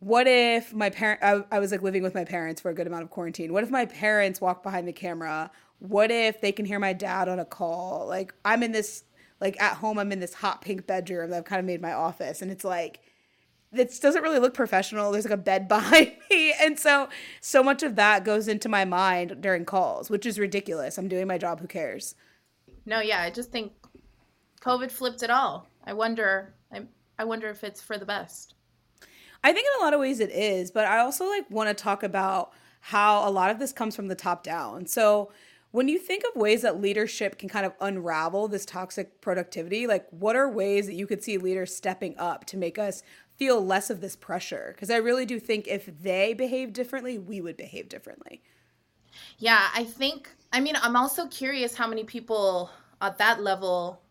what 0.00 0.26
if 0.26 0.74
my 0.74 0.90
parent 0.90 1.20
I, 1.22 1.44
I 1.54 1.60
was 1.60 1.70
like 1.70 1.82
living 1.82 2.02
with 2.02 2.14
my 2.14 2.24
parents 2.24 2.60
for 2.60 2.70
a 2.70 2.74
good 2.74 2.88
amount 2.88 3.04
of 3.04 3.10
quarantine. 3.10 3.52
What 3.52 3.62
if 3.62 3.70
my 3.70 3.86
parents 3.86 4.40
walk 4.40 4.64
behind 4.64 4.88
the 4.88 4.92
camera? 4.92 5.52
What 5.78 6.10
if 6.10 6.40
they 6.40 6.50
can 6.50 6.64
hear 6.64 6.80
my 6.80 6.92
dad 6.92 7.28
on 7.28 7.38
a 7.38 7.44
call? 7.44 8.08
Like 8.08 8.34
i'm 8.44 8.64
in 8.64 8.72
this 8.72 9.04
like 9.40 9.60
at 9.62 9.76
home 9.76 9.98
i'm 9.98 10.10
in 10.10 10.18
this 10.18 10.34
hot 10.34 10.60
pink 10.60 10.88
bedroom 10.88 11.30
that 11.30 11.38
i've 11.38 11.44
kind 11.44 11.60
of 11.60 11.66
made 11.66 11.80
my 11.80 11.92
office 11.92 12.42
and 12.42 12.50
it's 12.50 12.64
like 12.64 13.00
this 13.72 13.98
doesn't 13.98 14.22
really 14.22 14.38
look 14.38 14.54
professional. 14.54 15.10
There's 15.10 15.24
like 15.24 15.32
a 15.32 15.36
bed 15.36 15.68
behind 15.68 16.12
me. 16.30 16.54
And 16.60 16.78
so 16.78 17.08
so 17.40 17.62
much 17.62 17.82
of 17.82 17.96
that 17.96 18.24
goes 18.24 18.48
into 18.48 18.68
my 18.68 18.84
mind 18.84 19.40
during 19.40 19.64
calls 19.64 20.10
which 20.10 20.26
is 20.26 20.38
ridiculous. 20.38 20.98
I'm 20.98 21.08
doing 21.08 21.26
my 21.26 21.38
job. 21.38 21.60
Who 21.60 21.66
cares? 21.66 22.14
No 22.84 23.00
yeah 23.00 23.22
i 23.22 23.30
just 23.30 23.50
think 23.50 23.72
covid 24.60 24.90
flipped 24.90 25.22
it 25.22 25.30
all. 25.30 25.66
I 25.84 25.92
wonder 25.92 26.54
i, 26.72 26.82
I 27.18 27.24
wonder 27.24 27.48
if 27.48 27.64
it's 27.64 27.80
for 27.80 27.98
the 27.98 28.06
best. 28.06 28.54
I 29.44 29.52
think 29.52 29.66
in 29.66 29.80
a 29.80 29.84
lot 29.84 29.94
of 29.94 30.00
ways 30.00 30.20
it 30.20 30.30
is, 30.30 30.70
but 30.70 30.86
I 30.86 31.00
also 31.00 31.26
like 31.26 31.50
want 31.50 31.68
to 31.68 31.74
talk 31.74 32.02
about 32.02 32.52
how 32.80 33.28
a 33.28 33.30
lot 33.30 33.50
of 33.50 33.58
this 33.58 33.72
comes 33.72 33.96
from 33.96 34.08
the 34.08 34.14
top 34.14 34.44
down. 34.44 34.86
So 34.86 35.30
when 35.72 35.88
you 35.88 35.98
think 35.98 36.22
of 36.24 36.40
ways 36.40 36.62
that 36.62 36.80
leadership 36.80 37.38
can 37.38 37.48
kind 37.48 37.64
of 37.64 37.72
unravel 37.80 38.46
this 38.46 38.66
toxic 38.66 39.20
productivity, 39.20 39.86
like 39.86 40.06
what 40.10 40.36
are 40.36 40.48
ways 40.48 40.86
that 40.86 40.94
you 40.94 41.06
could 41.06 41.24
see 41.24 41.38
leaders 41.38 41.74
stepping 41.74 42.16
up 42.18 42.44
to 42.46 42.56
make 42.56 42.78
us 42.78 43.02
feel 43.36 43.64
less 43.64 43.90
of 43.90 44.00
this 44.00 44.16
pressure? 44.16 44.72
Because 44.74 44.90
I 44.90 44.96
really 44.96 45.26
do 45.26 45.38
think 45.40 45.66
if 45.66 45.86
they 46.02 46.34
behave 46.34 46.72
differently, 46.72 47.18
we 47.18 47.40
would 47.40 47.56
behave 47.56 47.88
differently. 47.88 48.42
Yeah, 49.38 49.68
I 49.74 49.84
think, 49.84 50.30
I 50.52 50.60
mean, 50.60 50.76
I'm 50.80 50.96
also 50.96 51.26
curious 51.28 51.74
how 51.74 51.86
many 51.86 52.04
people 52.04 52.70
at 53.00 53.18
that 53.18 53.42
level 53.42 54.02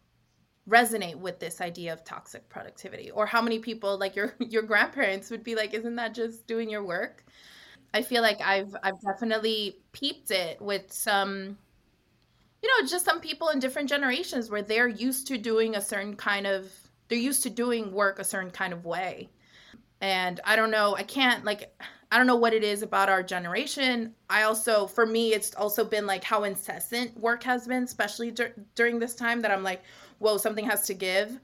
resonate 0.70 1.16
with 1.16 1.40
this 1.40 1.60
idea 1.60 1.92
of 1.92 2.04
toxic 2.04 2.48
productivity 2.50 3.10
or 3.12 3.26
how 3.26 3.42
many 3.42 3.60
people 3.60 3.98
like 3.98 4.16
your 4.16 4.36
your 4.40 4.62
grandparents 4.62 5.30
would 5.30 5.44
be 5.44 5.56
like 5.56 5.74
isn't 5.74 5.96
that 5.96 6.14
just 6.14 6.46
doing 6.46 6.70
your 6.70 6.84
work 6.84 7.26
i 7.94 8.02
feel 8.02 8.22
like 8.22 8.40
i've 8.42 8.76
i've 8.84 9.00
definitely 9.02 9.80
peeped 9.92 10.30
it 10.30 10.62
with 10.62 10.92
some 10.92 11.58
you 12.62 12.70
know 12.70 12.88
just 12.88 13.06
some 13.06 13.20
people 13.20 13.50
in 13.50 13.60
different 13.60 13.90
generations 13.90 14.52
where 14.52 14.62
they're 14.62 14.88
used 14.88 15.26
to 15.28 15.38
doing 15.38 15.76
a 15.76 15.82
certain 15.82 16.16
kind 16.16 16.46
of 16.46 16.72
they're 17.12 17.20
used 17.20 17.44
to 17.44 17.50
doing 17.50 17.92
work 17.92 18.18
a 18.18 18.24
certain 18.24 18.50
kind 18.50 18.74
of 18.74 18.86
way 18.86 19.30
and 20.00 20.40
i 20.46 20.56
don't 20.56 20.72
know 20.72 20.96
i 20.96 21.04
can't 21.04 21.46
like 21.46 21.72
I 22.12 22.18
don't 22.18 22.28
know 22.28 22.36
what 22.36 22.54
it 22.54 22.64
is 22.64 22.82
about 22.82 23.08
our 23.08 23.24
generation. 23.24 24.14
I 24.30 24.44
also, 24.44 24.86
for 24.86 25.06
me, 25.06 25.34
it's 25.34 25.56
also 25.56 25.86
been 25.86 26.06
like 26.06 26.26
how 26.26 26.44
incessant 26.44 27.18
work 27.18 27.42
has 27.44 27.68
been, 27.68 27.84
especially 27.84 28.32
dur- 28.32 28.54
during 28.76 29.00
this 29.00 29.16
time 29.16 29.42
that 29.42 29.52
I'm 29.52 29.64
like, 29.64 29.82
whoa, 30.20 30.38
something 30.38 30.66
has 30.66 30.86
to 30.88 30.94
give. 30.94 31.40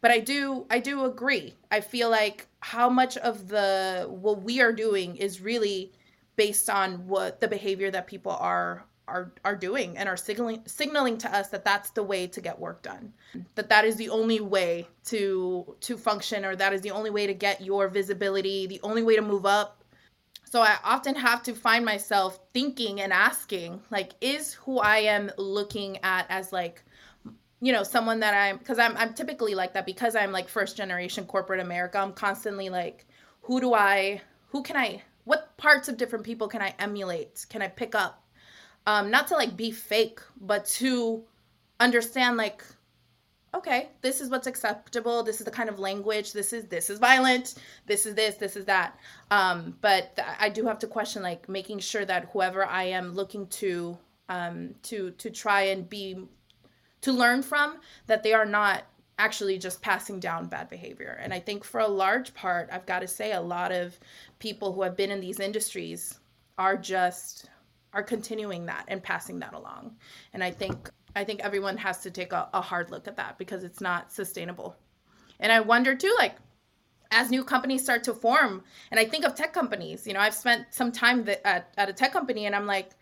But 0.00 0.12
I 0.12 0.20
do, 0.20 0.64
I 0.70 0.78
do 0.78 1.06
agree. 1.06 1.54
I 1.72 1.80
feel 1.80 2.08
like 2.08 2.46
how 2.60 2.88
much 2.88 3.16
of 3.16 3.48
the 3.48 4.06
what 4.08 4.42
we 4.42 4.60
are 4.60 4.72
doing 4.72 5.16
is 5.16 5.40
really 5.40 5.90
based 6.36 6.70
on 6.70 7.06
what 7.08 7.40
the 7.40 7.48
behavior 7.48 7.90
that 7.90 8.06
people 8.06 8.32
are 8.32 8.84
are 9.12 9.32
are 9.44 9.54
doing 9.54 9.96
and 9.98 10.08
are 10.08 10.16
signaling 10.16 10.62
signaling 10.66 11.18
to 11.18 11.36
us 11.36 11.48
that 11.48 11.64
that's 11.64 11.90
the 11.90 12.02
way 12.02 12.26
to 12.26 12.40
get 12.40 12.58
work 12.58 12.82
done. 12.82 13.12
That 13.54 13.68
that 13.68 13.84
is 13.84 13.96
the 13.96 14.08
only 14.08 14.40
way 14.40 14.88
to 15.06 15.76
to 15.80 15.96
function 15.96 16.44
or 16.44 16.56
that 16.56 16.72
is 16.72 16.80
the 16.80 16.90
only 16.90 17.10
way 17.10 17.26
to 17.26 17.34
get 17.34 17.60
your 17.60 17.88
visibility 17.88 18.66
the 18.66 18.80
only 18.82 19.02
way 19.02 19.16
to 19.16 19.22
move 19.22 19.46
up. 19.46 19.84
So 20.44 20.60
i 20.60 20.76
often 20.84 21.14
have 21.14 21.42
to 21.44 21.54
find 21.54 21.84
myself 21.84 22.38
thinking 22.52 23.00
and 23.00 23.12
asking 23.12 23.80
like 23.90 24.12
is 24.20 24.52
who 24.54 24.78
i 24.80 24.98
am 24.98 25.30
looking 25.38 25.98
at 26.02 26.26
as 26.28 26.52
like 26.52 26.84
you 27.60 27.72
know 27.72 27.82
someone 27.82 28.20
that 28.20 28.34
i'm 28.34 28.58
because 28.58 28.78
i'm 28.78 28.94
i'm 28.98 29.14
typically 29.14 29.54
like 29.54 29.72
that 29.72 29.86
because 29.86 30.14
i'm 30.14 30.30
like 30.30 30.48
first 30.48 30.76
generation 30.76 31.24
corporate 31.24 31.60
america 31.60 31.96
i'm 31.98 32.12
constantly 32.12 32.68
like 32.68 33.06
who 33.40 33.60
do 33.60 33.72
i 33.72 34.20
who 34.48 34.62
can 34.62 34.76
i 34.76 35.00
what 35.24 35.56
parts 35.56 35.88
of 35.88 35.96
different 35.96 36.24
people 36.24 36.48
can 36.48 36.62
i 36.62 36.74
emulate? 36.78 37.46
Can 37.48 37.62
i 37.62 37.68
pick 37.68 37.94
up 37.94 38.21
um 38.86 39.10
not 39.10 39.26
to 39.28 39.34
like 39.34 39.56
be 39.56 39.70
fake 39.70 40.20
but 40.40 40.64
to 40.64 41.22
understand 41.80 42.36
like 42.36 42.64
okay 43.54 43.88
this 44.00 44.20
is 44.20 44.30
what's 44.30 44.46
acceptable. 44.46 45.22
This 45.22 45.40
is 45.40 45.44
the 45.44 45.50
kind 45.50 45.68
of 45.68 45.78
language. 45.78 46.32
This 46.32 46.52
is 46.52 46.64
this 46.66 46.88
is 46.90 46.98
violent. 46.98 47.54
This 47.86 48.06
is 48.06 48.14
this 48.14 48.36
this 48.36 48.56
is 48.56 48.64
that. 48.66 48.98
Um 49.30 49.76
but 49.80 50.16
th- 50.16 50.28
i 50.40 50.48
do 50.48 50.64
have 50.66 50.78
to 50.80 50.86
question 50.86 51.22
like 51.22 51.48
making 51.48 51.78
sure 51.80 52.04
that 52.04 52.30
whoever 52.32 52.64
i 52.64 52.84
am 52.84 53.12
looking 53.14 53.46
to 53.48 53.98
um 54.28 54.74
to 54.84 55.10
to 55.12 55.30
try 55.30 55.62
and 55.62 55.88
be 55.88 56.26
to 57.02 57.12
learn 57.12 57.42
from 57.42 57.78
that 58.06 58.22
they 58.22 58.32
are 58.32 58.46
not 58.46 58.84
actually 59.18 59.58
just 59.58 59.82
passing 59.82 60.18
down 60.18 60.46
bad 60.48 60.68
behavior. 60.68 61.18
And 61.22 61.32
i 61.34 61.40
think 61.40 61.64
for 61.64 61.80
a 61.80 61.88
large 61.88 62.32
part 62.34 62.68
i've 62.72 62.86
got 62.86 63.00
to 63.00 63.08
say 63.08 63.32
a 63.32 63.40
lot 63.40 63.70
of 63.72 63.98
people 64.38 64.72
who 64.72 64.82
have 64.82 64.96
been 64.96 65.10
in 65.10 65.20
these 65.20 65.40
industries 65.40 66.18
are 66.58 66.76
just 66.76 67.50
are 67.92 68.02
continuing 68.02 68.66
that 68.66 68.84
and 68.88 69.02
passing 69.02 69.38
that 69.40 69.54
along. 69.54 69.96
And 70.32 70.42
I 70.42 70.50
think 70.50 70.90
I 71.14 71.24
think 71.24 71.40
everyone 71.40 71.76
has 71.76 71.98
to 72.00 72.10
take 72.10 72.32
a, 72.32 72.48
a 72.54 72.60
hard 72.60 72.90
look 72.90 73.06
at 73.06 73.16
that 73.16 73.36
because 73.38 73.64
it's 73.64 73.80
not 73.80 74.12
sustainable. 74.12 74.76
And 75.40 75.52
I 75.52 75.60
wonder 75.60 75.94
too, 75.94 76.14
like 76.18 76.36
as 77.10 77.30
new 77.30 77.44
companies 77.44 77.82
start 77.82 78.04
to 78.04 78.14
form, 78.14 78.64
and 78.90 78.98
I 78.98 79.04
think 79.04 79.24
of 79.24 79.34
tech 79.34 79.52
companies, 79.52 80.06
you 80.06 80.14
know, 80.14 80.20
I've 80.20 80.34
spent 80.34 80.66
some 80.70 80.90
time 80.90 81.28
at, 81.44 81.72
at 81.76 81.90
a 81.90 81.92
tech 81.92 82.12
company 82.12 82.46
and 82.46 82.56
I'm 82.56 82.66
like, 82.66 82.92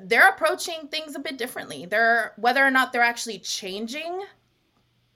they're 0.00 0.28
approaching 0.28 0.88
things 0.88 1.14
a 1.14 1.18
bit 1.18 1.36
differently. 1.36 1.84
They're 1.84 2.32
whether 2.36 2.64
or 2.64 2.70
not 2.70 2.92
they're 2.92 3.02
actually 3.02 3.38
changing, 3.40 4.22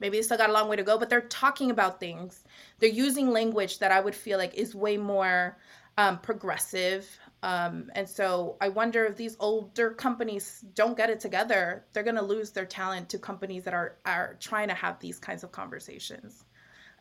maybe 0.00 0.18
they 0.18 0.22
still 0.22 0.36
got 0.36 0.50
a 0.50 0.52
long 0.52 0.68
way 0.68 0.76
to 0.76 0.82
go, 0.82 0.98
but 0.98 1.08
they're 1.08 1.22
talking 1.22 1.70
about 1.70 1.98
things. 1.98 2.44
They're 2.78 2.90
using 2.90 3.30
language 3.30 3.78
that 3.78 3.92
I 3.92 4.00
would 4.00 4.14
feel 4.14 4.36
like 4.36 4.54
is 4.54 4.74
way 4.74 4.98
more 4.98 5.56
um, 5.96 6.18
progressive, 6.18 7.08
um, 7.42 7.90
and 7.94 8.08
so 8.08 8.56
I 8.60 8.68
wonder 8.68 9.04
if 9.04 9.16
these 9.16 9.36
older 9.38 9.90
companies 9.90 10.64
don't 10.74 10.96
get 10.96 11.10
it 11.10 11.20
together, 11.20 11.84
they're 11.92 12.02
going 12.02 12.16
to 12.16 12.22
lose 12.22 12.50
their 12.50 12.64
talent 12.64 13.08
to 13.10 13.18
companies 13.18 13.64
that 13.64 13.74
are 13.74 13.96
are 14.04 14.36
trying 14.40 14.68
to 14.68 14.74
have 14.74 14.98
these 14.98 15.18
kinds 15.18 15.44
of 15.44 15.52
conversations 15.52 16.44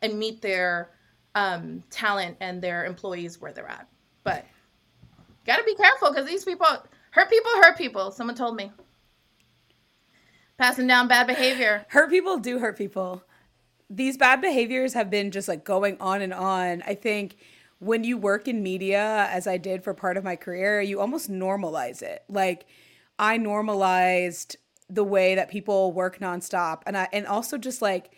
and 0.01 0.19
meet 0.19 0.41
their 0.41 0.91
um, 1.35 1.83
talent 1.89 2.37
and 2.41 2.61
their 2.61 2.85
employees 2.85 3.39
where 3.39 3.53
they're 3.53 3.67
at. 3.67 3.87
But 4.23 4.45
got 5.45 5.57
to 5.57 5.63
be 5.63 5.75
careful 5.75 6.11
because 6.11 6.27
these 6.27 6.43
people 6.43 6.67
hurt 7.11 7.29
people, 7.29 7.51
hurt 7.61 7.77
people. 7.77 8.11
Someone 8.11 8.35
told 8.35 8.55
me 8.55 8.71
passing 10.57 10.87
down 10.87 11.07
bad 11.07 11.27
behavior. 11.27 11.85
Hurt 11.89 12.09
people 12.09 12.37
do 12.37 12.59
hurt 12.59 12.77
people. 12.77 13.23
These 13.89 14.17
bad 14.17 14.41
behaviors 14.41 14.93
have 14.93 15.09
been 15.09 15.31
just 15.31 15.47
like 15.47 15.63
going 15.63 15.97
on 15.99 16.21
and 16.21 16.33
on. 16.33 16.83
I 16.85 16.95
think 16.95 17.37
when 17.79 18.03
you 18.03 18.17
work 18.17 18.47
in 18.47 18.63
media, 18.63 19.27
as 19.29 19.47
I 19.47 19.57
did 19.57 19.83
for 19.83 19.93
part 19.93 20.17
of 20.17 20.23
my 20.23 20.35
career, 20.35 20.81
you 20.81 20.99
almost 20.99 21.29
normalize 21.29 22.01
it. 22.01 22.23
Like 22.29 22.65
I 23.19 23.37
normalized 23.37 24.57
the 24.89 25.03
way 25.03 25.35
that 25.35 25.49
people 25.49 25.91
work 25.91 26.19
nonstop, 26.19 26.81
and 26.85 26.97
I 26.97 27.07
and 27.11 27.27
also 27.27 27.57
just 27.57 27.81
like 27.81 28.11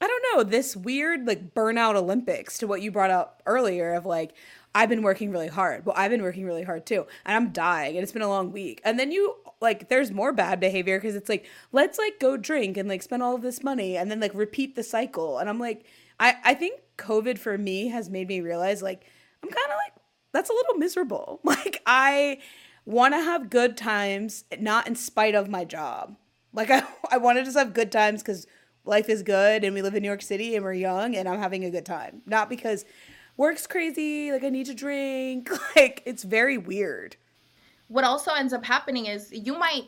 I 0.00 0.06
don't 0.06 0.24
know 0.32 0.42
this 0.42 0.76
weird 0.76 1.26
like 1.26 1.54
burnout 1.54 1.94
Olympics 1.96 2.58
to 2.58 2.66
what 2.66 2.82
you 2.82 2.90
brought 2.90 3.10
up 3.10 3.42
earlier 3.46 3.94
of 3.94 4.06
like 4.06 4.34
I've 4.74 4.88
been 4.88 5.02
working 5.02 5.30
really 5.30 5.48
hard. 5.48 5.86
Well, 5.86 5.94
I've 5.96 6.10
been 6.10 6.22
working 6.22 6.44
really 6.44 6.64
hard 6.64 6.84
too, 6.86 7.06
and 7.24 7.36
I'm 7.36 7.52
dying, 7.52 7.96
and 7.96 8.02
it's 8.02 8.12
been 8.12 8.22
a 8.22 8.28
long 8.28 8.52
week. 8.52 8.80
And 8.84 8.98
then 8.98 9.12
you 9.12 9.36
like 9.60 9.88
there's 9.88 10.10
more 10.10 10.32
bad 10.32 10.60
behavior 10.60 10.98
because 10.98 11.14
it's 11.14 11.28
like 11.28 11.46
let's 11.72 11.98
like 11.98 12.18
go 12.20 12.36
drink 12.36 12.76
and 12.76 12.88
like 12.88 13.02
spend 13.02 13.22
all 13.22 13.34
of 13.34 13.42
this 13.42 13.62
money 13.62 13.96
and 13.96 14.10
then 14.10 14.20
like 14.20 14.34
repeat 14.34 14.76
the 14.76 14.82
cycle. 14.82 15.38
And 15.38 15.48
I'm 15.48 15.58
like 15.58 15.84
I 16.18 16.36
I 16.44 16.54
think 16.54 16.80
COVID 16.96 17.38
for 17.38 17.58
me 17.58 17.88
has 17.88 18.10
made 18.10 18.28
me 18.28 18.40
realize 18.40 18.82
like 18.82 19.04
I'm 19.42 19.50
kind 19.50 19.70
of 19.70 19.76
like 19.84 19.92
that's 20.32 20.50
a 20.50 20.54
little 20.54 20.74
miserable. 20.74 21.40
Like 21.44 21.82
I 21.86 22.38
want 22.84 23.14
to 23.14 23.20
have 23.20 23.50
good 23.50 23.76
times, 23.76 24.44
not 24.58 24.86
in 24.86 24.94
spite 24.94 25.34
of 25.34 25.48
my 25.48 25.64
job. 25.64 26.16
Like 26.52 26.70
I 26.70 26.84
I 27.10 27.18
want 27.18 27.38
to 27.38 27.44
just 27.44 27.56
have 27.56 27.74
good 27.74 27.92
times 27.92 28.22
cuz 28.22 28.46
life 28.84 29.08
is 29.08 29.22
good 29.22 29.64
and 29.64 29.74
we 29.74 29.82
live 29.82 29.94
in 29.94 30.02
New 30.02 30.08
York 30.08 30.22
City 30.22 30.54
and 30.54 30.64
we're 30.64 30.74
young 30.74 31.16
and 31.16 31.28
I'm 31.28 31.38
having 31.38 31.64
a 31.64 31.70
good 31.70 31.86
time. 31.86 32.22
Not 32.26 32.48
because 32.48 32.84
work's 33.36 33.66
crazy, 33.66 34.30
like 34.30 34.44
I 34.44 34.50
need 34.50 34.66
to 34.66 34.74
drink. 34.74 35.50
Like 35.76 36.02
it's 36.06 36.22
very 36.22 36.58
weird. 36.58 37.16
What 37.88 38.04
also 38.04 38.32
ends 38.32 38.52
up 38.52 38.64
happening 38.64 39.06
is 39.06 39.30
you 39.32 39.58
might 39.58 39.84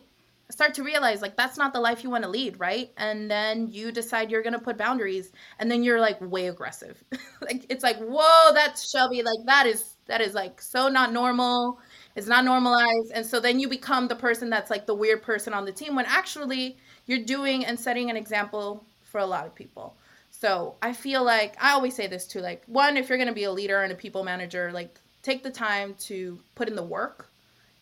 start 0.50 0.74
to 0.74 0.82
realize 0.82 1.22
like 1.22 1.36
that's 1.36 1.58
not 1.58 1.72
the 1.72 1.80
life 1.80 2.04
you 2.04 2.10
want 2.10 2.24
to 2.24 2.30
lead, 2.30 2.58
right? 2.58 2.90
And 2.96 3.30
then 3.30 3.68
you 3.68 3.90
decide 3.92 4.30
you're 4.30 4.42
gonna 4.42 4.58
put 4.58 4.76
boundaries, 4.76 5.32
and 5.58 5.70
then 5.70 5.82
you're 5.82 6.00
like 6.00 6.20
way 6.20 6.48
aggressive. 6.48 7.02
like 7.40 7.66
it's 7.68 7.82
like, 7.82 7.98
whoa, 7.98 8.52
that's 8.54 8.90
Shelby. 8.90 9.22
Like 9.22 9.38
that 9.46 9.66
is 9.66 9.96
that 10.06 10.20
is 10.20 10.34
like 10.34 10.60
so 10.60 10.88
not 10.88 11.12
normal. 11.12 11.78
It's 12.14 12.26
not 12.26 12.44
normalized, 12.44 13.12
and 13.14 13.26
so 13.26 13.40
then 13.40 13.60
you 13.60 13.68
become 13.68 14.08
the 14.08 14.16
person 14.16 14.48
that's 14.48 14.70
like 14.70 14.86
the 14.86 14.94
weird 14.94 15.22
person 15.22 15.52
on 15.52 15.64
the 15.64 15.72
team 15.72 15.94
when 15.94 16.06
actually 16.06 16.78
you're 17.06 17.24
doing 17.24 17.64
and 17.64 17.78
setting 17.78 18.10
an 18.10 18.16
example 18.16 18.84
for 19.02 19.18
a 19.18 19.26
lot 19.26 19.46
of 19.46 19.54
people. 19.54 19.96
So 20.30 20.76
I 20.82 20.92
feel 20.92 21.24
like 21.24 21.56
I 21.62 21.72
always 21.72 21.94
say 21.94 22.06
this 22.06 22.26
too. 22.26 22.40
Like 22.40 22.62
one, 22.66 22.96
if 22.96 23.08
you're 23.08 23.18
gonna 23.18 23.32
be 23.32 23.44
a 23.44 23.52
leader 23.52 23.82
and 23.82 23.92
a 23.92 23.96
people 23.96 24.22
manager, 24.24 24.70
like 24.72 25.00
take 25.22 25.42
the 25.42 25.50
time 25.50 25.94
to 25.98 26.38
put 26.54 26.68
in 26.68 26.76
the 26.76 26.82
work 26.82 27.30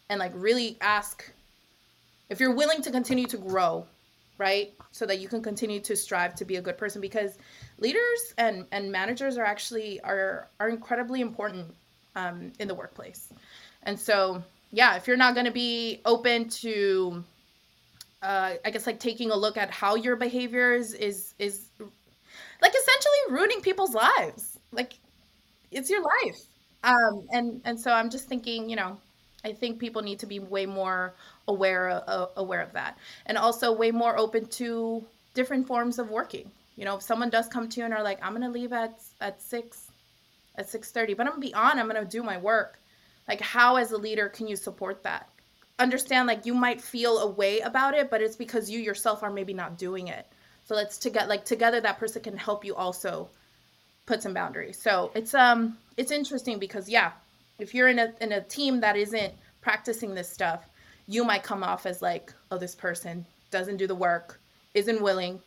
and 0.08 0.18
like 0.18 0.32
really 0.34 0.78
ask 0.80 1.30
if 2.30 2.40
you're 2.40 2.54
willing 2.54 2.82
to 2.82 2.90
continue 2.90 3.26
to 3.26 3.36
grow 3.36 3.86
right 4.38 4.74
so 4.90 5.06
that 5.06 5.20
you 5.20 5.28
can 5.28 5.42
continue 5.42 5.80
to 5.80 5.94
strive 5.94 6.34
to 6.34 6.44
be 6.44 6.56
a 6.56 6.62
good 6.62 6.76
person 6.76 7.00
because 7.00 7.38
leaders 7.78 8.34
and 8.38 8.66
and 8.72 8.90
managers 8.90 9.36
are 9.38 9.44
actually 9.44 10.00
are 10.00 10.48
are 10.58 10.68
incredibly 10.68 11.20
important 11.20 11.66
um, 12.16 12.52
in 12.58 12.68
the 12.68 12.74
workplace. 12.74 13.28
And 13.84 13.98
so 13.98 14.42
yeah 14.72 14.96
if 14.96 15.06
you're 15.06 15.16
not 15.16 15.34
going 15.34 15.46
to 15.46 15.52
be 15.52 16.00
open 16.04 16.48
to 16.48 17.22
uh, 18.22 18.54
i 18.64 18.70
guess 18.70 18.86
like 18.86 18.98
taking 18.98 19.30
a 19.30 19.36
look 19.36 19.56
at 19.56 19.70
how 19.70 19.94
your 19.94 20.16
behaviors 20.16 20.94
is 20.94 21.34
is 21.38 21.66
like 22.60 22.72
essentially 22.72 23.38
ruining 23.38 23.60
people's 23.60 23.94
lives. 23.94 24.58
Like 24.72 24.94
it's 25.70 25.90
your 25.90 26.02
life. 26.02 26.40
Um 26.82 27.26
and 27.30 27.60
and 27.64 27.80
so 27.80 27.90
i'm 27.92 28.10
just 28.10 28.28
thinking 28.28 28.68
you 28.68 28.76
know 28.76 28.98
i 29.42 29.52
think 29.52 29.78
people 29.78 30.02
need 30.02 30.18
to 30.18 30.26
be 30.26 30.38
way 30.38 30.66
more 30.66 31.14
aware 31.48 32.02
uh, 32.06 32.26
aware 32.36 32.60
of 32.60 32.72
that. 32.72 32.98
And 33.26 33.36
also 33.36 33.72
way 33.72 33.90
more 33.90 34.16
open 34.18 34.46
to 34.46 35.04
different 35.34 35.66
forms 35.66 35.98
of 35.98 36.10
working. 36.10 36.50
You 36.76 36.84
know 36.84 36.96
if 36.96 37.02
someone 37.02 37.30
does 37.30 37.48
come 37.48 37.68
to 37.68 37.80
you 37.80 37.84
and 37.84 37.94
are 37.94 38.02
like 38.02 38.18
i'm 38.22 38.32
gonna 38.32 38.50
leave 38.50 38.72
at 38.72 39.00
at 39.20 39.40
6 39.40 39.90
at 40.56 40.68
six 40.68 40.90
6.30 40.90 41.16
but 41.16 41.26
i'm 41.26 41.32
gonna 41.32 41.40
be 41.40 41.54
on 41.54 41.78
i'm 41.78 41.86
gonna 41.86 42.04
do 42.04 42.22
my 42.22 42.38
work. 42.38 42.78
Like 43.28 43.40
how 43.40 43.76
as 43.76 43.92
a 43.92 43.96
leader 43.96 44.28
can 44.28 44.46
you 44.46 44.56
support 44.56 45.02
that? 45.02 45.28
Understand 45.78 46.26
like 46.26 46.46
you 46.46 46.54
might 46.54 46.80
feel 46.80 47.18
a 47.18 47.30
way 47.30 47.60
about 47.60 47.94
it 47.94 48.10
but 48.10 48.20
it's 48.20 48.36
because 48.36 48.70
you 48.70 48.80
yourself 48.80 49.22
are 49.22 49.30
maybe 49.30 49.54
not 49.54 49.78
doing 49.78 50.08
it. 50.08 50.26
So 50.64 50.74
let's 50.74 50.98
to 50.98 51.10
get 51.10 51.28
like 51.28 51.44
together 51.44 51.80
that 51.80 51.98
person 51.98 52.22
can 52.22 52.36
help 52.36 52.64
you 52.64 52.74
also 52.74 53.28
put 54.06 54.22
some 54.22 54.34
boundaries. 54.34 54.80
So 54.80 55.10
it's 55.14 55.34
um 55.34 55.78
it's 55.96 56.10
interesting 56.10 56.58
because 56.58 56.88
yeah 56.88 57.12
if 57.58 57.74
you're 57.74 57.88
in 57.88 57.98
a 57.98 58.12
in 58.20 58.32
a 58.32 58.40
team 58.40 58.80
that 58.80 58.96
isn't 58.96 59.32
practicing 59.60 60.14
this 60.14 60.28
stuff 60.28 60.68
you 61.06 61.24
might 61.24 61.42
come 61.42 61.62
off 61.62 61.86
as 61.86 62.02
like, 62.02 62.32
oh, 62.50 62.58
this 62.58 62.74
person 62.74 63.26
doesn't 63.50 63.76
do 63.76 63.86
the 63.86 63.94
work, 63.94 64.40
isn't 64.74 65.02
willing. 65.02 65.40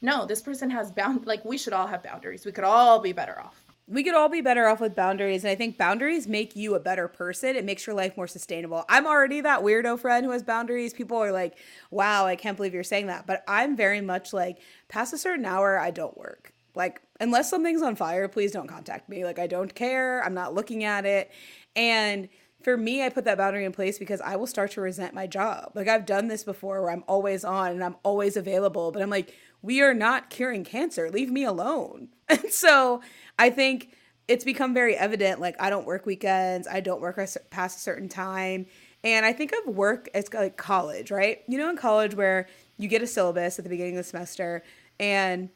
No, 0.00 0.26
this 0.26 0.42
person 0.42 0.70
has 0.70 0.90
bound 0.90 1.26
like 1.26 1.44
we 1.44 1.58
should 1.58 1.72
all 1.72 1.86
have 1.86 2.02
boundaries. 2.02 2.44
We 2.44 2.52
could 2.52 2.64
all 2.64 2.98
be 3.00 3.12
better 3.12 3.38
off. 3.40 3.62
We 3.88 4.04
could 4.04 4.14
all 4.14 4.28
be 4.28 4.40
better 4.40 4.66
off 4.68 4.80
with 4.80 4.94
boundaries. 4.94 5.44
And 5.44 5.50
I 5.50 5.54
think 5.54 5.76
boundaries 5.76 6.26
make 6.26 6.54
you 6.56 6.74
a 6.74 6.80
better 6.80 7.08
person. 7.08 7.56
It 7.56 7.64
makes 7.64 7.86
your 7.86 7.94
life 7.94 8.16
more 8.16 8.28
sustainable. 8.28 8.84
I'm 8.88 9.06
already 9.06 9.40
that 9.40 9.60
weirdo 9.60 9.98
friend 9.98 10.24
who 10.24 10.32
has 10.32 10.42
boundaries. 10.42 10.94
People 10.94 11.18
are 11.18 11.32
like, 11.32 11.58
wow, 11.90 12.24
I 12.24 12.36
can't 12.36 12.56
believe 12.56 12.74
you're 12.74 12.84
saying 12.84 13.08
that. 13.08 13.26
But 13.26 13.44
I'm 13.46 13.76
very 13.76 14.00
much 14.00 14.32
like, 14.32 14.58
past 14.88 15.12
a 15.12 15.18
certain 15.18 15.44
hour, 15.44 15.78
I 15.78 15.90
don't 15.90 16.16
work. 16.16 16.52
Like, 16.74 17.02
unless 17.20 17.50
something's 17.50 17.82
on 17.82 17.96
fire, 17.96 18.28
please 18.28 18.52
don't 18.52 18.68
contact 18.68 19.08
me. 19.08 19.24
Like 19.24 19.38
I 19.38 19.46
don't 19.46 19.74
care. 19.74 20.24
I'm 20.24 20.34
not 20.34 20.54
looking 20.54 20.84
at 20.84 21.04
it. 21.04 21.30
And 21.76 22.28
for 22.62 22.76
me, 22.76 23.04
I 23.04 23.08
put 23.08 23.24
that 23.24 23.38
boundary 23.38 23.64
in 23.64 23.72
place 23.72 23.98
because 23.98 24.20
I 24.20 24.36
will 24.36 24.46
start 24.46 24.72
to 24.72 24.80
resent 24.80 25.14
my 25.14 25.26
job. 25.26 25.72
Like 25.74 25.88
I've 25.88 26.06
done 26.06 26.28
this 26.28 26.44
before 26.44 26.80
where 26.80 26.90
I'm 26.90 27.04
always 27.06 27.44
on 27.44 27.72
and 27.72 27.84
I'm 27.84 27.96
always 28.02 28.36
available, 28.36 28.92
but 28.92 29.02
I'm 29.02 29.10
like, 29.10 29.34
we 29.62 29.80
are 29.80 29.94
not 29.94 30.30
curing 30.30 30.64
cancer. 30.64 31.10
Leave 31.10 31.30
me 31.30 31.44
alone. 31.44 32.08
And 32.32 32.50
so 32.50 33.02
I 33.38 33.50
think 33.50 33.94
it's 34.26 34.42
become 34.42 34.72
very 34.72 34.96
evident 34.96 35.38
like 35.38 35.54
I 35.60 35.68
don't 35.68 35.84
work 35.84 36.06
weekends, 36.06 36.66
I 36.66 36.80
don't 36.80 37.02
work 37.02 37.16
past 37.50 37.76
a 37.76 37.80
certain 37.80 38.08
time. 38.08 38.64
And 39.04 39.26
I 39.26 39.34
think 39.34 39.52
of 39.52 39.74
work 39.74 40.08
as 40.14 40.32
like 40.32 40.56
college, 40.56 41.10
right? 41.10 41.42
You 41.46 41.58
know, 41.58 41.68
in 41.68 41.76
college 41.76 42.14
where 42.14 42.48
you 42.78 42.88
get 42.88 43.02
a 43.02 43.06
syllabus 43.06 43.58
at 43.58 43.64
the 43.64 43.68
beginning 43.68 43.94
of 43.94 43.98
the 43.98 44.08
semester 44.08 44.62
and 44.98 45.50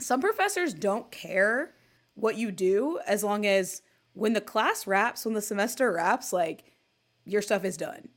some 0.00 0.20
professors 0.20 0.74
don't 0.74 1.10
care 1.10 1.72
what 2.14 2.36
you 2.36 2.50
do 2.50 2.98
as 3.06 3.22
long 3.22 3.46
as 3.46 3.82
when 4.14 4.32
the 4.32 4.40
class 4.40 4.86
wraps, 4.86 5.24
when 5.24 5.34
the 5.34 5.42
semester 5.42 5.92
wraps, 5.92 6.32
like 6.32 6.64
your 7.24 7.42
stuff 7.42 7.64
is 7.64 7.76
done. 7.76 8.08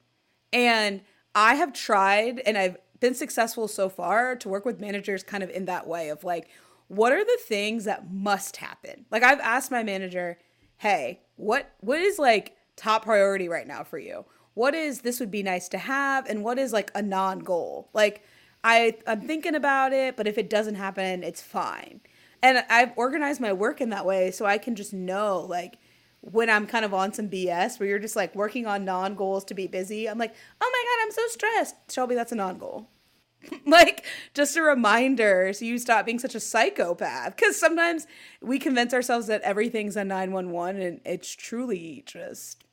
And 0.54 1.02
I 1.36 1.56
have 1.56 1.74
tried 1.74 2.40
and 2.40 2.58
I've 2.58 2.78
been 3.00 3.14
successful 3.16 3.68
so 3.68 3.90
far 3.90 4.36
to 4.36 4.50
work 4.50 4.66
with 4.66 4.80
managers 4.80 5.24
kind 5.24 5.44
of 5.44 5.50
in 5.50 5.66
that 5.66 5.88
way 5.88 6.10
of 6.10 6.24
like, 6.24 6.50
what 6.88 7.12
are 7.14 7.24
the 7.24 7.40
things 7.46 7.86
that 7.86 8.12
must 8.12 8.58
happen? 8.58 9.06
Like 9.12 9.24
I've 9.24 9.40
asked 9.40 9.72
my 9.72 9.84
manager, 9.84 10.38
hey, 10.78 11.22
what 11.36 11.72
what 11.80 12.00
is 12.00 12.20
like 12.20 12.58
top 12.76 13.04
priority 13.04 13.48
right 13.48 13.68
now 13.68 13.84
for 13.84 13.98
you? 13.98 14.26
What 14.54 14.76
is 14.76 15.02
this 15.02 15.20
would 15.20 15.32
be 15.32 15.44
nice 15.44 15.70
to 15.70 15.78
have 15.78 16.26
and 16.30 16.44
what 16.44 16.60
is 16.60 16.74
like 16.74 16.92
a 16.94 17.02
non-goal? 17.02 17.90
Like 17.94 18.24
I 18.64 18.98
I'm 19.08 19.22
thinking 19.22 19.56
about 19.56 19.94
it, 19.94 20.18
but 20.18 20.28
if 20.28 20.38
it 20.38 20.50
doesn't 20.50 20.76
happen, 20.76 21.24
it's 21.24 21.42
fine. 21.42 22.02
And 22.44 22.64
I've 22.70 22.92
organized 22.96 23.40
my 23.40 23.54
work 23.54 23.82
in 23.82 23.90
that 23.92 24.06
way 24.06 24.32
so 24.32 24.46
I 24.46 24.58
can 24.58 24.76
just 24.76 24.94
know 24.94 25.40
like 25.40 25.78
when 26.22 26.50
I'm 26.50 26.68
kind 26.68 26.86
of 26.86 26.94
on 26.94 27.14
some 27.14 27.30
BS 27.30 27.80
where 27.80 27.90
you're 27.90 28.00
just 28.00 28.16
like 28.16 28.36
working 28.36 28.68
on 28.68 28.86
non 28.86 29.16
goals 29.16 29.44
to 29.46 29.54
be 29.54 29.68
busy, 29.68 30.08
I'm 30.08 30.18
like, 30.18 30.34
oh 30.60 30.72
my 30.72 30.84
God, 30.86 31.06
I'm 31.06 31.12
so 31.12 31.28
stressed. 31.34 31.76
Shelby, 31.92 32.16
that's 32.16 32.32
a 32.32 32.36
non 32.36 32.58
goal. 32.58 32.88
like, 33.66 34.06
just 34.36 34.56
a 34.56 34.62
reminder 34.62 35.52
so 35.52 35.66
you 35.66 35.80
stop 35.80 36.06
being 36.06 36.20
such 36.20 36.36
a 36.36 36.40
psychopath. 36.40 37.36
Because 37.36 37.60
sometimes 37.60 38.06
we 38.40 38.60
convince 38.60 38.94
ourselves 38.94 39.28
that 39.28 39.42
everything's 39.42 39.96
a 39.96 40.04
911 40.04 40.82
and 40.82 41.02
it's 41.06 41.34
truly 41.34 42.04
just 42.06 42.64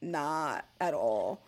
not 0.00 0.66
at 0.80 0.92
all. 0.92 1.42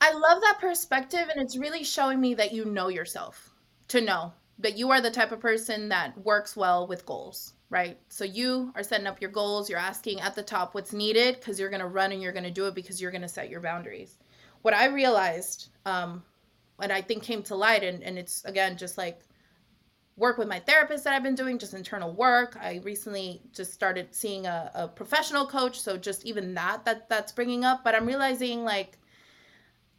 I 0.00 0.12
love 0.12 0.42
that 0.42 0.58
perspective, 0.60 1.28
and 1.32 1.40
it's 1.40 1.56
really 1.56 1.84
showing 1.84 2.20
me 2.20 2.34
that 2.34 2.52
you 2.52 2.64
know 2.64 2.88
yourself 2.88 3.54
to 3.86 4.00
know 4.00 4.32
that 4.58 4.76
you 4.76 4.90
are 4.90 5.00
the 5.00 5.12
type 5.12 5.30
of 5.30 5.38
person 5.38 5.90
that 5.90 6.18
works 6.24 6.56
well 6.56 6.88
with 6.88 7.06
goals 7.06 7.52
right? 7.72 7.98
So 8.10 8.24
you 8.24 8.70
are 8.76 8.82
setting 8.82 9.06
up 9.06 9.18
your 9.22 9.30
goals, 9.30 9.70
you're 9.70 9.78
asking 9.78 10.20
at 10.20 10.34
the 10.34 10.42
top 10.42 10.74
what's 10.74 10.92
needed 10.92 11.36
because 11.36 11.58
you're 11.58 11.70
going 11.70 11.80
to 11.80 11.88
run 11.88 12.12
and 12.12 12.20
you're 12.20 12.32
going 12.32 12.44
to 12.44 12.50
do 12.50 12.66
it 12.66 12.74
because 12.74 13.00
you're 13.00 13.10
going 13.10 13.22
to 13.22 13.28
set 13.28 13.48
your 13.48 13.62
boundaries. 13.62 14.18
What 14.60 14.74
I 14.74 14.88
realized, 14.88 15.70
um, 15.86 16.22
and 16.80 16.92
I 16.92 17.00
think 17.00 17.22
came 17.22 17.42
to 17.44 17.56
light, 17.56 17.82
and, 17.82 18.02
and 18.02 18.18
it's 18.18 18.44
again 18.44 18.76
just 18.76 18.98
like 18.98 19.22
work 20.16 20.36
with 20.36 20.48
my 20.48 20.60
therapist 20.60 21.04
that 21.04 21.14
I've 21.14 21.22
been 21.22 21.34
doing, 21.34 21.58
just 21.58 21.72
internal 21.72 22.12
work. 22.12 22.58
I 22.60 22.82
recently 22.84 23.40
just 23.54 23.72
started 23.72 24.14
seeing 24.14 24.44
a, 24.46 24.70
a 24.74 24.86
professional 24.88 25.46
coach, 25.46 25.80
so 25.80 25.96
just 25.96 26.26
even 26.26 26.52
that 26.54 26.84
that 26.84 27.08
that's 27.08 27.32
bringing 27.32 27.64
up. 27.64 27.82
But 27.82 27.94
I'm 27.94 28.06
realizing 28.06 28.64
like 28.64 28.98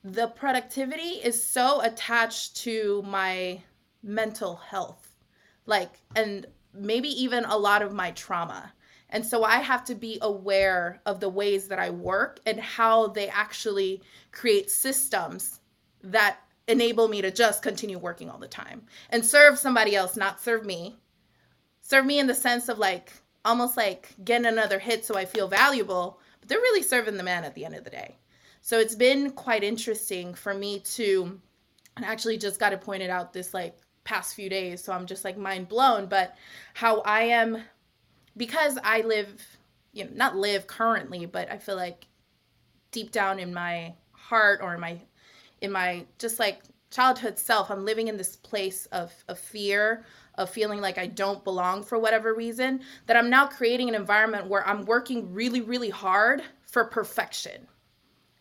the 0.04 0.28
productivity 0.28 1.22
is 1.24 1.44
so 1.44 1.82
attached 1.82 2.56
to 2.58 3.04
my 3.08 3.64
mental 4.04 4.58
health, 4.58 5.16
like 5.66 6.00
and 6.16 6.46
maybe 6.74 7.10
even 7.10 7.46
a 7.46 7.58
lot 7.58 7.82
of 7.82 7.94
my 7.94 8.12
trauma. 8.12 8.74
And 9.10 9.26
so 9.26 9.44
I 9.44 9.58
have 9.58 9.86
to 9.86 9.96
be 9.96 10.18
aware 10.22 11.00
of 11.06 11.20
the 11.20 11.30
ways 11.30 11.68
that 11.68 11.80
I 11.80 11.92
work 11.92 12.40
and 12.46 12.60
how 12.60 13.08
they 13.08 13.28
actually 13.30 14.02
create 14.32 14.72
systems 14.72 15.60
that 16.04 16.38
enable 16.68 17.08
me 17.08 17.22
to 17.22 17.30
just 17.30 17.62
continue 17.62 17.98
working 17.98 18.30
all 18.30 18.40
the 18.40 18.48
time 18.48 18.82
and 19.10 19.24
serve 19.26 19.60
somebody 19.60 19.96
else, 19.96 20.18
not 20.18 20.42
serve 20.42 20.66
me. 20.66 20.98
Serve 21.82 22.06
me 22.06 22.20
in 22.20 22.28
the 22.28 22.34
sense 22.34 22.70
of 22.70 22.80
like 22.80 23.12
almost 23.46 23.78
like 23.78 24.14
getting 24.24 24.48
another 24.48 24.80
hit 24.80 25.06
so 25.06 25.16
I 25.16 25.26
feel 25.26 25.48
valuable, 25.48 26.20
but 26.40 26.50
they're 26.50 26.58
really 26.58 26.84
serving 26.84 27.18
the 27.18 27.24
man 27.24 27.44
at 27.44 27.54
the 27.54 27.66
end 27.66 27.76
of 27.76 27.84
the 27.84 27.90
day. 27.90 28.18
So 28.62 28.80
it's 28.80 28.96
been 28.96 29.32
quite 29.32 29.64
interesting 29.64 30.34
for 30.34 30.54
me 30.54 30.80
to, 30.80 31.40
and 31.98 32.06
actually 32.06 32.38
just 32.38 32.60
got 32.60 32.70
to 32.70 32.78
point 32.78 33.04
it 33.04 33.10
out 33.10 33.34
this 33.34 33.54
like 33.54 33.78
past 34.04 34.36
few 34.36 34.50
days, 34.50 34.84
so 34.84 34.94
I'm 34.94 35.06
just 35.06 35.24
like 35.24 35.38
mind 35.38 35.70
blown. 35.70 36.08
But 36.08 36.36
how 36.74 37.02
I 37.02 37.24
am, 37.24 37.58
because 38.38 38.78
I 38.84 39.02
live, 39.02 39.42
you 39.92 40.06
know, 40.06 40.12
not 40.14 40.36
live 40.36 40.68
currently, 40.68 41.26
but 41.26 41.52
I 41.52 41.58
feel 41.58 41.76
like 41.76 42.08
deep 42.92 43.12
down 43.12 43.40
in 43.40 43.54
my 43.54 43.94
heart 44.12 44.60
or 44.62 44.74
in 44.76 44.80
my, 44.80 45.00
in 45.62 45.72
my 45.72 46.06
just 46.20 46.40
like 46.40 46.62
childhood 46.92 47.40
self, 47.40 47.72
I'm 47.72 47.86
living 47.86 48.08
in 48.08 48.18
this 48.18 48.36
place 48.36 48.86
of, 48.88 49.12
of 49.28 49.40
fear, 49.40 50.06
of 50.36 50.50
feeling 50.50 50.80
like 50.80 50.98
I 50.98 51.08
don't 51.08 51.44
belong 51.44 51.84
for 51.84 51.98
whatever 51.98 52.34
reason, 52.34 52.82
that 53.08 53.18
I'm 53.18 53.30
now 53.30 53.48
creating 53.48 53.90
an 53.90 53.96
environment 53.96 54.48
where 54.48 54.68
I'm 54.68 54.86
working 54.86 55.34
really, 55.34 55.62
really 55.62 55.90
hard 55.90 56.44
for 56.66 56.86
perfection 56.86 57.68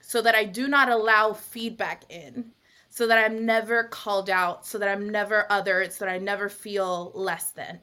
so 0.00 0.20
that 0.22 0.34
I 0.34 0.44
do 0.44 0.68
not 0.68 0.88
allow 0.88 1.32
feedback 1.32 2.04
in 2.10 2.52
so 2.92 3.06
that 3.06 3.16
I'm 3.16 3.46
never 3.46 3.84
called 3.84 4.28
out, 4.28 4.66
so 4.66 4.76
that 4.76 4.86
I'm 4.86 5.08
never 5.08 5.46
othered, 5.48 5.92
so 5.92 6.04
that 6.04 6.12
I 6.12 6.18
never 6.18 6.50
feel 6.50 7.10
less 7.14 7.50
than. 7.52 7.80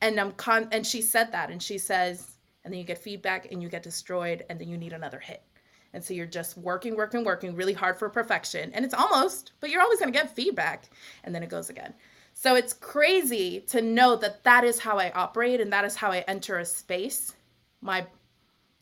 And 0.00 0.18
I'm 0.18 0.32
con 0.32 0.66
and 0.72 0.84
she 0.84 1.02
said 1.02 1.30
that 1.30 1.50
and 1.50 1.62
she 1.62 1.78
says, 1.78 2.36
and 2.64 2.74
then 2.74 2.80
you 2.80 2.84
get 2.84 2.98
feedback 2.98 3.52
and 3.52 3.62
you 3.62 3.68
get 3.68 3.84
destroyed 3.84 4.44
and 4.50 4.58
then 4.58 4.66
you 4.66 4.76
need 4.76 4.92
another 4.92 5.20
hit. 5.20 5.44
And 5.92 6.02
so 6.02 6.14
you're 6.14 6.26
just 6.26 6.58
working, 6.58 6.96
working, 6.96 7.22
working 7.22 7.54
really 7.54 7.74
hard 7.74 7.96
for 7.96 8.08
perfection. 8.08 8.72
And 8.72 8.84
it's 8.84 8.92
almost, 8.92 9.52
but 9.60 9.70
you're 9.70 9.80
always 9.80 10.00
going 10.00 10.12
to 10.12 10.18
get 10.18 10.34
feedback. 10.34 10.90
And 11.22 11.32
then 11.32 11.44
it 11.44 11.48
goes 11.48 11.70
again. 11.70 11.94
So 12.32 12.56
it's 12.56 12.72
crazy 12.72 13.60
to 13.68 13.82
know 13.82 14.16
that 14.16 14.42
that 14.42 14.64
is 14.64 14.80
how 14.80 14.98
I 14.98 15.12
operate 15.12 15.60
and 15.60 15.72
that 15.72 15.84
is 15.84 15.94
how 15.94 16.10
I 16.10 16.24
enter 16.26 16.58
a 16.58 16.64
space. 16.64 17.36
My 17.82 18.04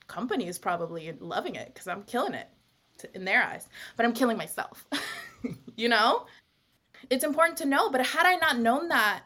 company 0.06 0.48
is 0.48 0.58
probably 0.58 1.12
loving 1.20 1.56
it 1.56 1.74
because 1.74 1.88
I'm 1.88 2.04
killing 2.04 2.32
it 2.32 2.48
in 3.14 3.26
their 3.26 3.42
eyes, 3.42 3.68
but 3.98 4.06
I'm 4.06 4.14
killing 4.14 4.38
myself. 4.38 4.86
you 5.76 5.88
know? 5.88 6.26
It's 7.11 7.24
important 7.24 7.59
to 7.59 7.66
know, 7.66 7.90
but 7.90 8.07
had 8.07 8.26
I 8.26 8.37
not 8.37 8.59
known 8.59 8.88
that, 8.88 9.22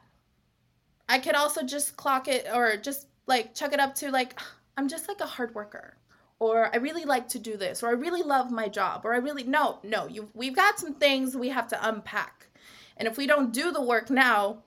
I 1.09 1.19
could 1.19 1.35
also 1.35 1.63
just 1.63 1.97
clock 1.97 2.27
it 2.27 2.47
or 2.53 2.77
just 2.77 3.07
like 3.27 3.55
chuck 3.55 3.73
it 3.73 3.81
up 3.81 3.95
to 3.97 4.11
like, 4.11 4.39
I'm 4.77 4.89
just 4.89 5.09
like 5.09 5.21
a 5.21 5.27
hard 5.27 5.55
worker. 5.55 5.97
Or 6.39 6.71
I 6.75 6.79
really 6.79 7.05
like 7.05 7.29
to 7.31 7.39
do 7.39 7.57
this, 7.57 7.83
or 7.83 7.89
I 7.89 7.93
really 7.93 8.23
love 8.23 8.51
my 8.51 8.69
job, 8.69 9.03
or 9.05 9.15
I 9.15 9.19
really 9.19 9.45
no, 9.45 9.79
no, 9.83 10.07
you 10.07 10.29
we've 10.35 10.55
got 10.55 10.79
some 10.79 10.93
things 10.93 11.35
we 11.35 11.49
have 11.49 11.67
to 11.69 11.89
unpack. 11.89 12.49
And 12.99 13.09
if 13.09 13.17
we 13.17 13.27
don't 13.27 13.55
do 13.55 13.73
the 13.73 13.81
work 13.81 14.11
now, 14.11 14.63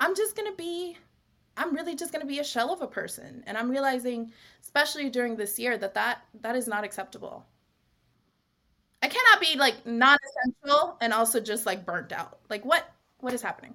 I'm 0.00 0.16
just 0.16 0.34
gonna 0.34 0.56
be 0.56 0.96
I'm 1.56 1.74
really 1.74 1.94
just 1.94 2.12
going 2.12 2.22
to 2.22 2.26
be 2.26 2.40
a 2.40 2.44
shell 2.44 2.72
of 2.72 2.82
a 2.82 2.86
person. 2.86 3.44
And 3.46 3.56
I'm 3.56 3.70
realizing, 3.70 4.32
especially 4.62 5.08
during 5.08 5.36
this 5.36 5.58
year, 5.58 5.78
that 5.78 5.94
that, 5.94 6.22
that 6.40 6.56
is 6.56 6.66
not 6.66 6.84
acceptable. 6.84 7.46
I 9.04 9.08
cannot 9.08 9.38
be 9.38 9.58
like 9.58 9.84
non-essential 9.84 10.96
and 11.02 11.12
also 11.12 11.38
just 11.38 11.66
like 11.66 11.84
burnt 11.84 12.10
out. 12.10 12.38
Like 12.48 12.64
what 12.64 12.90
what 13.20 13.34
is 13.34 13.42
happening? 13.42 13.74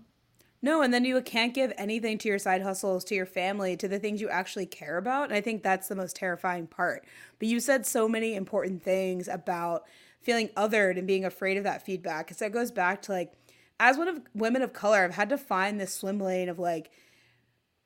No, 0.64 0.82
and 0.82 0.92
then 0.92 1.06
you 1.06 1.22
can't 1.22 1.54
give 1.54 1.72
anything 1.78 2.18
to 2.18 2.28
your 2.28 2.40
side 2.40 2.64
hustles, 2.64 3.04
to 3.06 3.16
your 3.16 3.28
family, 3.28 3.78
to 3.78 3.88
the 3.88 4.00
things 4.00 4.22
you 4.22 4.28
actually 4.28 4.66
care 4.66 4.98
about. 4.98 5.26
And 5.26 5.34
I 5.34 5.40
think 5.40 5.62
that's 5.62 5.88
the 5.88 5.96
most 5.96 6.16
terrifying 6.16 6.66
part. 6.66 7.06
But 7.38 7.48
you 7.48 7.60
said 7.60 7.86
so 7.86 8.10
many 8.10 8.34
important 8.34 8.82
things 8.82 9.28
about 9.28 9.84
feeling 10.20 10.50
othered 10.58 10.98
and 10.98 11.06
being 11.06 11.24
afraid 11.24 11.58
of 11.58 11.64
that 11.64 11.86
feedback. 11.86 12.26
Because 12.26 12.40
that 12.40 12.52
goes 12.52 12.72
back 12.72 13.04
to 13.04 13.12
like, 13.12 13.32
as 13.80 13.98
one 13.98 14.08
of 14.08 14.22
women 14.34 14.64
of 14.64 14.74
color, 14.74 15.04
I've 15.04 15.14
had 15.14 15.30
to 15.30 15.38
find 15.38 15.80
this 15.80 15.94
swim 15.94 16.20
lane 16.20 16.50
of 16.50 16.58
like, 16.58 16.90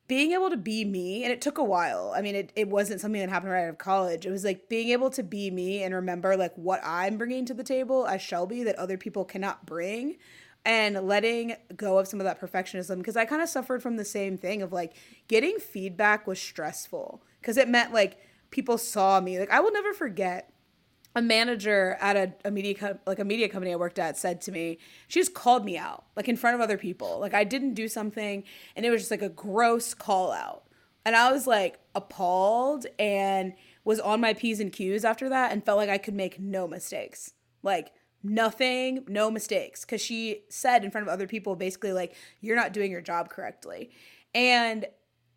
being 0.06 0.32
able 0.32 0.50
to 0.50 0.56
be 0.56 0.84
me 0.84 1.24
and 1.24 1.32
it 1.32 1.40
took 1.40 1.58
a 1.58 1.64
while. 1.64 2.12
I 2.14 2.20
mean 2.20 2.34
it, 2.34 2.52
it 2.54 2.68
wasn't 2.68 3.00
something 3.00 3.20
that 3.20 3.30
happened 3.30 3.52
right 3.52 3.64
out 3.64 3.70
of 3.70 3.78
college. 3.78 4.26
It 4.26 4.30
was 4.30 4.44
like 4.44 4.68
being 4.68 4.90
able 4.90 5.10
to 5.10 5.22
be 5.22 5.50
me 5.50 5.82
and 5.82 5.94
remember 5.94 6.36
like 6.36 6.54
what 6.56 6.80
i'm 6.84 7.16
bringing 7.16 7.44
to 7.46 7.54
the 7.54 7.64
table 7.64 8.06
as 8.06 8.20
shelby 8.20 8.62
that 8.64 8.76
other 8.76 8.96
people 8.96 9.24
cannot 9.24 9.66
bring 9.66 10.16
and 10.64 11.06
letting 11.06 11.56
go 11.76 11.98
of 11.98 12.08
some 12.08 12.20
of 12.20 12.24
that 12.24 12.40
perfectionism 12.40 12.98
because 12.98 13.16
i 13.16 13.24
kind 13.24 13.42
of 13.42 13.48
suffered 13.48 13.82
from 13.82 13.96
the 13.96 14.04
same 14.04 14.36
thing 14.36 14.62
of 14.62 14.72
like 14.72 14.94
getting 15.28 15.58
feedback 15.58 16.26
was 16.26 16.40
stressful 16.40 17.22
because 17.40 17.56
it 17.56 17.68
meant 17.68 17.92
like 17.92 18.18
people 18.50 18.78
saw 18.78 19.20
me. 19.20 19.38
Like 19.38 19.50
i 19.50 19.60
will 19.60 19.72
never 19.72 19.92
forget 19.92 20.50
a 21.14 21.22
manager 21.22 21.96
at 22.00 22.16
a, 22.16 22.34
a 22.44 22.50
media 22.50 22.74
co- 22.74 22.98
like 23.06 23.18
a 23.18 23.24
media 23.24 23.48
company 23.48 23.72
I 23.72 23.76
worked 23.76 23.98
at 23.98 24.16
said 24.16 24.40
to 24.42 24.52
me, 24.52 24.78
she 25.06 25.20
just 25.20 25.34
called 25.34 25.64
me 25.64 25.78
out 25.78 26.04
like 26.16 26.28
in 26.28 26.36
front 26.36 26.54
of 26.54 26.60
other 26.60 26.76
people. 26.76 27.18
Like 27.20 27.34
I 27.34 27.44
didn't 27.44 27.74
do 27.74 27.88
something 27.88 28.42
and 28.74 28.84
it 28.84 28.90
was 28.90 29.02
just 29.02 29.10
like 29.10 29.22
a 29.22 29.28
gross 29.28 29.94
call 29.94 30.32
out. 30.32 30.64
And 31.04 31.14
I 31.14 31.30
was 31.30 31.46
like 31.46 31.78
appalled 31.94 32.86
and 32.98 33.54
was 33.84 34.00
on 34.00 34.20
my 34.20 34.34
P's 34.34 34.60
and 34.60 34.72
Q's 34.72 35.04
after 35.04 35.28
that 35.28 35.52
and 35.52 35.64
felt 35.64 35.78
like 35.78 35.90
I 35.90 35.98
could 35.98 36.14
make 36.14 36.40
no 36.40 36.66
mistakes. 36.66 37.34
Like 37.62 37.92
nothing, 38.22 39.04
no 39.06 39.30
mistakes. 39.30 39.84
Cause 39.84 40.00
she 40.00 40.42
said 40.48 40.82
in 40.82 40.90
front 40.90 41.06
of 41.06 41.12
other 41.12 41.26
people 41.26 41.54
basically 41.54 41.92
like, 41.92 42.14
you're 42.40 42.56
not 42.56 42.72
doing 42.72 42.90
your 42.90 43.02
job 43.02 43.28
correctly. 43.28 43.90
And 44.34 44.86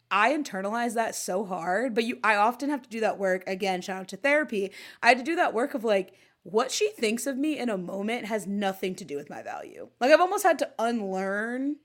I 0.10 0.32
internalize 0.32 0.94
that 0.94 1.16
so 1.16 1.46
hard, 1.46 1.94
but 1.94 2.04
you 2.04 2.20
I 2.24 2.36
often 2.36 2.70
have 2.70 2.82
to 2.84 2.90
do 2.90 3.00
that 3.02 3.18
work 3.18 3.44
again, 3.48 3.82
shout 3.82 4.02
out 4.02 4.08
to 4.10 4.18
therapy. 4.18 4.72
I 5.02 5.10
had 5.10 5.18
to 5.18 5.24
do 5.24 5.36
that 5.36 5.54
work 5.54 5.74
of 5.74 5.84
like 5.84 6.14
what 6.44 6.72
she 6.72 6.90
thinks 6.92 7.28
of 7.28 7.38
me 7.38 7.58
in 7.58 7.70
a 7.70 7.78
moment 7.78 8.26
has 8.26 8.48
nothing 8.48 8.96
to 8.96 9.06
do 9.06 9.18
with 9.18 9.30
my 9.30 9.42
value. 9.42 9.90
Like 10.00 10.12
I've 10.12 10.22
almost 10.22 10.44
had 10.44 10.60
to 10.60 10.70
unlearn 10.80 11.78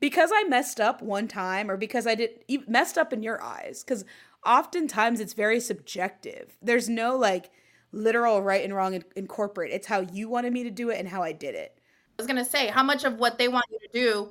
because 0.00 0.30
I 0.34 0.44
messed 0.44 0.80
up 0.80 1.02
one 1.02 1.28
time 1.28 1.70
or 1.70 1.76
because 1.76 2.06
I 2.06 2.14
did 2.14 2.44
messed 2.66 2.98
up 2.98 3.12
in 3.12 3.22
your 3.22 3.42
eyes 3.42 3.84
cuz 3.84 4.04
oftentimes 4.44 5.20
it's 5.20 5.34
very 5.34 5.60
subjective. 5.60 6.56
There's 6.60 6.88
no 6.88 7.16
like 7.16 7.50
literal 7.92 8.42
right 8.42 8.64
and 8.64 8.74
wrong 8.74 8.94
in, 8.94 9.04
in 9.14 9.26
corporate. 9.26 9.72
It's 9.72 9.86
how 9.86 10.00
you 10.00 10.28
wanted 10.28 10.52
me 10.52 10.64
to 10.64 10.70
do 10.70 10.90
it 10.90 10.98
and 10.98 11.08
how 11.08 11.22
I 11.22 11.32
did 11.32 11.54
it. 11.54 11.78
I 12.18 12.22
was 12.22 12.26
going 12.26 12.42
to 12.42 12.50
say 12.50 12.68
how 12.68 12.82
much 12.82 13.04
of 13.04 13.18
what 13.18 13.38
they 13.38 13.48
want 13.48 13.66
you 13.70 13.78
to 13.78 13.88
do 13.92 14.30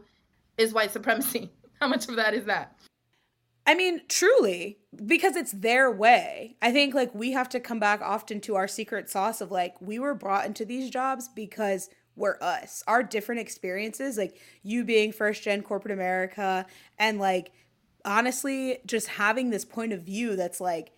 is 0.57 0.73
white 0.73 0.91
supremacy. 0.91 1.51
How 1.81 1.87
much 1.87 2.07
of 2.07 2.15
that 2.15 2.33
is 2.33 2.45
that? 2.45 2.74
I 3.67 3.73
mean, 3.73 4.01
truly, 4.07 4.77
because 5.05 5.35
it's 5.35 5.51
their 5.51 5.89
way. 5.91 6.55
I 6.61 6.71
think 6.71 6.93
like 6.93 7.13
we 7.15 7.31
have 7.31 7.49
to 7.49 7.59
come 7.59 7.79
back 7.79 8.01
often 8.01 8.39
to 8.41 8.55
our 8.55 8.67
secret 8.67 9.09
sauce 9.09 9.41
of 9.41 9.51
like 9.51 9.81
we 9.81 9.97
were 9.97 10.13
brought 10.13 10.45
into 10.45 10.65
these 10.65 10.89
jobs 10.89 11.27
because 11.27 11.89
we're 12.15 12.37
us. 12.41 12.83
Our 12.87 13.03
different 13.03 13.41
experiences, 13.41 14.17
like 14.17 14.39
you 14.63 14.83
being 14.83 15.11
first 15.11 15.43
gen 15.43 15.63
corporate 15.63 15.93
America 15.93 16.65
and 16.99 17.19
like 17.19 17.51
honestly 18.05 18.77
just 18.85 19.07
having 19.07 19.49
this 19.49 19.65
point 19.65 19.93
of 19.93 20.03
view 20.03 20.35
that's 20.35 20.61
like 20.61 20.91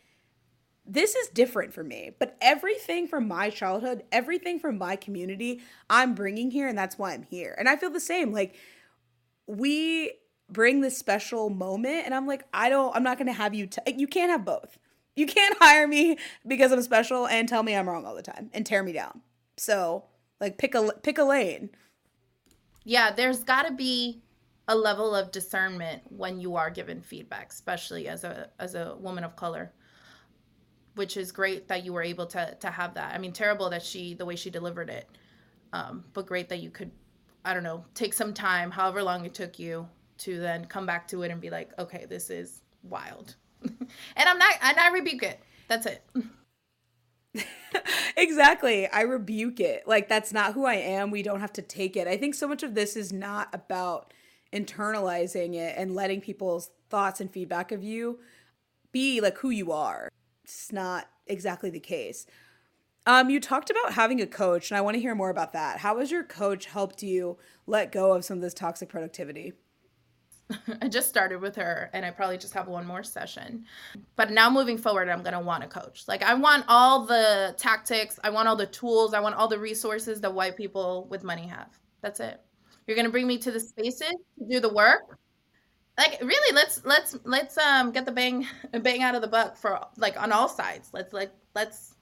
this 0.86 1.16
is 1.16 1.28
different 1.30 1.74
for 1.74 1.84
me, 1.84 2.12
but 2.18 2.38
everything 2.40 3.08
from 3.08 3.28
my 3.28 3.50
childhood, 3.50 4.04
everything 4.12 4.58
from 4.58 4.78
my 4.78 4.96
community, 4.96 5.62
I'm 5.90 6.16
bringing 6.16 6.52
here 6.52 6.68
and 6.68 6.78
that's 6.78 6.98
why 6.98 7.14
I'm 7.14 7.24
here. 7.24 7.56
And 7.58 7.68
I 7.68 7.76
feel 7.76 7.90
the 7.90 8.00
same. 8.00 8.32
Like 8.32 8.56
we 9.48 10.14
bring 10.50 10.82
this 10.82 10.98
special 10.98 11.50
moment 11.50 12.06
and 12.06 12.14
i'm 12.14 12.26
like 12.26 12.46
i 12.54 12.70
don't 12.70 12.96
i'm 12.96 13.04
not 13.04 13.18
gonna 13.18 13.34
have 13.34 13.54
you 13.54 13.68
t- 13.68 13.82
you 13.98 14.08
can't 14.08 14.32
have 14.32 14.46
both. 14.46 14.78
You 15.16 15.26
can't 15.26 15.58
hire 15.60 15.88
me 15.88 16.18
because 16.46 16.72
i'm 16.72 16.82
special 16.82 17.28
and 17.28 17.48
tell 17.50 17.64
me 17.64 17.76
i'm 17.76 17.88
wrong 17.88 18.06
all 18.06 18.16
the 18.16 18.22
time 18.22 18.50
and 18.54 18.66
tear 18.66 18.84
me 18.84 18.94
down. 18.94 19.22
So 19.58 20.06
like 20.40 20.58
pick 20.58 20.76
a 20.76 20.94
pick 21.04 21.18
a 21.18 21.24
lane. 21.24 21.70
Yeah 22.84 23.12
there's 23.12 23.44
got 23.44 23.64
to 23.68 23.74
be 23.74 24.22
a 24.70 24.76
level 24.76 25.16
of 25.16 25.32
discernment 25.32 26.04
when 26.10 26.40
you 26.40 26.56
are 26.56 26.70
given 26.70 27.02
feedback 27.02 27.52
especially 27.52 28.08
as 28.08 28.24
a 28.24 28.50
as 28.60 28.76
a 28.76 28.96
woman 29.00 29.24
of 29.24 29.36
color 29.36 29.74
which 30.96 31.16
is 31.16 31.32
great 31.32 31.68
that 31.68 31.86
you 31.86 31.94
were 31.94 32.04
able 32.04 32.26
to 32.28 32.56
to 32.60 32.70
have 32.70 32.94
that. 32.94 33.14
I 33.14 33.18
mean 33.18 33.34
terrible 33.34 33.70
that 33.72 33.84
she 33.84 34.14
the 34.14 34.26
way 34.26 34.36
she 34.36 34.50
delivered 34.50 34.90
it 34.90 35.10
um, 35.74 36.06
but 36.14 36.26
great 36.26 36.48
that 36.50 36.60
you 36.60 36.70
could 36.70 36.92
i 37.44 37.54
don't 37.54 37.64
know 37.64 37.84
take 37.94 38.14
some 38.14 38.34
time 38.34 38.72
however 38.72 39.04
long 39.04 39.26
it 39.26 39.34
took 39.34 39.60
you 39.60 39.88
to 40.20 40.40
then 40.40 40.66
come 40.66 40.86
back 40.86 41.08
to 41.10 41.24
it 41.24 41.32
and 41.32 41.42
be 41.42 41.50
like, 41.50 41.72
okay, 41.80 42.06
this 42.10 42.30
is 42.30 42.62
wild. 42.84 43.36
and 43.64 43.80
I'm 44.18 44.38
not, 44.38 44.54
and 44.62 44.78
I 44.78 44.90
rebuke 44.90 45.24
it. 45.24 45.40
That's 45.68 45.86
it. 45.86 46.04
exactly. 48.18 48.88
I 48.88 49.02
rebuke 49.02 49.60
it. 49.60 49.88
Like, 49.88 50.08
that's 50.10 50.34
not 50.34 50.54
who 50.54 50.66
I 50.66 50.76
am. 50.76 51.12
We 51.12 51.24
don't 51.24 51.42
have 51.42 51.54
to 51.54 51.62
take 51.62 51.96
it. 51.96 52.08
I 52.08 52.18
think 52.18 52.36
so 52.36 52.48
much 52.48 52.64
of 52.64 52.76
this 52.76 52.96
is 52.96 53.12
not 53.12 53.50
about 53.54 54.14
internalizing 54.54 55.56
it 55.56 55.76
and 55.78 55.94
letting 55.94 56.22
people's 56.22 56.72
thoughts 56.90 57.20
and 57.20 57.32
feedback 57.32 57.72
of 57.72 57.84
you 57.84 58.20
be 58.92 59.20
like 59.22 59.38
who 59.40 59.50
you 59.50 59.72
are. 59.72 60.10
It's 60.44 60.72
not 60.72 61.10
exactly 61.28 61.70
the 61.70 61.80
case. 61.80 62.26
Um, 63.06 63.30
you 63.30 63.40
talked 63.40 63.70
about 63.70 63.94
having 63.94 64.22
a 64.22 64.28
coach, 64.28 64.70
and 64.70 64.78
I 64.78 64.82
want 64.82 64.96
to 64.96 65.02
hear 65.02 65.16
more 65.16 65.30
about 65.30 65.54
that. 65.54 65.80
How 65.80 66.00
has 66.00 66.12
your 66.12 66.24
coach 66.24 66.66
helped 66.66 67.04
you 67.04 67.38
let 67.66 67.92
go 67.92 68.14
of 68.14 68.26
some 68.26 68.38
of 68.38 68.42
this 68.42 68.54
toxic 68.54 68.90
productivity? 68.90 69.54
I 70.82 70.88
just 70.88 71.10
started 71.10 71.42
with 71.42 71.56
her 71.56 71.90
and 71.94 72.06
I 72.06 72.12
probably 72.12 72.38
just 72.38 72.54
have 72.54 72.68
one 72.68 72.86
more 72.86 73.04
session. 73.04 73.66
But 74.16 74.32
now 74.32 74.50
moving 74.50 74.78
forward, 74.78 75.10
I'm 75.10 75.22
going 75.22 75.34
to 75.34 75.40
want 75.40 75.64
a 75.64 75.68
coach. 75.68 76.04
Like, 76.08 76.24
I 76.24 76.34
want 76.34 76.66
all 76.68 77.06
the 77.06 77.54
tactics, 77.58 78.20
I 78.24 78.30
want 78.30 78.48
all 78.48 78.56
the 78.56 78.66
tools, 78.68 79.14
I 79.14 79.20
want 79.20 79.36
all 79.36 79.48
the 79.48 79.60
resources 79.60 80.22
that 80.22 80.34
white 80.34 80.56
people 80.56 81.08
with 81.10 81.24
money 81.24 81.48
have. 81.48 81.78
That's 82.02 82.20
it. 82.20 82.40
You're 82.86 82.96
going 82.96 83.06
to 83.06 83.12
bring 83.12 83.28
me 83.28 83.38
to 83.40 83.52
the 83.52 83.60
spaces 83.60 84.14
to 84.40 84.46
do 84.50 84.60
the 84.60 84.74
work. 84.74 85.18
Like 85.98 86.20
really, 86.22 86.56
let's 86.56 86.86
let's 86.86 87.18
let's 87.24 87.58
um 87.58 87.92
get 87.92 88.06
the 88.06 88.12
bang 88.12 88.46
bang 88.84 89.02
out 89.02 89.16
of 89.16 89.22
the 89.24 89.28
buck 89.28 89.58
for 89.58 89.80
like 89.98 90.22
on 90.22 90.32
all 90.32 90.48
sides. 90.48 90.90
Let's 90.94 91.12
like 91.12 91.32
let's 91.56 91.96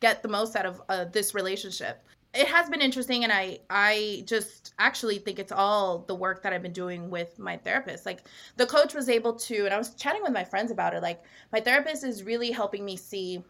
get 0.00 0.22
the 0.22 0.28
most 0.28 0.54
out 0.56 0.66
of 0.66 0.82
uh, 0.90 1.06
this 1.06 1.34
relationship 1.34 2.04
it 2.34 2.46
has 2.46 2.68
been 2.68 2.80
interesting 2.80 3.24
and 3.24 3.32
i 3.32 3.58
i 3.70 4.22
just 4.26 4.74
actually 4.78 5.18
think 5.18 5.38
it's 5.38 5.52
all 5.52 6.00
the 6.00 6.14
work 6.14 6.42
that 6.42 6.52
i've 6.52 6.62
been 6.62 6.72
doing 6.72 7.10
with 7.10 7.38
my 7.38 7.56
therapist. 7.56 8.04
Like 8.06 8.20
the 8.56 8.66
coach 8.66 8.94
was 8.94 9.08
able 9.08 9.34
to 9.34 9.64
and 9.64 9.74
i 9.74 9.78
was 9.78 9.94
chatting 9.94 10.22
with 10.22 10.32
my 10.32 10.44
friends 10.44 10.70
about 10.70 10.94
it 10.94 11.02
like 11.02 11.22
my 11.52 11.60
therapist 11.60 12.04
is 12.04 12.22
really 12.22 12.50
helping 12.50 12.84
me 12.84 12.96
see 12.96 13.42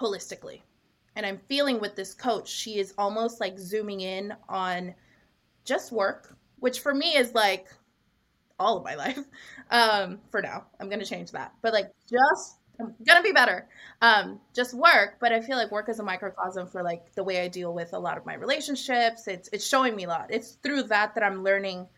holistically. 0.00 0.62
And 1.16 1.24
i'm 1.24 1.38
feeling 1.48 1.80
with 1.80 1.94
this 1.96 2.14
coach 2.14 2.48
she 2.48 2.78
is 2.78 2.94
almost 2.98 3.40
like 3.40 3.58
zooming 3.58 4.00
in 4.00 4.34
on 4.48 4.94
just 5.64 5.92
work 5.92 6.36
which 6.60 6.80
for 6.80 6.94
me 6.94 7.16
is 7.16 7.34
like 7.34 7.68
all 8.58 8.76
of 8.78 8.84
my 8.84 8.94
life 9.04 9.18
um 9.70 10.20
for 10.30 10.42
now. 10.42 10.66
I'm 10.80 10.88
gonna 10.88 11.04
change 11.04 11.30
that. 11.32 11.52
But 11.62 11.72
like 11.72 11.90
just 12.10 12.58
I'm 12.80 12.94
gonna 13.06 13.22
be 13.22 13.32
better. 13.32 13.68
Um, 14.00 14.40
just 14.54 14.74
work, 14.74 15.16
but 15.20 15.32
I 15.32 15.40
feel 15.40 15.56
like 15.56 15.70
work 15.70 15.88
is 15.88 15.98
a 15.98 16.02
microcosm 16.02 16.66
for 16.66 16.82
like 16.82 17.14
the 17.14 17.24
way 17.24 17.40
I 17.40 17.48
deal 17.48 17.72
with 17.72 17.92
a 17.92 17.98
lot 17.98 18.18
of 18.18 18.26
my 18.26 18.34
relationships. 18.34 19.28
It's 19.28 19.48
it's 19.52 19.66
showing 19.66 19.94
me 19.96 20.04
a 20.04 20.08
lot. 20.08 20.26
It's 20.30 20.52
through 20.62 20.84
that 20.84 21.14
that 21.14 21.24
I'm 21.24 21.42
learning 21.42 21.88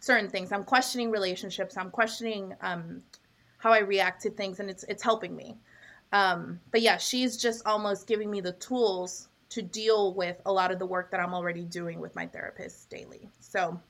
certain 0.00 0.28
things. 0.28 0.52
I'm 0.52 0.64
questioning 0.64 1.10
relationships. 1.10 1.76
I'm 1.76 1.90
questioning 1.90 2.54
um, 2.60 3.02
how 3.58 3.72
I 3.72 3.80
react 3.80 4.22
to 4.22 4.30
things, 4.30 4.60
and 4.60 4.68
it's 4.70 4.84
it's 4.84 5.02
helping 5.02 5.34
me. 5.34 5.56
Um, 6.12 6.60
but 6.70 6.82
yeah, 6.82 6.96
she's 6.98 7.36
just 7.36 7.66
almost 7.66 8.06
giving 8.06 8.30
me 8.30 8.40
the 8.40 8.52
tools 8.52 9.28
to 9.50 9.62
deal 9.62 10.14
with 10.14 10.40
a 10.46 10.52
lot 10.52 10.70
of 10.70 10.78
the 10.78 10.86
work 10.86 11.10
that 11.10 11.20
I'm 11.20 11.34
already 11.34 11.64
doing 11.64 12.00
with 12.00 12.14
my 12.14 12.26
therapist 12.26 12.90
daily. 12.90 13.28
So 13.40 13.80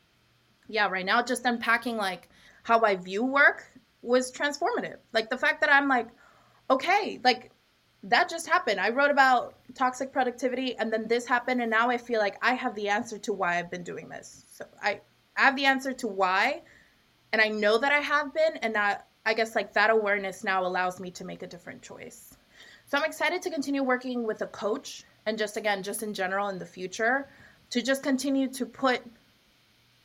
yeah, 0.68 0.88
right 0.88 1.04
now 1.04 1.22
just 1.22 1.44
unpacking 1.44 1.96
like 1.96 2.28
how 2.62 2.80
I 2.82 2.96
view 2.96 3.24
work 3.24 3.64
was 4.04 4.30
transformative. 4.30 4.98
Like 5.12 5.30
the 5.30 5.38
fact 5.38 5.60
that 5.62 5.72
I'm 5.72 5.88
like, 5.88 6.08
okay, 6.70 7.20
like 7.24 7.50
that 8.04 8.28
just 8.28 8.46
happened. 8.46 8.80
I 8.80 8.90
wrote 8.90 9.10
about 9.10 9.54
toxic 9.74 10.12
productivity 10.12 10.76
and 10.76 10.92
then 10.92 11.08
this 11.08 11.26
happened 11.26 11.62
and 11.62 11.70
now 11.70 11.88
I 11.88 11.96
feel 11.96 12.20
like 12.20 12.36
I 12.42 12.54
have 12.54 12.74
the 12.74 12.88
answer 12.88 13.18
to 13.18 13.32
why 13.32 13.58
I've 13.58 13.70
been 13.70 13.82
doing 13.82 14.08
this. 14.08 14.44
So 14.52 14.66
I, 14.82 15.00
I 15.36 15.42
have 15.42 15.56
the 15.56 15.64
answer 15.64 15.92
to 15.94 16.08
why 16.08 16.62
and 17.32 17.40
I 17.40 17.48
know 17.48 17.78
that 17.78 17.92
I 17.92 18.00
have 18.00 18.34
been 18.34 18.58
and 18.58 18.74
that 18.74 19.08
I 19.26 19.32
guess 19.32 19.54
like 19.54 19.72
that 19.72 19.88
awareness 19.90 20.44
now 20.44 20.66
allows 20.66 21.00
me 21.00 21.10
to 21.12 21.24
make 21.24 21.42
a 21.42 21.46
different 21.46 21.80
choice. 21.80 22.36
So 22.86 22.98
I'm 22.98 23.04
excited 23.04 23.40
to 23.42 23.50
continue 23.50 23.82
working 23.82 24.26
with 24.26 24.42
a 24.42 24.46
coach 24.46 25.04
and 25.24 25.38
just 25.38 25.56
again 25.56 25.82
just 25.82 26.02
in 26.02 26.12
general 26.12 26.50
in 26.50 26.58
the 26.58 26.66
future 26.66 27.28
to 27.70 27.80
just 27.80 28.02
continue 28.02 28.48
to 28.48 28.66
put 28.66 29.00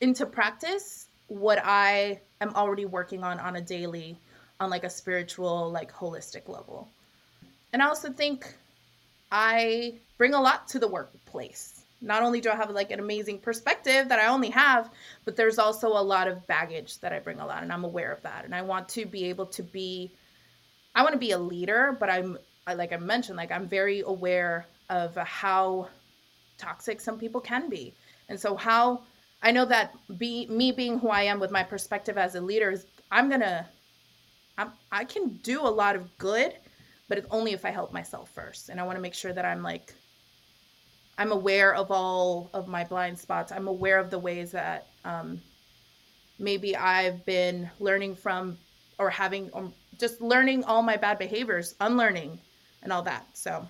into 0.00 0.24
practice 0.24 1.09
what 1.30 1.60
I 1.64 2.20
am 2.40 2.52
already 2.56 2.86
working 2.86 3.22
on 3.22 3.38
on 3.38 3.54
a 3.54 3.60
daily, 3.60 4.18
on 4.58 4.68
like 4.68 4.82
a 4.82 4.90
spiritual, 4.90 5.70
like 5.70 5.92
holistic 5.92 6.48
level. 6.48 6.88
And 7.72 7.80
I 7.80 7.86
also 7.86 8.10
think 8.10 8.52
I 9.30 10.00
bring 10.18 10.34
a 10.34 10.40
lot 10.40 10.66
to 10.68 10.80
the 10.80 10.88
workplace. 10.88 11.84
Not 12.02 12.24
only 12.24 12.40
do 12.40 12.50
I 12.50 12.56
have 12.56 12.70
like 12.70 12.90
an 12.90 12.98
amazing 12.98 13.38
perspective 13.38 14.08
that 14.08 14.18
I 14.18 14.26
only 14.26 14.50
have, 14.50 14.90
but 15.24 15.36
there's 15.36 15.60
also 15.60 15.88
a 15.88 16.02
lot 16.02 16.26
of 16.26 16.44
baggage 16.48 16.98
that 16.98 17.12
I 17.12 17.20
bring 17.20 17.38
a 17.38 17.46
lot, 17.46 17.62
and 17.62 17.72
I'm 17.72 17.84
aware 17.84 18.10
of 18.10 18.22
that. 18.22 18.44
And 18.44 18.52
I 18.52 18.62
want 18.62 18.88
to 18.90 19.06
be 19.06 19.26
able 19.26 19.46
to 19.46 19.62
be, 19.62 20.10
I 20.96 21.02
want 21.02 21.12
to 21.12 21.18
be 21.18 21.30
a 21.30 21.38
leader, 21.38 21.96
but 22.00 22.10
I'm, 22.10 22.38
I, 22.66 22.74
like 22.74 22.92
I 22.92 22.96
mentioned, 22.96 23.36
like 23.36 23.52
I'm 23.52 23.68
very 23.68 24.00
aware 24.00 24.66
of 24.88 25.14
how 25.14 25.90
toxic 26.58 27.00
some 27.00 27.20
people 27.20 27.40
can 27.40 27.68
be. 27.68 27.94
And 28.28 28.40
so, 28.40 28.56
how 28.56 29.02
I 29.42 29.52
know 29.52 29.64
that 29.66 29.94
be 30.18 30.46
me 30.48 30.72
being 30.72 30.98
who 30.98 31.08
I 31.08 31.22
am 31.22 31.40
with 31.40 31.50
my 31.50 31.62
perspective 31.62 32.18
as 32.18 32.34
a 32.34 32.40
leader 32.40 32.70
is 32.70 32.86
I'm 33.10 33.30
gonna 33.30 33.66
I'm, 34.58 34.72
I 34.92 35.04
can 35.04 35.38
do 35.42 35.62
a 35.62 35.68
lot 35.68 35.96
of 35.96 36.18
good, 36.18 36.54
but 37.08 37.16
it's 37.16 37.26
only 37.30 37.52
if 37.52 37.64
I 37.64 37.70
help 37.70 37.92
myself 37.92 38.30
first. 38.34 38.68
And 38.68 38.78
I 38.78 38.82
want 38.82 38.96
to 38.96 39.02
make 39.02 39.14
sure 39.14 39.32
that 39.32 39.44
I'm 39.44 39.62
like 39.62 39.94
I'm 41.16 41.32
aware 41.32 41.74
of 41.74 41.90
all 41.90 42.50
of 42.54 42.66
my 42.66 42.84
blind 42.84 43.18
spots. 43.18 43.52
I'm 43.52 43.68
aware 43.68 43.98
of 43.98 44.10
the 44.10 44.18
ways 44.18 44.52
that 44.52 44.86
um, 45.04 45.40
maybe 46.38 46.74
I've 46.76 47.24
been 47.26 47.70
learning 47.78 48.16
from 48.16 48.56
or 48.98 49.10
having 49.10 49.50
or 49.52 49.70
just 49.98 50.20
learning 50.22 50.64
all 50.64 50.82
my 50.82 50.96
bad 50.96 51.18
behaviors, 51.18 51.74
unlearning 51.80 52.38
and 52.82 52.92
all 52.92 53.02
that. 53.02 53.26
So 53.34 53.66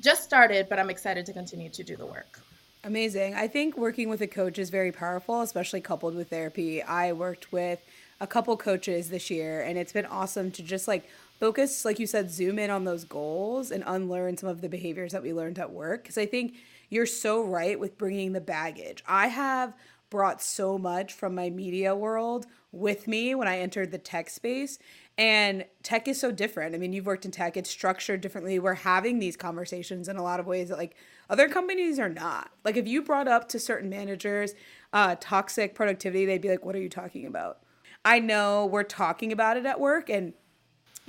just 0.00 0.24
started, 0.24 0.68
but 0.68 0.78
I'm 0.78 0.90
excited 0.90 1.26
to 1.26 1.32
continue 1.32 1.68
to 1.70 1.82
do 1.82 1.96
the 1.96 2.06
work. 2.06 2.40
Amazing. 2.84 3.34
I 3.34 3.48
think 3.48 3.76
working 3.76 4.08
with 4.08 4.20
a 4.20 4.26
coach 4.26 4.58
is 4.58 4.70
very 4.70 4.92
powerful, 4.92 5.40
especially 5.40 5.80
coupled 5.80 6.14
with 6.14 6.30
therapy. 6.30 6.80
I 6.80 7.12
worked 7.12 7.52
with 7.52 7.80
a 8.20 8.26
couple 8.26 8.56
coaches 8.56 9.10
this 9.10 9.30
year, 9.30 9.60
and 9.62 9.76
it's 9.76 9.92
been 9.92 10.06
awesome 10.06 10.50
to 10.52 10.62
just 10.62 10.86
like 10.86 11.08
focus, 11.40 11.84
like 11.84 11.98
you 11.98 12.06
said, 12.06 12.30
zoom 12.30 12.58
in 12.58 12.70
on 12.70 12.84
those 12.84 13.04
goals 13.04 13.72
and 13.72 13.82
unlearn 13.86 14.36
some 14.36 14.48
of 14.48 14.60
the 14.60 14.68
behaviors 14.68 15.12
that 15.12 15.22
we 15.22 15.32
learned 15.32 15.58
at 15.58 15.72
work. 15.72 16.02
Because 16.02 16.18
I 16.18 16.26
think 16.26 16.54
you're 16.88 17.06
so 17.06 17.42
right 17.42 17.78
with 17.78 17.98
bringing 17.98 18.32
the 18.32 18.40
baggage. 18.40 19.02
I 19.06 19.26
have 19.26 19.74
brought 20.08 20.40
so 20.40 20.78
much 20.78 21.12
from 21.12 21.34
my 21.34 21.50
media 21.50 21.94
world 21.94 22.46
with 22.72 23.08
me 23.08 23.34
when 23.34 23.48
I 23.48 23.58
entered 23.58 23.90
the 23.90 23.98
tech 23.98 24.30
space. 24.30 24.78
And 25.18 25.64
tech 25.82 26.06
is 26.06 26.20
so 26.20 26.30
different. 26.30 26.76
I 26.76 26.78
mean, 26.78 26.92
you've 26.92 27.06
worked 27.06 27.24
in 27.24 27.32
tech, 27.32 27.56
it's 27.56 27.68
structured 27.68 28.20
differently. 28.20 28.60
We're 28.60 28.74
having 28.74 29.18
these 29.18 29.36
conversations 29.36 30.08
in 30.08 30.16
a 30.16 30.22
lot 30.22 30.38
of 30.38 30.46
ways 30.46 30.68
that 30.68 30.78
like 30.78 30.94
other 31.28 31.48
companies 31.48 31.98
are 31.98 32.08
not. 32.08 32.52
Like 32.64 32.76
if 32.76 32.86
you 32.86 33.02
brought 33.02 33.26
up 33.26 33.48
to 33.48 33.58
certain 33.58 33.90
managers 33.90 34.54
uh, 34.92 35.16
toxic 35.18 35.74
productivity, 35.74 36.24
they'd 36.24 36.40
be 36.40 36.48
like, 36.48 36.64
what 36.64 36.76
are 36.76 36.80
you 36.80 36.88
talking 36.88 37.26
about? 37.26 37.58
I 38.04 38.20
know 38.20 38.66
we're 38.66 38.84
talking 38.84 39.32
about 39.32 39.56
it 39.56 39.66
at 39.66 39.80
work. 39.80 40.08
And 40.08 40.34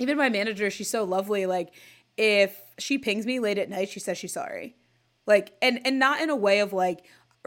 even 0.00 0.18
my 0.18 0.28
manager, 0.28 0.70
she's 0.70 0.90
so 0.90 1.04
lovely. 1.04 1.46
Like 1.46 1.72
if 2.16 2.60
she 2.78 2.98
pings 2.98 3.26
me 3.26 3.38
late 3.38 3.58
at 3.58 3.70
night, 3.70 3.90
she 3.90 4.00
says 4.00 4.18
she's 4.18 4.32
sorry. 4.32 4.74
Like, 5.24 5.52
and, 5.62 5.80
and 5.86 6.00
not 6.00 6.20
in 6.20 6.30
a 6.30 6.36
way 6.36 6.58
of 6.58 6.72
like, 6.72 7.06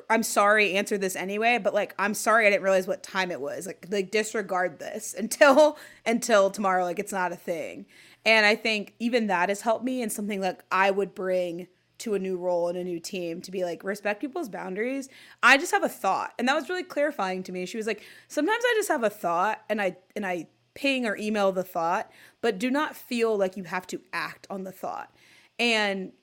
I'm 0.09 0.23
sorry, 0.23 0.73
answer 0.73 0.97
this 0.97 1.15
anyway, 1.15 1.59
but 1.59 1.73
like 1.73 1.93
I'm 1.99 2.13
sorry 2.13 2.47
I 2.47 2.49
didn't 2.49 2.63
realize 2.63 2.87
what 2.87 3.03
time 3.03 3.31
it 3.31 3.39
was. 3.41 3.67
Like 3.67 3.87
like 3.89 4.11
disregard 4.11 4.79
this 4.79 5.13
until 5.17 5.77
until 6.05 6.49
tomorrow 6.49 6.83
like 6.83 6.99
it's 6.99 7.11
not 7.11 7.31
a 7.31 7.37
thing. 7.37 7.85
And 8.25 8.45
I 8.45 8.55
think 8.55 8.93
even 8.99 9.27
that 9.27 9.49
has 9.49 9.61
helped 9.61 9.83
me 9.83 10.01
and 10.01 10.11
something 10.11 10.41
like 10.41 10.63
I 10.71 10.91
would 10.91 11.13
bring 11.13 11.67
to 11.99 12.15
a 12.15 12.19
new 12.19 12.37
role 12.37 12.69
in 12.69 12.75
a 12.75 12.83
new 12.83 12.99
team 12.99 13.41
to 13.41 13.51
be 13.51 13.63
like 13.63 13.83
respect 13.83 14.19
people's 14.19 14.49
boundaries. 14.49 15.09
I 15.41 15.57
just 15.57 15.71
have 15.71 15.83
a 15.83 15.89
thought. 15.89 16.33
And 16.39 16.47
that 16.47 16.55
was 16.55 16.69
really 16.69 16.83
clarifying 16.83 17.43
to 17.43 17.51
me. 17.51 17.65
She 17.65 17.77
was 17.77 17.87
like, 17.87 18.03
"Sometimes 18.27 18.63
I 18.65 18.73
just 18.75 18.89
have 18.89 19.03
a 19.03 19.09
thought 19.09 19.61
and 19.69 19.81
I 19.81 19.97
and 20.15 20.25
I 20.25 20.47
ping 20.73 21.05
or 21.05 21.15
email 21.15 21.51
the 21.51 21.63
thought, 21.63 22.11
but 22.41 22.57
do 22.57 22.71
not 22.71 22.95
feel 22.95 23.37
like 23.37 23.55
you 23.57 23.63
have 23.65 23.85
to 23.87 24.01
act 24.11 24.47
on 24.49 24.63
the 24.63 24.71
thought." 24.71 25.13
And 25.59 26.13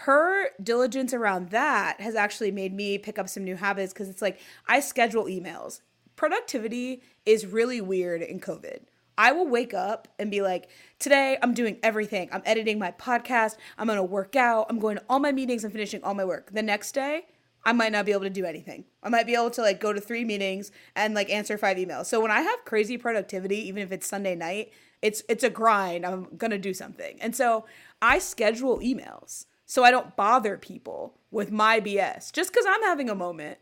her 0.00 0.50
diligence 0.62 1.14
around 1.14 1.50
that 1.50 2.00
has 2.02 2.14
actually 2.14 2.50
made 2.50 2.74
me 2.74 2.98
pick 2.98 3.18
up 3.18 3.30
some 3.30 3.44
new 3.44 3.56
habits 3.56 3.94
because 3.94 4.10
it's 4.10 4.20
like 4.20 4.38
I 4.68 4.80
schedule 4.80 5.24
emails. 5.24 5.80
Productivity 6.16 7.02
is 7.24 7.46
really 7.46 7.80
weird 7.80 8.20
in 8.20 8.38
COVID. 8.38 8.80
I 9.16 9.32
will 9.32 9.48
wake 9.48 9.72
up 9.72 10.08
and 10.18 10.30
be 10.30 10.42
like, 10.42 10.68
today 10.98 11.38
I'm 11.42 11.54
doing 11.54 11.78
everything. 11.82 12.28
I'm 12.30 12.42
editing 12.44 12.78
my 12.78 12.90
podcast. 12.90 13.56
I'm 13.78 13.86
going 13.86 13.96
to 13.96 14.02
work 14.02 14.36
out. 14.36 14.66
I'm 14.68 14.78
going 14.78 14.98
to 14.98 15.02
all 15.08 15.18
my 15.18 15.32
meetings 15.32 15.64
and 15.64 15.72
finishing 15.72 16.04
all 16.04 16.12
my 16.12 16.26
work. 16.26 16.52
The 16.52 16.62
next 16.62 16.92
day, 16.92 17.24
I 17.64 17.72
might 17.72 17.92
not 17.92 18.04
be 18.04 18.12
able 18.12 18.22
to 18.22 18.30
do 18.30 18.44
anything. 18.44 18.84
I 19.02 19.08
might 19.08 19.26
be 19.26 19.34
able 19.34 19.50
to 19.52 19.62
like 19.62 19.80
go 19.80 19.94
to 19.94 20.00
three 20.00 20.26
meetings 20.26 20.70
and 20.94 21.14
like 21.14 21.30
answer 21.30 21.56
five 21.56 21.78
emails. 21.78 22.06
So 22.06 22.20
when 22.20 22.30
I 22.30 22.42
have 22.42 22.66
crazy 22.66 22.98
productivity, 22.98 23.66
even 23.66 23.82
if 23.82 23.92
it's 23.92 24.06
Sunday 24.06 24.34
night, 24.34 24.72
it's 25.00 25.22
it's 25.28 25.42
a 25.42 25.50
grind. 25.50 26.04
I'm 26.04 26.36
going 26.36 26.50
to 26.50 26.58
do 26.58 26.74
something. 26.74 27.18
And 27.22 27.34
so 27.34 27.64
I 28.02 28.18
schedule 28.18 28.78
emails 28.80 29.46
so 29.66 29.82
I 29.82 29.90
don't 29.90 30.16
bother 30.16 30.56
people 30.56 31.18
with 31.30 31.50
my 31.50 31.80
BS. 31.80 32.32
Just 32.32 32.52
because 32.52 32.64
I'm 32.66 32.82
having 32.82 33.10
a 33.10 33.14
moment 33.14 33.58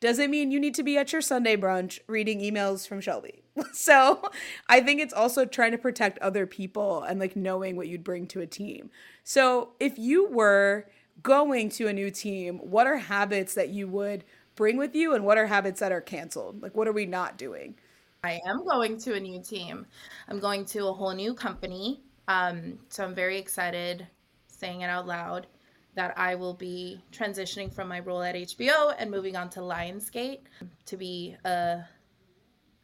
doesn't 0.00 0.30
mean 0.30 0.50
you 0.50 0.58
need 0.58 0.74
to 0.74 0.82
be 0.82 0.98
at 0.98 1.12
your 1.12 1.22
Sunday 1.22 1.56
brunch 1.56 1.98
reading 2.06 2.40
emails 2.40 2.88
from 2.88 3.00
Shelby. 3.00 3.42
So 3.72 4.30
I 4.68 4.80
think 4.80 5.00
it's 5.00 5.14
also 5.14 5.44
trying 5.44 5.72
to 5.72 5.78
protect 5.78 6.18
other 6.18 6.46
people 6.46 7.02
and 7.02 7.20
like 7.20 7.36
knowing 7.36 7.76
what 7.76 7.86
you'd 7.86 8.02
bring 8.02 8.26
to 8.28 8.40
a 8.40 8.46
team. 8.46 8.90
So 9.22 9.70
if 9.78 9.98
you 9.98 10.28
were 10.28 10.86
going 11.22 11.68
to 11.70 11.86
a 11.86 11.92
new 11.92 12.10
team, 12.10 12.58
what 12.58 12.86
are 12.86 12.96
habits 12.96 13.54
that 13.54 13.68
you 13.68 13.86
would 13.88 14.24
bring 14.56 14.76
with 14.76 14.94
you 14.94 15.14
and 15.14 15.24
what 15.24 15.38
are 15.38 15.46
habits 15.46 15.80
that 15.80 15.92
are 15.92 16.00
canceled? 16.00 16.62
Like, 16.62 16.74
what 16.74 16.88
are 16.88 16.92
we 16.92 17.06
not 17.06 17.38
doing? 17.38 17.76
I 18.24 18.40
am 18.46 18.64
going 18.64 18.98
to 19.00 19.14
a 19.14 19.20
new 19.20 19.42
team. 19.42 19.86
I'm 20.28 20.40
going 20.40 20.64
to 20.66 20.86
a 20.86 20.92
whole 20.92 21.14
new 21.14 21.34
company. 21.34 22.02
Um, 22.26 22.78
so 22.88 23.04
I'm 23.04 23.14
very 23.14 23.38
excited 23.38 24.06
saying 24.58 24.82
it 24.82 24.90
out 24.90 25.06
loud 25.06 25.46
that 25.94 26.16
I 26.18 26.34
will 26.34 26.54
be 26.54 27.00
transitioning 27.12 27.72
from 27.72 27.88
my 27.88 28.00
role 28.00 28.22
at 28.22 28.34
HBO 28.34 28.94
and 28.98 29.10
moving 29.10 29.36
on 29.36 29.48
to 29.50 29.60
Lionsgate 29.60 30.40
to 30.86 30.96
be 30.96 31.36
uh 31.44 31.78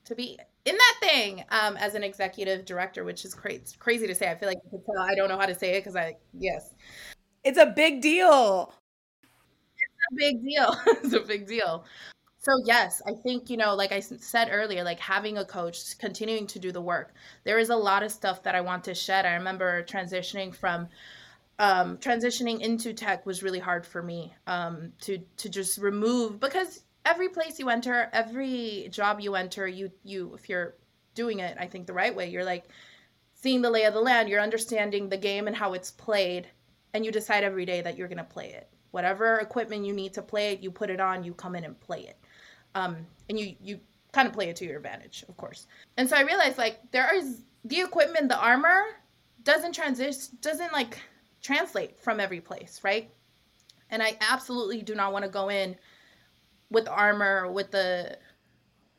to 0.04 0.14
be 0.14 0.38
in 0.64 0.76
that 0.76 0.96
thing 1.00 1.44
um, 1.50 1.76
as 1.76 1.94
an 1.94 2.02
executive 2.02 2.64
director, 2.64 3.04
which 3.04 3.24
is 3.24 3.34
crazy 3.34 3.62
crazy 3.78 4.06
to 4.06 4.14
say. 4.14 4.30
I 4.30 4.34
feel 4.34 4.48
like 4.48 4.58
I 5.00 5.14
don't 5.14 5.28
know 5.28 5.38
how 5.38 5.46
to 5.46 5.54
say 5.54 5.76
it 5.76 5.80
because 5.80 5.96
I 5.96 6.16
yes, 6.38 6.74
it's 7.44 7.58
a 7.58 7.66
big 7.66 8.00
deal. 8.00 8.74
It's 9.22 10.12
a 10.12 10.16
big 10.16 10.42
deal. 10.44 10.76
it's 11.04 11.14
a 11.14 11.20
big 11.20 11.46
deal. 11.46 11.84
So 12.38 12.52
yes, 12.64 13.02
I 13.06 13.12
think 13.22 13.50
you 13.50 13.56
know, 13.56 13.74
like 13.74 13.92
I 13.92 14.00
said 14.00 14.48
earlier, 14.50 14.82
like 14.82 15.00
having 15.00 15.38
a 15.38 15.44
coach, 15.44 15.98
continuing 15.98 16.46
to 16.48 16.58
do 16.58 16.72
the 16.72 16.80
work. 16.80 17.14
There 17.44 17.58
is 17.58 17.70
a 17.70 17.76
lot 17.76 18.02
of 18.02 18.10
stuff 18.10 18.42
that 18.44 18.54
I 18.54 18.60
want 18.60 18.84
to 18.84 18.94
shed. 18.94 19.26
I 19.26 19.34
remember 19.34 19.82
transitioning 19.84 20.54
from 20.54 20.88
um, 21.60 21.98
transitioning 21.98 22.60
into 22.60 22.94
tech 22.94 23.26
was 23.26 23.42
really 23.42 23.58
hard 23.58 23.86
for 23.86 24.02
me 24.02 24.34
um, 24.46 24.92
to 25.02 25.18
to 25.36 25.48
just 25.48 25.78
remove 25.78 26.40
because 26.40 26.84
every 27.04 27.28
place 27.28 27.58
you 27.58 27.68
enter, 27.68 28.08
every 28.14 28.88
job 28.90 29.20
you 29.20 29.34
enter, 29.34 29.68
you 29.68 29.92
you 30.02 30.32
if 30.34 30.48
you're 30.48 30.74
doing 31.14 31.40
it, 31.40 31.58
I 31.60 31.66
think 31.66 31.86
the 31.86 31.92
right 31.92 32.16
way, 32.16 32.30
you're 32.30 32.44
like 32.44 32.64
seeing 33.34 33.60
the 33.60 33.70
lay 33.70 33.84
of 33.84 33.92
the 33.92 34.00
land, 34.00 34.30
you're 34.30 34.40
understanding 34.40 35.08
the 35.08 35.18
game 35.18 35.46
and 35.48 35.54
how 35.54 35.74
it's 35.74 35.90
played, 35.90 36.48
and 36.94 37.04
you 37.04 37.12
decide 37.12 37.44
every 37.44 37.66
day 37.66 37.82
that 37.82 37.96
you're 37.98 38.08
gonna 38.08 38.24
play 38.24 38.48
it. 38.54 38.70
Whatever 38.92 39.36
equipment 39.36 39.84
you 39.84 39.92
need 39.92 40.14
to 40.14 40.22
play 40.22 40.54
it, 40.54 40.60
you 40.60 40.70
put 40.70 40.88
it 40.88 40.98
on, 40.98 41.22
you 41.22 41.34
come 41.34 41.54
in 41.54 41.64
and 41.64 41.78
play 41.78 42.00
it, 42.00 42.16
um, 42.74 43.06
and 43.28 43.38
you 43.38 43.54
you 43.62 43.78
kind 44.12 44.26
of 44.26 44.32
play 44.32 44.48
it 44.48 44.56
to 44.56 44.64
your 44.64 44.78
advantage, 44.78 45.26
of 45.28 45.36
course. 45.36 45.66
And 45.98 46.08
so 46.08 46.16
I 46.16 46.22
realized 46.22 46.56
like 46.56 46.78
there 46.90 47.14
is 47.14 47.42
the 47.66 47.82
equipment, 47.82 48.30
the 48.30 48.40
armor 48.40 48.82
doesn't 49.44 49.74
transition, 49.74 50.38
doesn't 50.40 50.72
like 50.72 50.98
translate 51.42 51.98
from 52.00 52.20
every 52.20 52.40
place, 52.40 52.80
right? 52.82 53.10
And 53.90 54.02
I 54.02 54.16
absolutely 54.20 54.82
do 54.82 54.94
not 54.94 55.12
want 55.12 55.24
to 55.24 55.30
go 55.30 55.48
in 55.50 55.76
with 56.70 56.88
armor, 56.88 57.50
with 57.50 57.70
the 57.70 58.18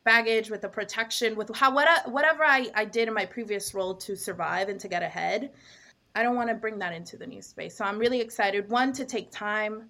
baggage, 0.03 0.49
with 0.49 0.61
the 0.61 0.69
protection, 0.69 1.35
with 1.35 1.55
how 1.55 1.73
what 1.73 1.87
whatever 2.09 2.43
I, 2.43 2.69
I 2.75 2.85
did 2.85 3.07
in 3.07 3.13
my 3.13 3.25
previous 3.25 3.73
role 3.73 3.95
to 3.95 4.15
survive 4.15 4.69
and 4.69 4.79
to 4.79 4.87
get 4.87 5.03
ahead. 5.03 5.51
I 6.13 6.23
don't 6.23 6.35
want 6.35 6.49
to 6.49 6.55
bring 6.55 6.79
that 6.79 6.93
into 6.93 7.15
the 7.15 7.25
new 7.25 7.41
space. 7.41 7.75
So 7.77 7.85
I'm 7.85 7.97
really 7.97 8.19
excited. 8.19 8.69
One 8.69 8.91
to 8.93 9.05
take 9.05 9.31
time. 9.31 9.89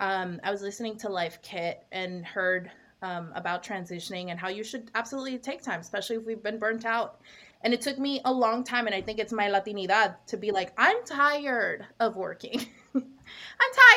Um, 0.00 0.40
I 0.44 0.50
was 0.50 0.60
listening 0.60 0.98
to 0.98 1.08
Life 1.08 1.38
Kit 1.40 1.86
and 1.92 2.26
heard 2.26 2.70
um, 3.00 3.32
about 3.34 3.62
transitioning 3.62 4.30
and 4.30 4.38
how 4.38 4.48
you 4.48 4.64
should 4.64 4.90
absolutely 4.94 5.38
take 5.38 5.62
time, 5.62 5.80
especially 5.80 6.16
if 6.16 6.24
we've 6.24 6.42
been 6.42 6.58
burnt 6.58 6.84
out 6.84 7.20
and 7.64 7.72
it 7.72 7.80
took 7.80 7.98
me 7.98 8.20
a 8.26 8.32
long 8.32 8.62
time, 8.62 8.86
and 8.86 8.94
I 8.94 9.00
think 9.00 9.18
it's 9.18 9.32
my 9.32 9.48
Latinidad 9.48 10.16
to 10.26 10.36
be 10.36 10.52
like, 10.52 10.72
I'm 10.76 11.02
tired 11.06 11.86
of 11.98 12.14
working. 12.14 12.60
I'm 12.94 13.02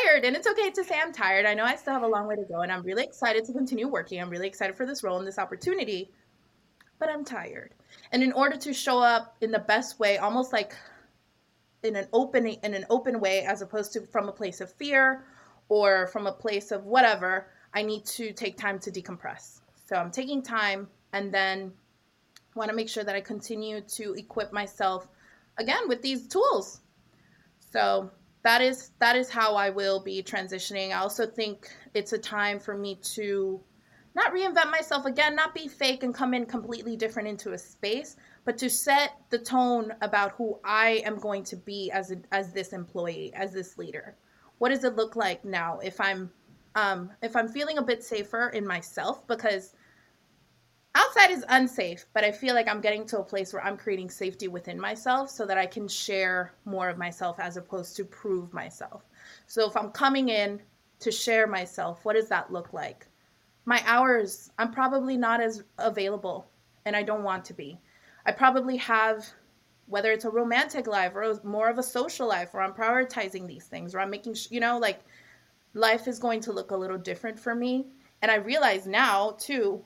tired, 0.06 0.24
and 0.24 0.38
it's 0.38 0.48
okay 0.48 0.72
to 0.72 0.84
say 0.86 0.98
I'm 0.98 1.12
tired. 1.12 1.46
I 1.46 1.54
know 1.54 1.66
I 1.66 1.76
still 1.76 1.92
have 1.92 2.04
a 2.04 2.08
long 2.08 2.28
way 2.28 2.38
to 2.38 2.46
go, 2.46 2.62
and 2.62 2.72
I'm 2.72 2.82
really 2.84 3.04
excited 3.04 3.44
to 3.44 3.52
continue 3.52 3.90
working. 3.90 4.22
I'm 4.22 4.30
really 4.30 4.48
excited 4.48 4.78
for 4.78 4.86
this 4.86 5.04
role 5.04 5.18
and 5.18 5.28
this 5.28 5.38
opportunity, 5.38 6.10
but 6.98 7.10
I'm 7.10 7.26
tired. 7.26 7.74
And 8.14 8.24
in 8.24 8.32
order 8.32 8.56
to 8.56 8.74
show 8.74 9.00
up 9.00 9.36
in 9.42 9.52
the 9.52 9.60
best 9.60 10.00
way, 10.00 10.18
almost 10.18 10.54
like 10.54 10.74
in 11.84 11.98
an 11.98 12.08
open 12.14 12.48
in 12.48 12.74
an 12.74 12.86
open 12.90 13.20
way, 13.20 13.42
as 13.42 13.62
opposed 13.62 13.92
to 13.94 14.02
from 14.08 14.30
a 14.30 14.32
place 14.32 14.62
of 14.62 14.72
fear 14.72 15.26
or 15.68 16.08
from 16.08 16.26
a 16.26 16.32
place 16.32 16.72
of 16.72 16.86
whatever, 16.86 17.48
I 17.74 17.84
need 17.84 18.06
to 18.06 18.32
take 18.32 18.58
time 18.58 18.80
to 18.80 18.92
decompress. 18.92 19.60
So 19.86 19.98
I'm 19.98 20.10
taking 20.10 20.42
time, 20.42 20.88
and 21.12 21.34
then 21.34 21.74
want 22.58 22.70
to 22.70 22.76
make 22.76 22.90
sure 22.90 23.04
that 23.04 23.16
I 23.16 23.22
continue 23.22 23.82
to 23.82 24.14
equip 24.14 24.52
myself 24.52 25.08
again 25.58 25.88
with 25.88 26.02
these 26.02 26.28
tools. 26.28 26.82
So 27.72 28.12
that 28.44 28.62
is 28.62 28.92
that 29.00 29.16
is 29.16 29.30
how 29.30 29.56
I 29.56 29.70
will 29.70 30.00
be 30.00 30.24
transitioning. 30.24 30.92
I 30.92 31.00
also 31.00 31.26
think 31.26 31.70
it's 31.94 32.14
a 32.14 32.18
time 32.18 32.60
for 32.60 32.78
me 32.78 32.96
to 33.16 33.60
not 34.16 34.34
reinvent 34.34 34.72
myself 34.72 35.06
again, 35.06 35.36
not 35.36 35.54
be 35.54 35.68
fake 35.68 36.02
and 36.04 36.14
come 36.14 36.34
in 36.34 36.46
completely 36.46 36.96
different 36.96 37.28
into 37.28 37.52
a 37.52 37.58
space, 37.58 38.16
but 38.46 38.58
to 38.58 38.70
set 38.70 39.12
the 39.30 39.38
tone 39.38 39.94
about 40.02 40.32
who 40.32 40.60
I 40.64 41.04
am 41.06 41.20
going 41.20 41.44
to 41.44 41.56
be 41.56 41.92
as 41.92 42.12
a, 42.12 42.18
as 42.32 42.52
this 42.52 42.74
employee, 42.74 43.32
as 43.36 43.54
this 43.54 43.78
leader. 43.78 44.16
What 44.58 44.70
does 44.70 44.84
it 44.84 44.96
look 44.96 45.16
like 45.16 45.46
now 45.46 45.80
if 45.84 46.02
I'm 46.02 46.32
um, 46.76 47.12
if 47.22 47.36
I'm 47.36 47.48
feeling 47.48 47.78
a 47.80 47.82
bit 47.82 48.04
safer 48.04 48.50
in 48.50 48.66
myself 48.66 49.28
because 49.28 49.74
outside 50.98 51.32
is 51.32 51.46
unsafe, 51.50 52.06
but 52.14 52.24
I 52.24 52.32
feel 52.32 52.56
like 52.56 52.68
I'm 52.68 52.82
getting 52.82 53.06
to 53.08 53.20
a 53.20 53.24
place 53.24 53.54
where 53.54 53.64
I'm 53.64 53.78
creating 53.78 54.10
safety 54.10 54.48
within 54.48 54.80
myself 54.80 55.30
so 55.30 55.46
that 55.46 55.58
I 55.58 55.66
can 55.66 55.88
share 55.88 56.54
more 56.66 56.90
of 56.90 56.98
myself 56.98 57.40
as 57.40 57.58
opposed 57.58 57.96
to 57.98 58.06
prove 58.06 58.52
myself. 58.54 59.04
So 59.46 59.68
if 59.68 59.78
I'm 59.78 59.92
coming 59.92 60.30
in 60.30 60.62
to 61.00 61.12
share 61.12 61.48
myself, 61.48 62.04
what 62.04 62.16
does 62.16 62.30
that 62.30 62.52
look 62.52 62.74
like? 62.74 63.06
My 63.66 63.84
hours, 63.86 64.52
I'm 64.58 64.72
probably 64.72 65.18
not 65.18 65.42
as 65.42 65.64
available 65.78 66.50
and 66.86 66.96
I 66.96 67.04
don't 67.04 67.24
want 67.24 67.46
to 67.46 67.54
be. 67.54 67.80
I 68.26 68.32
probably 68.32 68.78
have 68.78 69.26
whether 69.88 70.12
it's 70.12 70.26
a 70.26 70.30
romantic 70.30 70.86
life 70.86 71.14
or 71.16 71.40
more 71.44 71.70
of 71.70 71.78
a 71.78 71.84
social 71.84 72.28
life 72.28 72.54
where 72.54 72.62
I'm 72.64 72.74
prioritizing 72.74 73.48
these 73.48 73.66
things 73.66 73.96
or 73.96 74.00
I'm 74.00 74.10
making, 74.10 74.36
you 74.50 74.60
know, 74.60 74.78
like 74.78 75.00
life 75.74 76.08
is 76.08 76.20
going 76.20 76.42
to 76.42 76.52
look 76.52 76.72
a 76.72 76.78
little 76.78 76.98
different 76.98 77.40
for 77.40 77.56
me. 77.56 77.88
And 78.22 78.30
I 78.30 78.36
realize 78.36 78.86
now 78.86 79.36
too, 79.40 79.84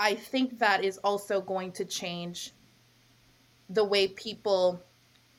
I 0.00 0.14
think 0.14 0.58
that 0.60 0.82
is 0.82 0.96
also 1.04 1.42
going 1.42 1.72
to 1.72 1.84
change 1.84 2.52
the 3.68 3.84
way 3.84 4.08
people 4.08 4.82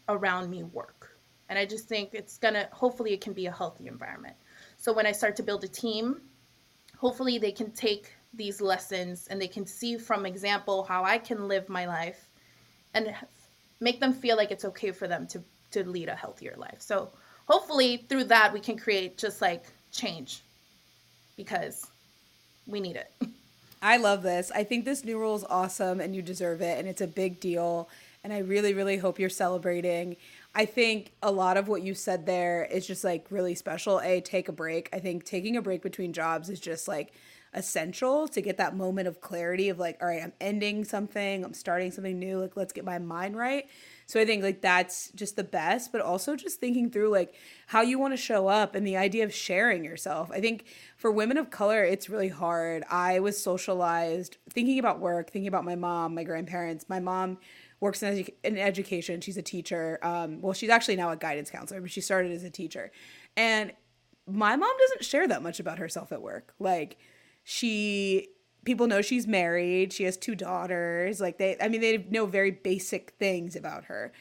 around 0.07 0.51
me 0.51 0.61
work. 0.61 1.17
And 1.49 1.57
I 1.57 1.65
just 1.65 1.87
think 1.87 2.11
it's 2.13 2.37
going 2.37 2.53
to, 2.53 2.69
hopefully, 2.71 3.11
it 3.11 3.21
can 3.21 3.33
be 3.33 3.47
a 3.47 3.51
healthy 3.51 3.87
environment. 3.87 4.35
So 4.77 4.93
when 4.93 5.07
I 5.07 5.13
start 5.13 5.35
to 5.37 5.43
build 5.43 5.63
a 5.63 5.67
team, 5.67 6.21
hopefully 6.95 7.39
they 7.39 7.51
can 7.51 7.71
take 7.71 8.13
these 8.35 8.61
lessons 8.61 9.27
and 9.31 9.41
they 9.41 9.47
can 9.47 9.65
see 9.65 9.97
from 9.97 10.27
example 10.27 10.83
how 10.83 11.03
I 11.03 11.17
can 11.17 11.47
live 11.47 11.67
my 11.67 11.87
life 11.87 12.29
and 12.93 13.15
make 13.79 13.99
them 13.99 14.13
feel 14.13 14.37
like 14.37 14.51
it's 14.51 14.65
okay 14.65 14.91
for 14.91 15.07
them 15.07 15.25
to 15.27 15.43
to 15.71 15.89
lead 15.89 16.07
a 16.07 16.15
healthier 16.15 16.53
life. 16.57 16.79
So 16.79 17.09
hopefully 17.45 18.05
through 18.07 18.25
that 18.25 18.53
we 18.53 18.59
can 18.59 18.77
create 18.77 19.17
just 19.17 19.41
like 19.41 19.63
change 19.91 20.41
because 21.35 21.87
we 22.67 22.79
need 22.79 22.97
it. 22.97 23.11
I 23.81 23.97
love 23.97 24.21
this. 24.21 24.51
I 24.53 24.63
think 24.63 24.85
this 24.85 25.03
new 25.03 25.17
rule 25.17 25.35
is 25.35 25.43
awesome 25.49 25.99
and 25.99 26.15
you 26.15 26.21
deserve 26.21 26.61
it 26.61 26.77
and 26.77 26.87
it's 26.87 27.01
a 27.01 27.07
big 27.07 27.39
deal 27.39 27.89
and 28.23 28.31
I 28.31 28.39
really 28.39 28.73
really 28.73 28.97
hope 28.97 29.17
you're 29.17 29.29
celebrating. 29.29 30.17
I 30.53 30.65
think 30.65 31.13
a 31.23 31.31
lot 31.31 31.57
of 31.57 31.67
what 31.67 31.81
you 31.81 31.95
said 31.95 32.25
there 32.25 32.65
is 32.65 32.85
just 32.85 33.03
like 33.03 33.25
really 33.31 33.55
special. 33.55 33.99
A 34.01 34.21
take 34.21 34.47
a 34.47 34.51
break. 34.51 34.89
I 34.93 34.99
think 34.99 35.23
taking 35.23 35.57
a 35.57 35.61
break 35.61 35.81
between 35.81 36.13
jobs 36.13 36.49
is 36.49 36.59
just 36.59 36.87
like 36.87 37.13
essential 37.53 38.27
to 38.27 38.41
get 38.41 38.57
that 38.57 38.75
moment 38.75 39.07
of 39.07 39.19
clarity 39.19 39.69
of 39.69 39.79
like 39.79 39.97
all 40.01 40.07
right, 40.07 40.21
I'm 40.21 40.33
ending 40.39 40.85
something, 40.85 41.43
I'm 41.43 41.53
starting 41.53 41.91
something 41.91 42.19
new, 42.19 42.39
like 42.39 42.55
let's 42.55 42.73
get 42.73 42.85
my 42.85 42.99
mind 42.99 43.35
right. 43.35 43.67
So 44.11 44.19
I 44.19 44.25
think 44.25 44.43
like 44.43 44.59
that's 44.59 45.09
just 45.11 45.37
the 45.37 45.43
best, 45.45 45.93
but 45.93 46.01
also 46.01 46.35
just 46.35 46.59
thinking 46.59 46.89
through 46.89 47.11
like 47.11 47.33
how 47.67 47.79
you 47.79 47.97
want 47.97 48.11
to 48.11 48.17
show 48.17 48.49
up 48.49 48.75
and 48.75 48.85
the 48.85 48.97
idea 48.97 49.23
of 49.23 49.33
sharing 49.33 49.85
yourself. 49.85 50.29
I 50.33 50.41
think 50.41 50.65
for 50.97 51.09
women 51.09 51.37
of 51.37 51.49
color, 51.49 51.85
it's 51.85 52.09
really 52.09 52.27
hard. 52.27 52.83
I 52.91 53.21
was 53.21 53.41
socialized 53.41 54.35
thinking 54.49 54.79
about 54.79 54.99
work, 54.99 55.29
thinking 55.29 55.47
about 55.47 55.63
my 55.63 55.77
mom, 55.77 56.13
my 56.13 56.25
grandparents. 56.25 56.89
My 56.89 56.99
mom 56.99 57.37
works 57.79 58.03
in, 58.03 58.13
edu- 58.13 58.33
in 58.43 58.57
education. 58.57 59.21
She's 59.21 59.37
a 59.37 59.41
teacher. 59.41 59.97
Um, 60.03 60.41
well, 60.41 60.51
she's 60.51 60.69
actually 60.69 60.97
now 60.97 61.11
a 61.11 61.15
guidance 61.15 61.49
counselor, 61.49 61.79
but 61.79 61.89
she 61.89 62.01
started 62.01 62.33
as 62.33 62.43
a 62.43 62.49
teacher. 62.49 62.91
And 63.37 63.71
my 64.27 64.57
mom 64.57 64.73
doesn't 64.77 65.05
share 65.05 65.25
that 65.29 65.41
much 65.41 65.61
about 65.61 65.79
herself 65.79 66.11
at 66.11 66.21
work. 66.21 66.53
Like 66.59 66.97
she 67.45 68.27
people 68.65 68.87
know 68.87 69.01
she's 69.01 69.27
married 69.27 69.91
she 69.91 70.03
has 70.03 70.17
two 70.17 70.35
daughters 70.35 71.19
like 71.19 71.37
they 71.37 71.57
i 71.61 71.67
mean 71.67 71.81
they 71.81 71.97
know 72.09 72.25
very 72.25 72.51
basic 72.51 73.11
things 73.19 73.55
about 73.55 73.85
her. 73.85 74.11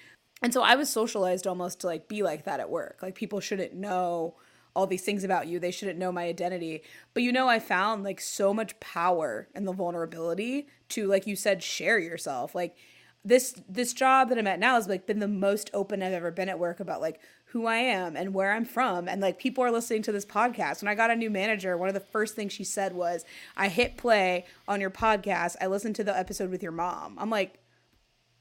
And 0.42 0.54
so 0.54 0.62
i 0.62 0.74
was 0.74 0.88
socialized 0.88 1.46
almost 1.46 1.80
to 1.80 1.86
like 1.86 2.08
be 2.08 2.22
like 2.22 2.44
that 2.44 2.60
at 2.60 2.70
work. 2.70 2.98
Like 3.02 3.14
people 3.14 3.40
shouldn't 3.40 3.74
know 3.74 4.36
all 4.74 4.86
these 4.86 5.02
things 5.02 5.24
about 5.24 5.48
you. 5.48 5.58
They 5.58 5.72
shouldn't 5.72 5.98
know 5.98 6.12
my 6.12 6.24
identity. 6.24 6.82
But 7.12 7.22
you 7.22 7.32
know 7.32 7.48
i 7.48 7.58
found 7.58 8.04
like 8.04 8.20
so 8.20 8.54
much 8.54 8.78
power 8.80 9.48
in 9.54 9.64
the 9.64 9.72
vulnerability 9.72 10.68
to 10.90 11.06
like 11.06 11.26
you 11.26 11.36
said 11.36 11.62
share 11.62 11.98
yourself. 11.98 12.54
Like 12.54 12.76
this 13.24 13.54
this 13.68 13.92
job 13.92 14.28
that 14.28 14.38
i'm 14.38 14.46
at 14.46 14.58
now 14.58 14.74
has 14.74 14.88
like 14.88 15.06
been 15.06 15.18
the 15.18 15.28
most 15.28 15.70
open 15.74 16.02
i've 16.02 16.12
ever 16.12 16.30
been 16.30 16.48
at 16.48 16.58
work 16.58 16.80
about 16.80 17.00
like 17.00 17.20
who 17.50 17.66
I 17.66 17.78
am 17.78 18.16
and 18.16 18.32
where 18.32 18.52
I'm 18.52 18.64
from. 18.64 19.08
And 19.08 19.20
like 19.20 19.38
people 19.38 19.64
are 19.64 19.72
listening 19.72 20.02
to 20.02 20.12
this 20.12 20.24
podcast. 20.24 20.82
When 20.82 20.88
I 20.88 20.94
got 20.94 21.10
a 21.10 21.16
new 21.16 21.30
manager, 21.30 21.76
one 21.76 21.88
of 21.88 21.94
the 21.94 22.00
first 22.00 22.36
things 22.36 22.52
she 22.52 22.62
said 22.64 22.92
was, 22.92 23.24
I 23.56 23.68
hit 23.68 23.96
play 23.96 24.44
on 24.68 24.80
your 24.80 24.90
podcast. 24.90 25.56
I 25.60 25.66
listened 25.66 25.96
to 25.96 26.04
the 26.04 26.16
episode 26.16 26.50
with 26.50 26.62
your 26.62 26.72
mom. 26.72 27.16
I'm 27.18 27.30
like, 27.30 27.58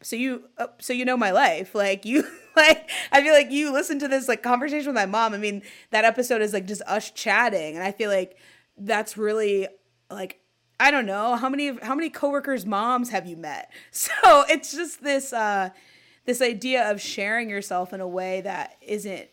so 0.01 0.15
you 0.15 0.43
uh, 0.57 0.67
so 0.79 0.93
you 0.93 1.03
know 1.03 1.17
my 1.17 1.31
life 1.31 1.75
like 1.75 2.05
you 2.05 2.23
like 2.55 2.89
i 3.11 3.21
feel 3.21 3.33
like 3.33 3.51
you 3.51 3.69
listen 3.69 3.99
to 3.99 4.07
this 4.07 4.29
like 4.29 4.41
conversation 4.41 4.87
with 4.87 4.95
my 4.95 5.05
mom 5.05 5.33
i 5.33 5.37
mean 5.37 5.61
that 5.91 6.05
episode 6.05 6.41
is 6.41 6.53
like 6.53 6.65
just 6.65 6.81
us 6.83 7.11
chatting 7.11 7.75
and 7.75 7.83
i 7.83 7.91
feel 7.91 8.09
like 8.09 8.37
that's 8.77 9.17
really 9.17 9.67
like 10.09 10.39
i 10.79 10.91
don't 10.91 11.05
know. 11.05 11.35
How 11.35 11.49
many 11.49 11.77
how 11.81 11.95
many 11.95 12.09
coworkers 12.09 12.65
moms 12.65 13.09
have 13.09 13.25
you 13.27 13.37
met? 13.37 13.71
So 13.91 14.43
it's 14.49 14.71
just 14.71 15.03
this 15.03 15.33
uh 15.33 15.69
this 16.25 16.41
idea 16.41 16.89
of 16.89 17.01
sharing 17.01 17.49
yourself 17.49 17.91
in 17.93 18.01
a 18.01 18.07
way 18.07 18.41
that 18.41 18.77
isn't 18.81 19.29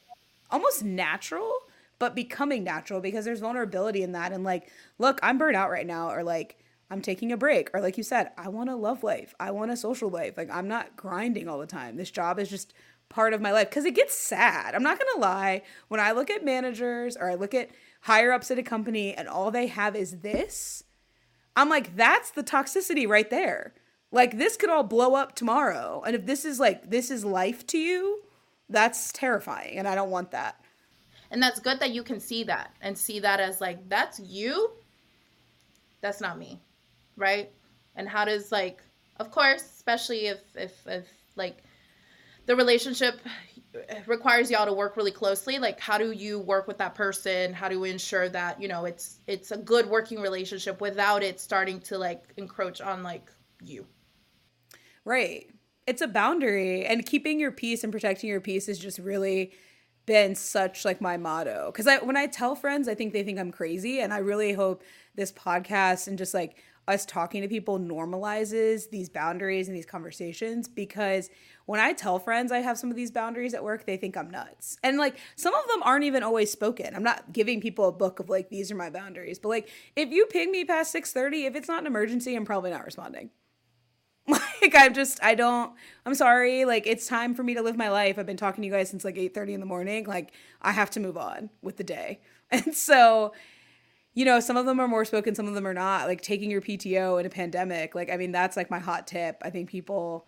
almost 0.51 0.84
natural 0.84 1.53
but 1.99 2.14
becoming 2.14 2.62
natural 2.62 3.01
because 3.01 3.24
there's 3.24 3.40
vulnerability 3.40 4.03
in 4.03 4.12
that. 4.12 4.32
And 4.32 4.44
like 4.44 4.70
look 4.99 5.18
i'm 5.22 5.38
burnt 5.38 5.57
out 5.57 5.70
right 5.70 5.86
now 5.86 6.11
or 6.11 6.22
like 6.22 6.59
i'm 6.90 7.01
taking 7.01 7.32
a 7.32 7.36
break. 7.36 7.70
Or 7.74 7.80
like 7.80 7.97
you 7.97 8.03
said 8.03 8.30
i 8.36 8.49
want 8.49 8.70
a 8.70 8.76
love 8.76 9.03
life. 9.03 9.34
I 9.38 9.51
want 9.53 9.70
a 9.70 9.76
social 9.76 10.11
life. 10.11 10.36
Like 10.36 10.51
i'm 10.51 10.68
not 10.68 10.97
grinding 10.97 11.49
all 11.49 11.59
the 11.59 11.66
time. 11.66 11.97
This 11.97 12.11
job 12.11 12.38
is 12.38 12.49
just 12.49 12.74
part 13.09 13.32
of 13.32 13.40
my 13.40 13.53
life. 13.53 13.70
Because 13.70 13.84
it 13.84 13.94
gets 13.94 14.18
sad. 14.18 14.74
I'm 14.74 14.82
not 14.82 14.99
gonna 14.99 15.20
lie. 15.20 15.62
When 15.88 16.01
i 16.01 16.12
look 16.12 16.30
at 16.30 16.44
managers 16.44 17.16
or 17.16 17.30
i 17.30 17.34
look 17.34 17.55
at 17.55 17.70
higher 18.03 18.32
ups 18.32 18.51
at 18.51 18.59
a 18.59 18.62
company 18.62 19.14
and 19.14 19.28
all 19.28 19.51
they 19.51 19.66
have 19.66 19.97
is 19.97 20.18
this 20.20 20.84
i'm 21.57 21.68
like 21.68 21.96
that's 21.96 22.30
the 22.30 22.44
toxicity 22.44 23.09
right 23.09 23.30
there 23.30 23.72
like 24.12 24.38
this 24.38 24.57
could 24.57 24.70
all 24.70 24.82
blow 24.82 25.14
up 25.14 25.34
tomorrow. 25.34 26.02
And 26.07 26.14
if 26.14 26.26
this 26.26 26.44
is 26.44 26.61
like 26.61 26.90
this 26.90 27.11
is 27.11 27.24
life 27.24 27.66
to 27.68 27.78
you, 27.78 28.22
that's 28.68 29.12
terrifying 29.12 29.78
and 29.78 29.86
I 29.86 29.94
don't 29.94 30.11
want 30.11 30.30
that. 30.30 30.61
And 31.30 31.42
that's 31.42 31.59
good 31.61 31.80
that 31.80 31.90
you 31.90 32.02
can 32.02 32.20
see 32.20 32.44
that 32.44 32.72
and 32.80 32.96
see 32.96 33.18
that 33.20 33.40
as 33.40 33.61
like 33.61 33.88
that's 33.88 34.20
you. 34.20 34.70
That's 36.00 36.20
not 36.20 36.38
me. 36.38 36.61
Right? 37.16 37.50
And 37.96 38.09
how 38.09 38.24
does 38.24 38.52
like 38.52 38.82
of 39.18 39.30
course, 39.30 39.62
especially 39.62 40.26
if 40.26 40.40
if 40.54 40.72
if 40.86 41.07
like 41.34 41.59
the 42.47 42.57
relationship 42.57 43.20
requires 44.07 44.51
y'all 44.51 44.64
to 44.64 44.72
work 44.72 44.97
really 44.97 45.11
closely 45.11 45.59
like 45.59 45.78
how 45.78 45.99
do 45.99 46.11
you 46.11 46.38
work 46.38 46.66
with 46.66 46.78
that 46.78 46.94
person 46.94 47.53
how 47.53 47.68
do 47.68 47.78
we 47.78 47.90
ensure 47.90 48.26
that 48.26 48.61
you 48.61 48.68
know 48.68 48.86
it's 48.86 49.20
it's 49.26 49.51
a 49.51 49.57
good 49.59 49.86
working 49.86 50.18
relationship 50.18 50.80
without 50.80 51.22
it 51.22 51.38
starting 51.38 51.78
to 51.78 51.99
like 51.99 52.22
encroach 52.38 52.80
on 52.80 53.03
like 53.03 53.30
you 53.62 53.86
Right. 55.07 55.49
It's 55.86 56.03
a 56.03 56.09
boundary 56.09 56.84
and 56.84 57.07
keeping 57.07 57.38
your 57.38 57.53
peace 57.53 57.84
and 57.84 57.92
protecting 57.92 58.28
your 58.28 58.40
peace 58.40 58.66
has 58.66 58.76
just 58.76 58.99
really 58.99 59.53
been 60.05 60.34
such 60.34 60.84
like 60.84 61.01
my 61.01 61.16
motto. 61.16 61.70
Cuz 61.72 61.86
I 61.86 61.99
when 61.99 62.16
I 62.16 62.26
tell 62.26 62.57
friends, 62.57 62.88
I 62.88 62.97
think 62.97 63.12
they 63.12 63.22
think 63.22 63.38
I'm 63.38 63.53
crazy 63.53 64.01
and 64.01 64.12
I 64.12 64.18
really 64.18 64.53
hope 64.53 64.82
this 65.14 65.30
podcast 65.30 66.09
and 66.09 66.18
just 66.18 66.34
like 66.34 66.57
us 66.88 67.07
talking 67.07 67.42
to 67.42 67.49
people 67.49 67.78
normalizes 67.78 68.90
these 68.90 69.09
boundaries 69.09 69.68
and 69.68 69.76
these 69.76 69.86
conversations 69.86 70.66
because 70.68 71.30
when 71.67 71.81
I 71.81 71.93
tell 71.93 72.19
friends 72.19 72.53
I 72.53 72.59
have 72.59 72.79
some 72.79 72.91
of 72.91 72.97
these 72.97 73.11
boundaries 73.11 73.53
at 73.53 73.62
work, 73.62 73.85
they 73.85 73.97
think 73.97 74.17
I'm 74.17 74.31
nuts. 74.31 74.79
And 74.83 74.97
like 74.97 75.19
some 75.35 75.55
of 75.55 75.67
them 75.69 75.83
aren't 75.83 76.05
even 76.05 76.23
always 76.23 76.51
spoken. 76.51 76.95
I'm 76.95 77.03
not 77.03 77.33
giving 77.33 77.61
people 77.61 77.89
a 77.89 77.93
book 77.93 78.21
of 78.21 78.31
like 78.31 78.49
these 78.49 78.71
are 78.71 78.77
my 78.77 78.89
boundaries, 78.89 79.39
but 79.39 79.49
like 79.51 79.69
if 79.97 80.11
you 80.11 80.27
ping 80.27 80.51
me 80.51 80.64
past 80.64 80.95
6:30, 80.95 81.47
if 81.47 81.57
it's 81.57 81.69
not 81.69 81.81
an 81.81 81.87
emergency, 81.87 82.35
I'm 82.35 82.45
probably 82.45 82.71
not 82.71 82.85
responding. 82.85 83.31
Like 84.62 84.75
I'm 84.75 84.95
just 84.95 85.23
I 85.23 85.35
don't 85.35 85.75
I'm 86.05 86.14
sorry. 86.14 86.64
Like 86.64 86.87
it's 86.87 87.07
time 87.07 87.35
for 87.35 87.45
me 87.45 87.55
to 87.55 87.62
live 87.62 87.77
my 87.77 87.91
life. 87.91 88.19
I've 88.19 88.27
been 88.27 88.37
talking 88.37 88.62
to 88.62 88.67
you 88.67 88.73
guys 88.73 88.89
since 88.91 89.05
like 89.05 89.17
8:30 89.17 89.55
in 89.55 89.61
the 89.61 89.67
morning. 89.67 90.07
Like 90.07 90.33
I 90.62 90.73
have 90.73 90.91
to 90.93 91.01
move 91.01 91.17
on 91.17 91.51
with 91.62 91.77
the 91.77 91.85
day. 91.85 92.21
And 92.51 92.75
so 92.75 93.33
you 94.14 94.25
know, 94.25 94.41
some 94.41 94.57
of 94.57 94.64
them 94.67 94.81
are 94.81 94.89
more 94.89 95.05
spoken, 95.05 95.35
some 95.35 95.47
of 95.47 95.55
them 95.55 95.67
are 95.67 95.75
not. 95.75 96.09
Like 96.09 96.23
taking 96.23 96.51
your 96.51 96.62
PTO 96.62 97.21
in 97.21 97.27
a 97.27 97.29
pandemic, 97.29 97.95
like 97.95 98.11
I 98.11 98.17
mean 98.17 98.33
that's 98.33 98.57
like 98.57 98.71
my 98.71 98.79
hot 98.79 99.07
tip. 99.07 99.37
I 99.43 99.51
think 99.51 99.69
people 99.69 100.27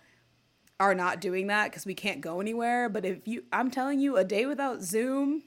are 0.80 0.94
not 0.94 1.20
doing 1.20 1.48
that 1.48 1.72
cuz 1.72 1.84
we 1.84 1.94
can't 1.94 2.20
go 2.20 2.40
anywhere, 2.40 2.88
but 2.88 3.04
if 3.04 3.26
you 3.26 3.44
I'm 3.52 3.70
telling 3.70 4.00
you 4.00 4.16
a 4.16 4.24
day 4.24 4.46
without 4.46 4.82
Zoom, 4.82 5.44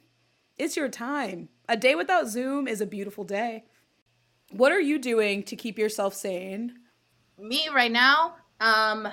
it's 0.58 0.76
your 0.76 0.90
time. 0.90 1.50
A 1.68 1.78
day 1.78 1.96
without 1.96 2.28
Zoom 2.28 2.68
is 2.68 2.82
a 2.82 2.86
beautiful 2.86 3.24
day. 3.24 3.66
What 4.52 4.72
are 4.72 4.82
you 4.82 5.00
doing 5.00 5.44
to 5.44 5.56
keep 5.56 5.80
yourself 5.80 6.14
sane? 6.14 6.80
Me 7.40 7.70
right 7.74 7.92
now, 7.92 8.36
um, 8.60 9.08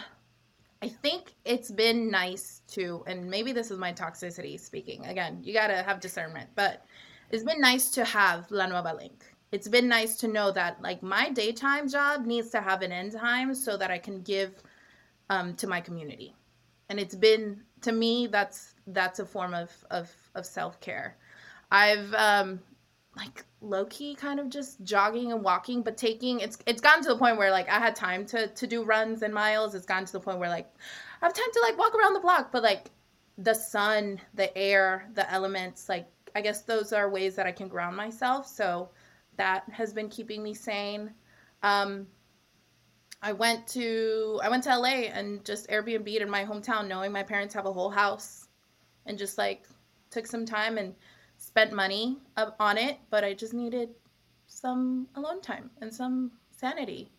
I 0.82 0.88
think 0.88 1.32
it's 1.44 1.70
been 1.70 2.10
nice 2.10 2.62
to, 2.68 3.02
and 3.06 3.28
maybe 3.30 3.52
this 3.52 3.70
is 3.70 3.78
my 3.78 3.92
toxicity 3.92 4.60
speaking. 4.60 5.06
Again, 5.06 5.40
you 5.42 5.52
gotta 5.52 5.82
have 5.82 6.00
discernment, 6.00 6.50
but 6.54 6.84
it's 7.30 7.44
been 7.44 7.60
nice 7.60 7.90
to 7.92 8.04
have 8.04 8.50
La 8.50 8.66
Nueva 8.66 8.94
Link. 8.94 9.24
It's 9.50 9.68
been 9.68 9.88
nice 9.88 10.16
to 10.16 10.28
know 10.28 10.52
that 10.52 10.80
like 10.82 11.02
my 11.02 11.30
daytime 11.30 11.88
job 11.88 12.26
needs 12.26 12.50
to 12.50 12.60
have 12.60 12.82
an 12.82 12.92
end 12.92 13.12
time 13.12 13.54
so 13.54 13.76
that 13.76 13.90
I 13.90 13.98
can 13.98 14.22
give 14.22 14.62
um, 15.31 15.55
to 15.57 15.66
my 15.66 15.81
community, 15.81 16.35
and 16.89 16.99
it's 16.99 17.14
been 17.14 17.62
to 17.83 17.93
me 17.93 18.26
that's 18.26 18.74
that's 18.89 19.18
a 19.18 19.26
form 19.26 19.55
of 19.55 19.70
of, 19.91 20.11
of 20.35 20.47
self 20.47 20.81
care. 20.81 21.16
I've 21.70 22.12
um, 22.14 22.61
like 23.16 23.45
low 23.61 23.85
key 23.87 24.14
kind 24.14 24.39
of 24.39 24.49
just 24.49 24.83
jogging 24.85 25.33
and 25.33 25.43
walking, 25.43 25.83
but 25.83 25.97
taking 25.97 26.41
it's 26.41 26.59
it's 26.66 26.81
gotten 26.81 27.03
to 27.03 27.09
the 27.11 27.16
point 27.16 27.37
where 27.37 27.51
like 27.51 27.68
I 27.68 27.79
had 27.79 27.97
time 27.97 28.24
to 28.26 28.49
to 28.49 28.66
do 28.66 28.85
runs 28.85 29.22
and 29.22 29.35
miles. 29.35 29.74
It's 29.74 29.87
gotten 29.87 30.07
to 30.07 30.12
the 30.12 30.20
point 30.20 30.39
where 30.39 30.49
like 30.49 30.72
I 31.20 31.26
have 31.26 31.35
time 31.35 31.53
to 31.53 31.61
like 31.61 31.79
walk 31.79 31.95
around 31.95 32.14
the 32.14 32.20
block, 32.20 32.53
but 32.53 32.62
like 32.62 32.91
the 33.37 33.55
sun, 33.55 34.20
the 34.35 34.57
air, 34.57 35.09
the 35.14 35.31
elements, 35.33 35.89
like 35.89 36.09
I 36.35 36.41
guess 36.41 36.62
those 36.62 36.93
are 36.93 37.09
ways 37.11 37.35
that 37.37 37.47
I 37.47 37.53
can 37.53 37.68
ground 37.68 37.97
myself. 37.97 38.47
So 38.47 38.91
that 39.37 39.64
has 39.70 39.93
been 39.93 40.09
keeping 40.09 40.43
me 40.43 40.55
sane. 40.55 41.12
Um, 41.62 42.07
I 43.22 43.32
went 43.32 43.66
to 43.68 44.40
I 44.42 44.48
went 44.48 44.64
to 44.64 44.76
LA 44.76 45.10
and 45.12 45.44
just 45.44 45.68
Airbnb'd 45.68 46.22
in 46.22 46.30
my 46.30 46.44
hometown, 46.44 46.86
knowing 46.86 47.12
my 47.12 47.22
parents 47.22 47.54
have 47.54 47.66
a 47.66 47.72
whole 47.72 47.90
house, 47.90 48.48
and 49.06 49.18
just 49.18 49.38
like 49.38 49.64
took 50.10 50.26
some 50.26 50.46
time 50.46 50.78
and 50.78 50.94
spent 51.36 51.72
money 51.72 52.18
on 52.58 52.78
it, 52.78 52.98
but 53.10 53.24
I 53.24 53.34
just 53.34 53.54
needed 53.54 53.90
some 54.46 55.08
alone 55.14 55.40
time 55.40 55.70
and 55.80 55.92
some 55.92 56.32
sanity. 56.50 57.10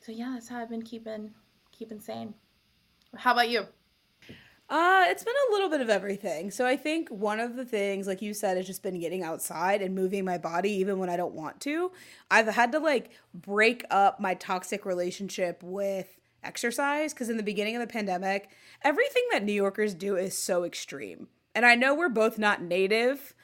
So 0.00 0.12
yeah, 0.12 0.32
that's 0.34 0.48
how 0.48 0.60
I've 0.60 0.70
been 0.70 0.82
keeping 0.82 1.32
keeping 1.72 2.00
sane. 2.00 2.34
How 3.16 3.32
about 3.32 3.50
you? 3.50 3.66
Uh, 4.72 5.04
it's 5.08 5.22
been 5.22 5.34
a 5.50 5.52
little 5.52 5.68
bit 5.68 5.82
of 5.82 5.90
everything. 5.90 6.50
So 6.50 6.64
I 6.64 6.78
think 6.78 7.10
one 7.10 7.40
of 7.40 7.56
the 7.56 7.64
things, 7.66 8.06
like 8.06 8.22
you 8.22 8.32
said, 8.32 8.56
has 8.56 8.66
just 8.66 8.82
been 8.82 8.98
getting 8.98 9.22
outside 9.22 9.82
and 9.82 9.94
moving 9.94 10.24
my 10.24 10.38
body 10.38 10.70
even 10.70 10.98
when 10.98 11.10
I 11.10 11.16
don't 11.18 11.34
want 11.34 11.60
to. 11.60 11.92
I've 12.30 12.46
had 12.46 12.72
to 12.72 12.78
like 12.78 13.10
break 13.34 13.84
up 13.90 14.18
my 14.18 14.32
toxic 14.32 14.86
relationship 14.86 15.62
with 15.62 16.18
exercise 16.42 17.12
because 17.12 17.28
in 17.28 17.36
the 17.36 17.42
beginning 17.42 17.76
of 17.76 17.80
the 17.82 17.86
pandemic, 17.86 18.48
everything 18.80 19.24
that 19.30 19.44
New 19.44 19.52
Yorkers 19.52 19.92
do 19.92 20.16
is 20.16 20.38
so 20.38 20.64
extreme. 20.64 21.28
And 21.54 21.66
I 21.66 21.74
know 21.74 21.94
we're 21.94 22.08
both 22.08 22.38
not 22.38 22.62
native, 22.62 23.34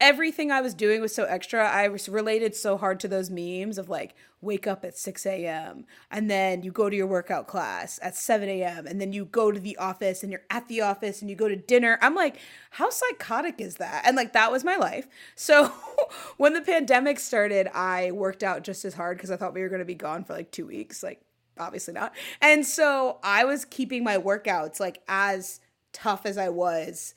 everything 0.00 0.50
I 0.50 0.60
was 0.60 0.74
doing 0.74 1.00
was 1.00 1.14
so 1.14 1.24
extra. 1.24 1.66
I 1.66 1.88
was 1.88 2.08
related 2.08 2.54
so 2.54 2.76
hard 2.76 3.00
to 3.00 3.08
those 3.08 3.30
memes 3.30 3.78
of 3.78 3.88
like 3.88 4.14
wake 4.42 4.66
up 4.66 4.84
at 4.84 4.96
6 4.96 5.24
a.m. 5.24 5.86
and 6.10 6.30
then 6.30 6.62
you 6.62 6.70
go 6.70 6.90
to 6.90 6.96
your 6.96 7.06
workout 7.06 7.46
class 7.46 7.98
at 8.02 8.14
7 8.14 8.48
a.m. 8.48 8.86
and 8.86 9.00
then 9.00 9.12
you 9.12 9.24
go 9.24 9.50
to 9.50 9.58
the 9.58 9.76
office 9.78 10.22
and 10.22 10.30
you're 10.30 10.44
at 10.50 10.68
the 10.68 10.82
office 10.82 11.20
and 11.20 11.30
you 11.30 11.36
go 11.36 11.48
to 11.48 11.56
dinner. 11.56 11.98
I'm 12.02 12.14
like, 12.14 12.38
how 12.70 12.90
psychotic 12.90 13.60
is 13.60 13.76
that? 13.76 14.02
And 14.06 14.16
like 14.16 14.34
that 14.34 14.52
was 14.52 14.64
my 14.64 14.76
life. 14.76 15.08
So 15.34 15.68
when 16.36 16.52
the 16.52 16.60
pandemic 16.60 17.18
started, 17.18 17.68
I 17.74 18.10
worked 18.10 18.42
out 18.42 18.64
just 18.64 18.84
as 18.84 18.94
hard 18.94 19.16
because 19.16 19.30
I 19.30 19.36
thought 19.36 19.54
we 19.54 19.62
were 19.62 19.70
going 19.70 19.78
to 19.80 19.86
be 19.86 19.94
gone 19.94 20.24
for 20.24 20.34
like 20.34 20.50
two 20.50 20.66
weeks. 20.66 21.02
Like, 21.02 21.22
obviously 21.58 21.94
not. 21.94 22.14
And 22.42 22.66
so 22.66 23.18
I 23.22 23.44
was 23.44 23.64
keeping 23.64 24.04
my 24.04 24.18
workouts 24.18 24.78
like 24.78 25.02
as 25.08 25.60
tough 25.92 26.26
as 26.26 26.36
I 26.36 26.50
was 26.50 27.14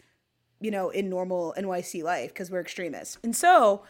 you 0.59 0.71
know, 0.71 0.89
in 0.89 1.09
normal 1.09 1.53
NYC 1.57 2.03
life 2.03 2.33
because 2.33 2.51
we're 2.51 2.61
extremists. 2.61 3.17
And 3.23 3.35
so 3.35 3.83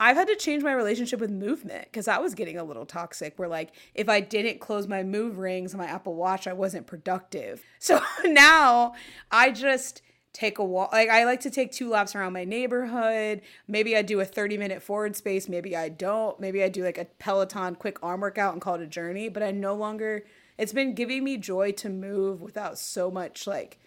I've 0.00 0.16
had 0.16 0.28
to 0.28 0.36
change 0.36 0.64
my 0.64 0.72
relationship 0.72 1.20
with 1.20 1.30
movement 1.30 1.84
because 1.84 2.08
I 2.08 2.18
was 2.18 2.34
getting 2.34 2.58
a 2.58 2.64
little 2.64 2.86
toxic 2.86 3.38
where 3.38 3.48
like 3.48 3.70
if 3.94 4.08
I 4.08 4.20
didn't 4.20 4.60
close 4.60 4.88
my 4.88 5.02
move 5.02 5.38
rings 5.38 5.74
on 5.74 5.78
my 5.78 5.86
Apple 5.86 6.14
Watch, 6.14 6.46
I 6.46 6.52
wasn't 6.52 6.86
productive. 6.86 7.62
So 7.78 8.00
now 8.24 8.94
I 9.30 9.50
just 9.50 10.02
take 10.32 10.58
a 10.58 10.64
walk 10.64 10.92
like 10.92 11.10
I 11.10 11.24
like 11.24 11.40
to 11.40 11.50
take 11.50 11.72
two 11.72 11.90
laps 11.90 12.14
around 12.14 12.32
my 12.32 12.44
neighborhood. 12.44 13.42
Maybe 13.68 13.96
I 13.96 14.02
do 14.02 14.20
a 14.20 14.24
30 14.24 14.56
minute 14.56 14.82
forward 14.82 15.14
space, 15.14 15.48
maybe 15.48 15.76
I 15.76 15.88
don't. 15.88 16.38
Maybe 16.40 16.62
I 16.62 16.68
do 16.68 16.84
like 16.84 16.98
a 16.98 17.04
Peloton 17.18 17.74
quick 17.74 18.02
arm 18.02 18.20
workout 18.20 18.52
and 18.52 18.62
call 18.62 18.76
it 18.76 18.82
a 18.82 18.86
journey, 18.86 19.28
but 19.28 19.42
I 19.42 19.50
no 19.50 19.74
longer 19.74 20.24
it's 20.58 20.72
been 20.72 20.94
giving 20.94 21.24
me 21.24 21.36
joy 21.36 21.72
to 21.72 21.88
move 21.88 22.40
without 22.40 22.78
so 22.78 23.10
much 23.10 23.46
like 23.46 23.78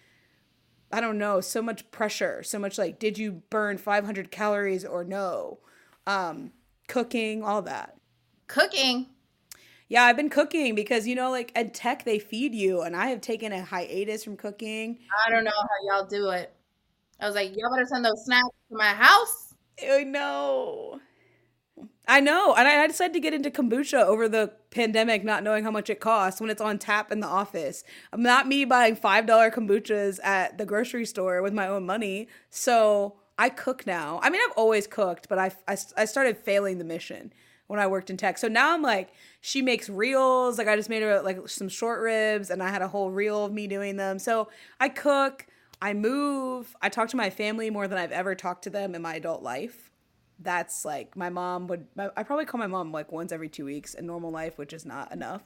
I 0.92 1.00
don't 1.00 1.18
know, 1.18 1.40
so 1.40 1.60
much 1.62 1.90
pressure, 1.90 2.42
so 2.42 2.58
much 2.58 2.78
like, 2.78 2.98
did 2.98 3.18
you 3.18 3.42
burn 3.50 3.78
500 3.78 4.30
calories 4.30 4.84
or 4.84 5.04
no? 5.04 5.58
Um, 6.06 6.52
cooking, 6.88 7.42
all 7.42 7.62
that. 7.62 7.96
Cooking? 8.46 9.06
Yeah, 9.88 10.04
I've 10.04 10.16
been 10.16 10.30
cooking 10.30 10.74
because, 10.74 11.06
you 11.06 11.14
know, 11.14 11.30
like 11.30 11.52
at 11.54 11.74
tech, 11.74 12.04
they 12.04 12.18
feed 12.18 12.54
you, 12.54 12.82
and 12.82 12.96
I 12.96 13.06
have 13.08 13.20
taken 13.20 13.52
a 13.52 13.62
hiatus 13.62 14.24
from 14.24 14.36
cooking. 14.36 14.98
I 15.26 15.30
don't 15.30 15.44
know 15.44 15.50
how 15.50 15.98
y'all 15.98 16.06
do 16.06 16.30
it. 16.30 16.52
I 17.20 17.26
was 17.26 17.34
like, 17.34 17.56
y'all 17.56 17.70
better 17.72 17.86
send 17.86 18.04
those 18.04 18.24
snacks 18.24 18.48
to 18.70 18.76
my 18.76 18.88
house. 18.88 19.54
I 19.82 20.04
know. 20.04 21.00
I 22.08 22.20
know. 22.20 22.54
And 22.54 22.68
I 22.68 22.86
decided 22.86 23.14
to 23.14 23.20
get 23.20 23.34
into 23.34 23.50
kombucha 23.50 24.00
over 24.00 24.28
the 24.28 24.52
pandemic, 24.70 25.24
not 25.24 25.42
knowing 25.42 25.64
how 25.64 25.72
much 25.72 25.90
it 25.90 25.98
costs 25.98 26.40
when 26.40 26.50
it's 26.50 26.60
on 26.60 26.78
tap 26.78 27.10
in 27.10 27.18
the 27.20 27.26
office. 27.26 27.82
I'm 28.12 28.22
not 28.22 28.46
me 28.46 28.64
buying 28.64 28.96
$5 28.96 29.26
kombuchas 29.52 30.20
at 30.22 30.56
the 30.56 30.64
grocery 30.64 31.04
store 31.04 31.42
with 31.42 31.52
my 31.52 31.66
own 31.66 31.84
money. 31.84 32.28
So 32.48 33.16
I 33.38 33.48
cook 33.48 33.86
now. 33.86 34.20
I 34.22 34.30
mean, 34.30 34.40
I've 34.46 34.56
always 34.56 34.86
cooked, 34.86 35.28
but 35.28 35.38
I, 35.38 35.50
I, 35.66 35.76
I 35.96 36.04
started 36.04 36.38
failing 36.38 36.78
the 36.78 36.84
mission 36.84 37.32
when 37.66 37.80
I 37.80 37.88
worked 37.88 38.08
in 38.08 38.16
tech. 38.16 38.38
So 38.38 38.46
now 38.46 38.72
I'm 38.72 38.82
like, 38.82 39.10
she 39.40 39.60
makes 39.60 39.88
reels. 39.88 40.58
Like 40.58 40.68
I 40.68 40.76
just 40.76 40.88
made 40.88 41.02
her 41.02 41.20
like 41.22 41.48
some 41.48 41.68
short 41.68 42.00
ribs 42.00 42.50
and 42.50 42.62
I 42.62 42.70
had 42.70 42.82
a 42.82 42.88
whole 42.88 43.10
reel 43.10 43.44
of 43.44 43.52
me 43.52 43.66
doing 43.66 43.96
them. 43.96 44.20
So 44.20 44.48
I 44.78 44.90
cook, 44.90 45.46
I 45.82 45.92
move, 45.92 46.76
I 46.80 46.88
talk 46.88 47.08
to 47.08 47.16
my 47.16 47.30
family 47.30 47.68
more 47.68 47.88
than 47.88 47.98
I've 47.98 48.12
ever 48.12 48.36
talked 48.36 48.62
to 48.64 48.70
them 48.70 48.94
in 48.94 49.02
my 49.02 49.16
adult 49.16 49.42
life 49.42 49.85
that's 50.38 50.84
like 50.84 51.16
my 51.16 51.30
mom 51.30 51.66
would 51.66 51.86
i 52.16 52.22
probably 52.22 52.44
call 52.44 52.58
my 52.58 52.66
mom 52.66 52.92
like 52.92 53.10
once 53.10 53.32
every 53.32 53.48
two 53.48 53.64
weeks 53.64 53.94
in 53.94 54.06
normal 54.06 54.30
life 54.30 54.58
which 54.58 54.72
is 54.72 54.84
not 54.84 55.10
enough 55.12 55.42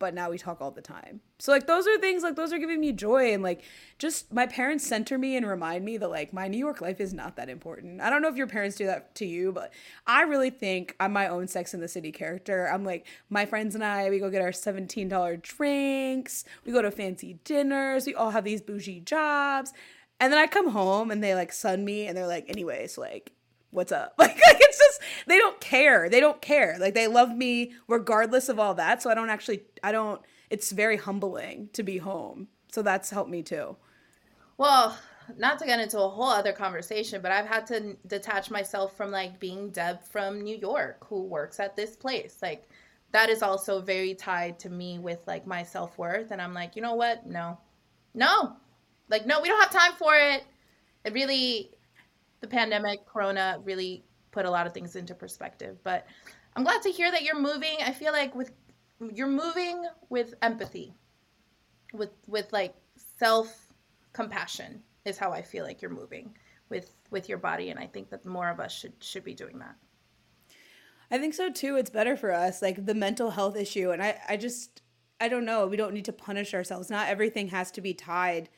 but 0.00 0.14
now 0.14 0.30
we 0.30 0.38
talk 0.38 0.62
all 0.62 0.70
the 0.70 0.80
time. 0.80 1.20
So 1.38 1.52
like 1.52 1.66
those 1.66 1.86
are 1.86 1.98
things 1.98 2.22
like 2.22 2.34
those 2.34 2.52
are 2.52 2.58
giving 2.58 2.80
me 2.80 2.90
joy 2.90 3.32
and 3.32 3.42
like 3.42 3.62
just 3.98 4.32
my 4.32 4.46
parents 4.46 4.84
center 4.84 5.18
me 5.18 5.36
and 5.36 5.46
remind 5.46 5.84
me 5.84 5.98
that 5.98 6.08
like 6.08 6.32
my 6.32 6.48
new 6.48 6.58
york 6.58 6.80
life 6.80 7.00
is 7.00 7.12
not 7.12 7.36
that 7.36 7.50
important. 7.50 8.00
I 8.00 8.10
don't 8.10 8.22
know 8.22 8.28
if 8.28 8.36
your 8.36 8.46
parents 8.46 8.76
do 8.76 8.86
that 8.86 9.14
to 9.16 9.26
you 9.26 9.52
but 9.52 9.72
i 10.06 10.22
really 10.22 10.50
think 10.50 10.96
i'm 10.98 11.12
my 11.12 11.28
own 11.28 11.46
sex 11.46 11.74
in 11.74 11.80
the 11.80 11.86
city 11.86 12.10
character. 12.10 12.66
I'm 12.66 12.84
like 12.84 13.06
my 13.28 13.44
friends 13.44 13.74
and 13.74 13.84
i 13.84 14.08
we 14.08 14.18
go 14.18 14.30
get 14.30 14.42
our 14.42 14.50
$17 14.50 15.42
drinks 15.42 16.44
we 16.64 16.72
go 16.72 16.82
to 16.82 16.90
fancy 16.90 17.38
dinners 17.44 18.06
we 18.06 18.14
all 18.14 18.30
have 18.30 18.44
these 18.44 18.62
bougie 18.62 19.00
jobs 19.00 19.72
and 20.18 20.32
then 20.32 20.40
i 20.40 20.46
come 20.46 20.70
home 20.70 21.10
and 21.10 21.22
they 21.22 21.34
like 21.34 21.52
sun 21.52 21.84
me 21.84 22.06
and 22.06 22.16
they're 22.16 22.26
like 22.26 22.48
anyways 22.48 22.96
like 22.96 23.32
what's 23.70 23.92
up? 23.92 24.14
Like, 24.18 24.30
like 24.46 24.56
it's 24.60 24.78
just 24.78 25.00
they 25.26 25.38
don't 25.38 25.60
care. 25.60 26.08
They 26.08 26.20
don't 26.20 26.40
care. 26.40 26.76
Like 26.78 26.94
they 26.94 27.06
love 27.06 27.34
me 27.34 27.72
regardless 27.88 28.48
of 28.48 28.58
all 28.58 28.74
that. 28.74 29.02
So 29.02 29.10
i 29.10 29.14
don't 29.14 29.30
actually 29.30 29.62
i 29.82 29.92
don't 29.92 30.20
it's 30.48 30.72
very 30.72 30.96
humbling 30.96 31.70
to 31.72 31.82
be 31.82 31.98
home. 31.98 32.48
So 32.72 32.82
that's 32.82 33.10
helped 33.10 33.30
me 33.30 33.42
too. 33.42 33.76
Well 34.58 34.96
not 35.38 35.60
to 35.60 35.66
get 35.66 35.78
into 35.78 36.00
a 36.00 36.08
whole 36.08 36.24
other 36.28 36.52
conversation 36.52 37.22
but 37.22 37.30
i've 37.30 37.46
had 37.46 37.64
to 37.64 37.96
detach 38.08 38.50
myself 38.50 38.96
from 38.96 39.12
like 39.12 39.38
being 39.38 39.70
deb 39.70 40.02
from 40.02 40.40
new 40.40 40.56
york 40.56 41.06
who 41.06 41.22
works 41.22 41.60
at 41.60 41.76
this 41.76 41.96
place. 41.96 42.38
Like 42.42 42.68
that 43.12 43.28
is 43.28 43.42
also 43.42 43.80
very 43.80 44.14
tied 44.14 44.58
to 44.60 44.70
me 44.70 44.98
with 44.98 45.20
like 45.26 45.46
my 45.46 45.62
self-worth. 45.62 46.30
And 46.30 46.42
i'm 46.42 46.54
like 46.54 46.76
you 46.76 46.82
know 46.82 46.94
what? 46.94 47.26
No. 47.26 47.58
No. 48.14 48.56
Like 49.08 49.26
no 49.26 49.40
we 49.40 49.48
don't 49.48 49.60
have 49.60 49.72
time 49.72 49.92
for 49.92 50.14
it. 50.16 50.44
It 51.04 51.14
really 51.14 51.70
the 52.40 52.46
pandemic, 52.46 53.06
Corona 53.06 53.60
really 53.64 54.04
put 54.30 54.44
a 54.44 54.50
lot 54.50 54.66
of 54.66 54.72
things 54.72 54.96
into 54.96 55.14
perspective. 55.14 55.78
But 55.82 56.06
I'm 56.56 56.64
glad 56.64 56.82
to 56.82 56.90
hear 56.90 57.10
that 57.10 57.22
you're 57.22 57.38
moving. 57.38 57.76
I 57.84 57.92
feel 57.92 58.12
like 58.12 58.34
with 58.34 58.52
you're 59.12 59.28
moving 59.28 59.84
with 60.08 60.34
empathy, 60.42 60.94
with 61.92 62.10
with 62.26 62.52
like 62.52 62.74
self 63.18 63.72
compassion 64.12 64.82
is 65.04 65.18
how 65.18 65.32
I 65.32 65.42
feel 65.42 65.64
like 65.64 65.80
you're 65.80 65.90
moving 65.90 66.34
with 66.68 66.90
with 67.10 67.28
your 67.28 67.38
body, 67.38 67.70
and 67.70 67.78
I 67.78 67.86
think 67.86 68.10
that 68.10 68.24
more 68.24 68.48
of 68.48 68.60
us 68.60 68.72
should 68.72 68.92
should 69.00 69.24
be 69.24 69.34
doing 69.34 69.58
that. 69.58 69.76
I 71.10 71.18
think 71.18 71.34
so 71.34 71.50
too. 71.50 71.76
It's 71.76 71.90
better 71.90 72.16
for 72.16 72.32
us, 72.32 72.62
like 72.62 72.86
the 72.86 72.94
mental 72.94 73.30
health 73.30 73.56
issue, 73.56 73.90
and 73.90 74.02
I 74.02 74.18
I 74.28 74.36
just 74.36 74.82
I 75.20 75.28
don't 75.28 75.44
know. 75.44 75.66
We 75.66 75.76
don't 75.76 75.94
need 75.94 76.06
to 76.06 76.12
punish 76.12 76.54
ourselves. 76.54 76.88
Not 76.90 77.08
everything 77.08 77.48
has 77.48 77.70
to 77.72 77.80
be 77.80 77.94
tied 77.94 78.48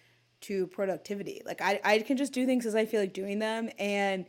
to 0.43 0.67
productivity. 0.69 1.43
Like 1.45 1.61
I, 1.61 1.81
I 1.85 1.99
can 2.01 2.17
just 2.17 2.33
do 2.33 2.47
things 2.47 2.67
as 2.67 2.75
I 2.75 2.85
feel 2.85 3.01
like 3.01 3.13
doing 3.13 3.39
them. 3.39 3.71
And 3.79 4.27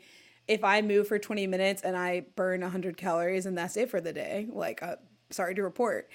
if 0.48 0.64
I 0.64 0.82
move 0.82 1.08
for 1.08 1.20
20 1.20 1.48
minutes 1.48 1.82
and 1.82 1.96
I 1.96 2.26
burn 2.36 2.62
100 2.62 2.98
calories 2.98 3.46
and 3.46 3.58
that's 3.58 3.78
it 3.78 3.90
for 3.90 4.02
the 4.02 4.14
day, 4.14 4.48
like, 4.52 4.82
uh, 4.84 4.96
sorry 5.30 5.56
to 5.56 5.64
report. 5.64 6.10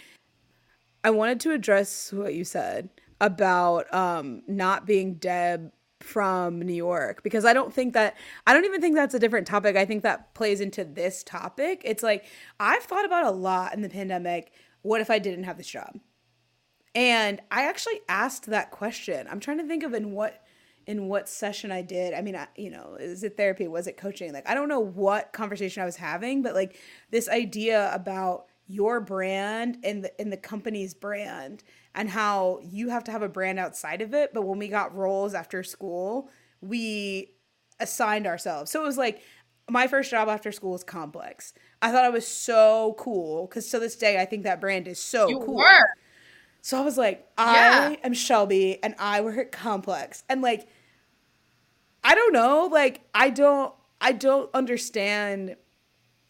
I 1.05 1.11
wanted 1.11 1.41
to 1.41 1.53
address 1.53 2.13
what 2.13 2.35
you 2.35 2.45
said 2.45 2.91
about 3.21 3.93
um, 3.95 4.43
not 4.47 4.87
being 4.87 5.15
Deb 5.15 5.73
from 6.01 6.61
New 6.61 6.75
York 6.75 7.23
because 7.23 7.45
I 7.45 7.53
don't 7.53 7.73
think 7.73 7.95
that 7.95 8.17
I 8.47 8.55
don't 8.55 8.65
even 8.65 8.81
think 8.81 8.95
that's 8.95 9.15
a 9.15 9.19
different 9.19 9.47
topic. 9.47 9.77
I 9.77 9.85
think 9.85 10.03
that 10.03 10.35
plays 10.35 10.61
into 10.61 10.85
this 10.85 11.23
topic. 11.23 11.83
It's 11.85 12.03
like 12.03 12.25
I've 12.61 12.83
thought 12.83 13.05
about 13.05 13.25
a 13.25 13.31
lot 13.31 13.75
in 13.75 13.83
the 13.83 13.89
pandemic. 13.89 14.53
What 14.83 15.01
if 15.01 15.11
I 15.11 15.19
didn't 15.19 15.45
have 15.45 15.57
this 15.57 15.67
job? 15.67 15.99
And 16.95 17.41
I 17.51 17.69
actually 17.69 18.01
asked 18.09 18.47
that 18.47 18.71
question. 18.71 19.27
I'm 19.31 19.41
trying 19.41 19.59
to 19.59 19.67
think 19.67 19.83
of 19.83 19.95
in 19.95 20.13
what 20.13 20.43
in 20.87 21.07
what 21.07 21.29
session 21.29 21.71
I 21.71 21.83
did. 21.83 22.15
I 22.15 22.23
mean, 22.23 22.35
I, 22.35 22.49
you 22.57 22.71
know, 22.71 22.97
is 22.99 23.23
it 23.23 23.37
therapy? 23.37 23.69
Was 23.69 23.87
it 23.87 23.99
coaching? 23.99 24.33
Like 24.33 24.49
I 24.49 24.55
don't 24.55 24.69
know 24.69 24.81
what 24.81 25.33
conversation 25.33 25.83
I 25.83 25.87
was 25.87 25.97
having, 25.97 26.43
but 26.43 26.55
like 26.55 26.77
this 27.11 27.29
idea 27.29 27.93
about 27.95 28.47
your 28.67 29.01
brand 29.01 29.79
and 29.83 30.05
the 30.05 30.21
in 30.21 30.31
the 30.31 30.37
company's 30.37 30.95
brand 30.95 31.65
and 31.95 32.09
how 32.09 32.61
you 32.63 32.91
have 32.91 33.05
to 33.05 33.11
have 33.11 33.23
a 33.23 33.29
brand 33.29 33.59
outside 33.59 34.03
of 34.03 34.15
it, 34.15 34.33
but 34.33 34.43
when 34.43 34.59
we 34.59 34.69
got 34.69 34.95
roles 34.95 35.35
after 35.35 35.63
school, 35.63 36.31
we 36.61 37.35
assigned 37.81 38.27
ourselves. 38.27 38.71
So 38.71 38.83
it 38.83 38.87
was 38.87 38.99
like 38.99 39.23
my 39.71 39.87
first 39.87 40.11
job 40.11 40.29
after 40.29 40.53
school 40.53 40.73
was 40.73 40.85
complex. 40.85 41.53
I 41.83 41.91
thought 41.91 42.05
I 42.05 42.11
was 42.11 42.27
so 42.27 42.95
cool 42.99 43.47
because 43.47 43.69
to 43.71 43.79
this 43.79 43.97
day 43.97 44.21
I 44.21 44.25
think 44.25 44.45
that 44.45 44.61
brand 44.61 44.89
is 44.89 44.99
so 44.99 45.29
you 45.29 45.41
cool. 45.41 45.57
Were. 45.57 45.89
So 46.69 46.79
I 46.79 46.83
was 46.83 46.99
like, 46.99 47.27
I 47.39 47.55
yeah. 47.55 47.97
am 48.05 48.13
Shelby 48.13 48.79
and 48.83 48.95
I 48.99 49.23
work 49.23 49.39
at 49.39 49.53
Complex. 49.53 50.23
And 50.29 50.43
like, 50.43 50.69
I 52.05 52.15
don't 52.15 52.35
know, 52.35 52.69
like, 52.71 53.01
I 53.15 53.31
don't, 53.31 53.73
I 54.03 54.13
don't 54.13 54.51
understand. 54.53 55.57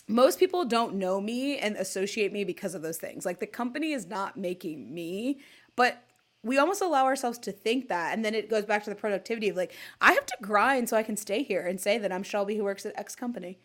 Most 0.06 0.38
people 0.38 0.64
don't 0.64 0.94
know 0.94 1.20
me 1.20 1.58
and 1.58 1.74
associate 1.74 2.32
me 2.32 2.44
because 2.44 2.76
of 2.76 2.82
those 2.82 2.98
things. 2.98 3.26
Like, 3.26 3.40
the 3.40 3.48
company 3.48 3.90
is 3.90 4.06
not 4.06 4.36
making 4.36 4.94
me, 4.94 5.40
but 5.74 6.04
we 6.44 6.56
almost 6.56 6.82
allow 6.82 7.06
ourselves 7.06 7.38
to 7.38 7.50
think 7.50 7.88
that. 7.88 8.14
And 8.14 8.24
then 8.24 8.36
it 8.36 8.48
goes 8.48 8.64
back 8.64 8.84
to 8.84 8.90
the 8.90 8.94
productivity 8.94 9.48
of 9.48 9.56
like, 9.56 9.74
I 10.00 10.12
have 10.12 10.26
to 10.26 10.36
grind 10.40 10.88
so 10.88 10.96
I 10.96 11.02
can 11.02 11.16
stay 11.16 11.42
here 11.42 11.66
and 11.66 11.80
say 11.80 11.98
that 11.98 12.12
I'm 12.12 12.22
Shelby 12.22 12.56
who 12.56 12.62
works 12.62 12.86
at 12.86 12.96
X 12.96 13.16
company. 13.16 13.58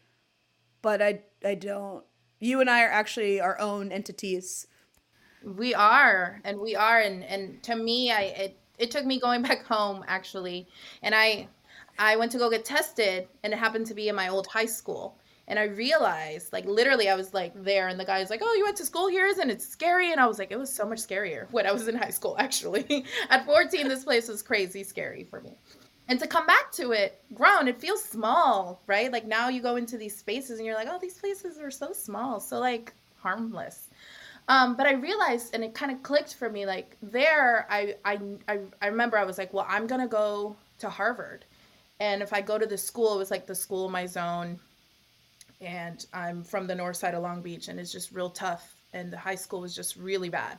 But 0.82 1.03
I, 1.03 1.19
I 1.45 1.53
don't. 1.53 2.03
You 2.39 2.61
and 2.61 2.69
I 2.69 2.82
are 2.84 2.89
actually 2.89 3.39
our 3.39 3.59
own 3.59 3.91
entities 3.91 4.65
we 5.44 5.74
are, 5.74 6.39
and 6.44 6.60
we 6.60 6.76
are, 6.76 7.00
and 7.00 7.24
and 7.24 7.62
to 7.64 7.76
me, 7.76 8.12
I 8.12 8.22
it 8.22 8.58
it 8.78 8.91
took 8.91 9.06
me 9.06 9.20
going 9.20 9.41
back 9.50 9.66
home 9.66 10.04
actually, 10.08 10.68
and 11.02 11.14
I 11.14 11.48
I 11.98 12.16
went 12.16 12.32
to 12.32 12.38
go 12.38 12.50
get 12.50 12.66
tested, 12.66 13.28
and 13.44 13.54
it 13.54 13.60
happened 13.60 13.88
to 13.88 13.94
be 13.94 14.10
in 14.10 14.16
my 14.16 14.30
old 14.30 14.48
high 14.48 14.66
school. 14.66 15.18
And 15.46 15.60
I 15.60 15.64
realized, 15.66 16.54
like, 16.54 16.66
literally, 16.66 17.10
I 17.10 17.16
was 17.16 17.34
like 17.34 17.52
there, 17.54 17.89
and 17.89 18.00
the 18.00 18.06
guy's 18.06 18.30
like, 18.30 18.39
Oh, 18.41 18.54
you 18.54 18.64
went 18.64 18.78
to 18.78 18.86
school 18.86 19.10
here? 19.10 19.26
Isn't 19.28 19.50
it 19.50 19.62
scary? 19.62 20.12
And 20.12 20.20
I 20.20 20.26
was 20.26 20.39
like, 20.39 20.52
It 20.52 20.58
was 20.58 20.74
so 20.74 20.88
much 20.88 21.00
scarier 21.00 21.48
when 21.52 21.68
I 21.68 21.72
was 21.72 21.88
in 21.88 21.96
high 21.96 22.12
school, 22.12 22.36
actually. 22.39 23.06
At 23.30 23.46
14, 23.46 23.88
this 23.88 24.06
place 24.06 24.28
was 24.28 24.41
crazy 24.41 24.84
scary 24.84 25.26
for 25.26 25.41
me. 25.41 25.58
And 26.08 26.20
to 26.20 26.28
come 26.28 26.46
back 26.46 26.72
to 26.74 26.91
it 26.91 27.22
grown, 27.34 27.68
it 27.68 27.80
feels 27.80 28.04
small, 28.04 28.82
right? 28.88 29.12
Like 29.12 29.26
now 29.26 29.50
you 29.50 29.62
go 29.62 29.78
into 29.78 29.98
these 29.98 30.18
spaces 30.18 30.60
and 30.60 30.66
you're 30.66 30.76
like, 30.76 30.88
Oh, 30.89 31.00
these 31.02 31.18
places 31.18 31.60
are 31.60 31.72
so 31.72 31.91
small, 31.94 32.39
so 32.39 32.60
like 32.60 32.94
harmless. 33.18 33.89
Um, 34.48 34.76
but 34.76 34.86
I 34.86 34.94
realized, 34.94 35.54
and 35.56 35.64
it 35.64 35.74
kind 35.74 35.91
of 35.91 36.04
clicked 36.04 36.36
for 36.36 36.50
me. 36.50 36.66
Like 36.66 36.98
there, 37.02 37.66
I, 37.70 37.96
I, 38.04 38.20
I, 38.48 38.60
I 38.82 38.88
remember 38.88 39.18
I 39.18 39.24
was 39.24 39.38
like, 39.38 39.54
well, 39.54 39.66
I'm 39.70 39.88
gonna 39.88 40.08
go 40.08 40.56
to 40.80 40.89
Harvard, 40.89 41.46
and 42.00 42.22
if 42.22 42.34
I 42.34 42.41
go 42.41 42.58
to 42.58 42.66
the 42.66 42.78
school, 42.78 43.16
it 43.16 43.18
was 43.18 43.32
like 43.32 43.48
the 43.48 43.56
school 43.56 43.86
of 43.86 43.91
my 43.91 44.06
zone, 44.06 44.60
and 45.62 46.06
I'm 46.14 46.44
from 46.44 46.68
the 46.68 46.76
north 46.76 46.98
side 46.98 47.14
of 47.14 47.24
Long 47.24 47.41
Beach, 47.41 47.70
and 47.70 47.80
it's 47.80 47.91
just 47.91 48.12
real 48.12 48.30
tough, 48.30 48.76
and 48.94 49.12
the 49.12 49.18
high 49.18 49.36
school 49.36 49.62
was 49.62 49.76
just 49.76 49.96
really 49.96 50.30
bad. 50.30 50.54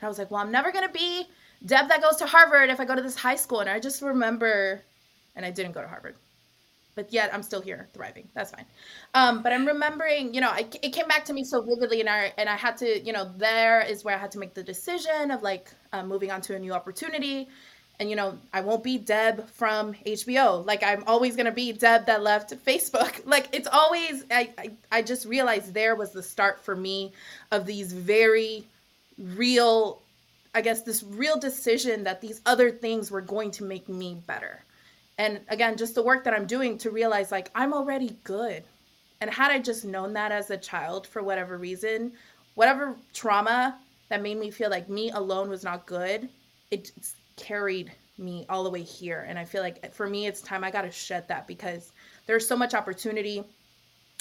And 0.00 0.06
I 0.06 0.08
was 0.08 0.18
like, 0.18 0.30
well, 0.30 0.42
I'm 0.42 0.52
never 0.52 0.70
gonna 0.70 0.90
be 0.92 1.26
Deb 1.64 1.88
that 1.88 2.02
goes 2.02 2.16
to 2.16 2.26
Harvard 2.26 2.70
if 2.70 2.80
I 2.80 2.84
go 2.84 2.94
to 2.94 3.02
this 3.02 3.16
high 3.16 3.36
school, 3.36 3.60
and 3.60 3.70
I 3.70 3.80
just 3.80 4.02
remember, 4.02 4.82
and 5.36 5.46
I 5.46 5.50
didn't 5.50 5.72
go 5.72 5.80
to 5.80 5.88
Harvard 5.88 6.16
but 6.94 7.12
yet 7.12 7.32
I'm 7.32 7.42
still 7.42 7.60
here 7.60 7.88
thriving. 7.94 8.28
That's 8.34 8.50
fine. 8.50 8.66
Um, 9.14 9.42
but 9.42 9.52
I'm 9.52 9.66
remembering, 9.66 10.34
you 10.34 10.40
know, 10.40 10.50
I, 10.50 10.66
it 10.82 10.92
came 10.92 11.08
back 11.08 11.24
to 11.26 11.32
me 11.32 11.44
so 11.44 11.62
vividly, 11.62 12.00
and 12.00 12.08
I 12.08 12.32
and 12.36 12.48
I 12.48 12.56
had 12.56 12.76
to, 12.78 13.00
you 13.00 13.12
know, 13.12 13.30
there 13.36 13.80
is 13.82 14.04
where 14.04 14.14
I 14.14 14.18
had 14.18 14.30
to 14.32 14.38
make 14.38 14.54
the 14.54 14.62
decision 14.62 15.30
of 15.30 15.42
like 15.42 15.70
uh, 15.92 16.04
moving 16.04 16.30
on 16.30 16.40
to 16.42 16.54
a 16.54 16.58
new 16.58 16.72
opportunity, 16.72 17.48
and 17.98 18.10
you 18.10 18.16
know, 18.16 18.38
I 18.52 18.60
won't 18.60 18.82
be 18.82 18.98
Deb 18.98 19.48
from 19.48 19.94
HBO. 20.06 20.64
Like 20.66 20.82
I'm 20.82 21.04
always 21.06 21.36
gonna 21.36 21.52
be 21.52 21.72
Deb 21.72 22.06
that 22.06 22.22
left 22.22 22.54
Facebook. 22.64 23.24
Like 23.26 23.48
it's 23.52 23.68
always. 23.68 24.24
I 24.30 24.50
I, 24.58 24.70
I 24.90 25.02
just 25.02 25.26
realized 25.26 25.72
there 25.72 25.96
was 25.96 26.12
the 26.12 26.22
start 26.22 26.60
for 26.60 26.76
me 26.76 27.12
of 27.50 27.66
these 27.66 27.92
very 27.92 28.64
real. 29.18 30.00
I 30.54 30.60
guess 30.60 30.82
this 30.82 31.02
real 31.02 31.38
decision 31.38 32.04
that 32.04 32.20
these 32.20 32.42
other 32.44 32.70
things 32.70 33.10
were 33.10 33.22
going 33.22 33.52
to 33.52 33.64
make 33.64 33.88
me 33.88 34.20
better 34.26 34.62
and 35.22 35.40
again 35.48 35.76
just 35.76 35.94
the 35.94 36.02
work 36.02 36.24
that 36.24 36.34
i'm 36.34 36.46
doing 36.46 36.76
to 36.76 36.90
realize 36.90 37.30
like 37.30 37.50
i'm 37.54 37.72
already 37.72 38.16
good. 38.24 38.64
And 39.20 39.30
had 39.30 39.52
i 39.52 39.58
just 39.60 39.84
known 39.84 40.12
that 40.14 40.32
as 40.32 40.50
a 40.50 40.56
child 40.56 41.06
for 41.06 41.22
whatever 41.22 41.56
reason 41.56 42.12
whatever 42.54 42.96
trauma 43.14 43.78
that 44.08 44.20
made 44.20 44.36
me 44.36 44.50
feel 44.50 44.68
like 44.68 44.88
me 44.88 45.10
alone 45.10 45.48
was 45.48 45.62
not 45.62 45.86
good 45.86 46.28
it 46.72 46.90
carried 47.36 47.92
me 48.18 48.44
all 48.48 48.64
the 48.64 48.70
way 48.70 48.82
here. 48.82 49.24
And 49.28 49.38
i 49.38 49.44
feel 49.44 49.62
like 49.62 49.94
for 49.94 50.08
me 50.08 50.26
it's 50.26 50.42
time 50.42 50.64
i 50.64 50.70
got 50.72 50.82
to 50.82 50.90
shed 50.90 51.28
that 51.28 51.46
because 51.46 51.92
there's 52.26 52.46
so 52.46 52.56
much 52.56 52.74
opportunity. 52.74 53.44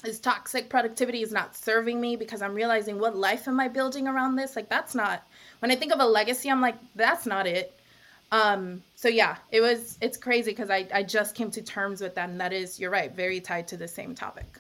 This 0.04 0.20
toxic 0.20 0.70
productivity 0.70 1.22
is 1.22 1.32
not 1.32 1.56
serving 1.56 2.00
me 2.00 2.16
because 2.16 2.44
i'm 2.44 2.54
realizing 2.54 3.00
what 3.00 3.16
life 3.16 3.48
am 3.48 3.60
i 3.60 3.68
building 3.68 4.08
around 4.08 4.36
this? 4.36 4.56
Like 4.56 4.70
that's 4.70 4.94
not 4.94 5.24
when 5.60 5.72
i 5.72 5.76
think 5.76 5.92
of 5.92 6.00
a 6.00 6.06
legacy 6.06 6.50
i'm 6.52 6.62
like 6.62 6.78
that's 6.96 7.26
not 7.26 7.48
it 7.48 7.74
um, 8.32 8.82
so 8.96 9.10
yeah, 9.10 9.38
it 9.52 9.62
was 9.62 9.98
it's 10.02 10.18
crazy 10.18 10.52
because 10.52 10.70
I, 10.70 10.88
I 10.94 11.04
just 11.04 11.36
came 11.36 11.52
to 11.52 11.62
terms 11.62 12.02
with 12.02 12.18
and 12.18 12.40
that 12.40 12.54
is, 12.54 12.80
you're 12.80 12.92
right, 12.92 13.14
very 13.14 13.42
tied 13.42 13.68
to 13.70 13.78
the 13.78 13.88
same 13.88 14.16
topic. 14.16 14.60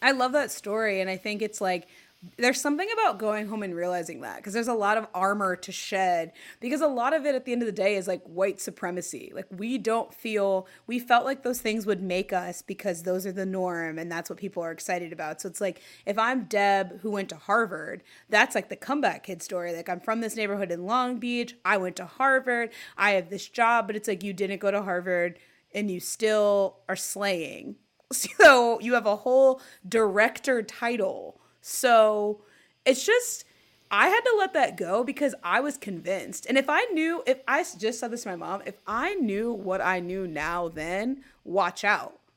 I 0.00 0.12
love 0.12 0.32
that 0.32 0.50
story 0.50 1.00
and 1.00 1.10
I 1.10 1.16
think 1.16 1.42
it's 1.42 1.60
like 1.60 1.88
there's 2.36 2.60
something 2.60 2.88
about 2.92 3.18
going 3.18 3.48
home 3.48 3.62
and 3.62 3.74
realizing 3.74 4.20
that 4.20 4.36
because 4.36 4.52
there's 4.52 4.68
a 4.68 4.74
lot 4.74 4.96
of 4.96 5.08
armor 5.12 5.56
to 5.56 5.72
shed 5.72 6.32
because 6.60 6.80
a 6.80 6.86
lot 6.86 7.12
of 7.12 7.26
it 7.26 7.34
at 7.34 7.44
the 7.44 7.52
end 7.52 7.62
of 7.62 7.66
the 7.66 7.72
day 7.72 7.96
is 7.96 8.06
like 8.06 8.22
white 8.24 8.60
supremacy. 8.60 9.32
Like 9.34 9.46
we 9.50 9.76
don't 9.76 10.14
feel 10.14 10.68
we 10.86 11.00
felt 11.00 11.24
like 11.24 11.42
those 11.42 11.60
things 11.60 11.84
would 11.84 12.00
make 12.00 12.32
us 12.32 12.62
because 12.62 13.02
those 13.02 13.26
are 13.26 13.32
the 13.32 13.46
norm 13.46 13.98
and 13.98 14.10
that's 14.10 14.30
what 14.30 14.38
people 14.38 14.62
are 14.62 14.70
excited 14.70 15.12
about. 15.12 15.40
So 15.40 15.48
it's 15.48 15.60
like 15.60 15.80
if 16.06 16.18
i'm 16.18 16.44
deb 16.44 17.00
who 17.00 17.10
went 17.10 17.28
to 17.30 17.36
harvard 17.36 18.02
that's 18.28 18.54
like 18.54 18.68
the 18.68 18.76
comeback 18.76 19.24
kid 19.24 19.42
story. 19.42 19.74
Like 19.74 19.88
i'm 19.88 20.00
from 20.00 20.20
this 20.20 20.36
neighborhood 20.36 20.70
in 20.70 20.86
long 20.86 21.18
beach 21.18 21.56
i 21.64 21.76
went 21.76 21.96
to 21.96 22.06
harvard 22.06 22.70
i 22.96 23.12
have 23.12 23.30
this 23.30 23.48
job 23.48 23.86
but 23.88 23.96
it's 23.96 24.06
like 24.08 24.22
you 24.22 24.32
didn't 24.32 24.60
go 24.60 24.70
to 24.70 24.82
harvard 24.82 25.38
and 25.74 25.90
you 25.90 26.00
still 26.00 26.78
are 26.88 26.96
slaying. 26.96 27.76
So 28.12 28.78
you 28.80 28.92
have 28.92 29.06
a 29.06 29.16
whole 29.16 29.62
director 29.88 30.62
title 30.62 31.40
so 31.62 32.42
it's 32.84 33.06
just 33.06 33.44
I 33.92 34.08
had 34.08 34.20
to 34.22 34.34
let 34.38 34.54
that 34.54 34.78
go 34.78 35.04
because 35.04 35.34
I 35.44 35.60
was 35.60 35.76
convinced. 35.76 36.46
And 36.46 36.56
if 36.56 36.70
I 36.70 36.82
knew, 36.92 37.22
if 37.26 37.40
I 37.46 37.62
just 37.78 38.00
said 38.00 38.10
this 38.10 38.22
to 38.22 38.30
my 38.30 38.36
mom, 38.36 38.62
if 38.64 38.76
I 38.86 39.14
knew 39.14 39.52
what 39.52 39.82
I 39.82 40.00
knew 40.00 40.26
now, 40.26 40.68
then 40.68 41.22
watch 41.44 41.84
out. 41.84 42.18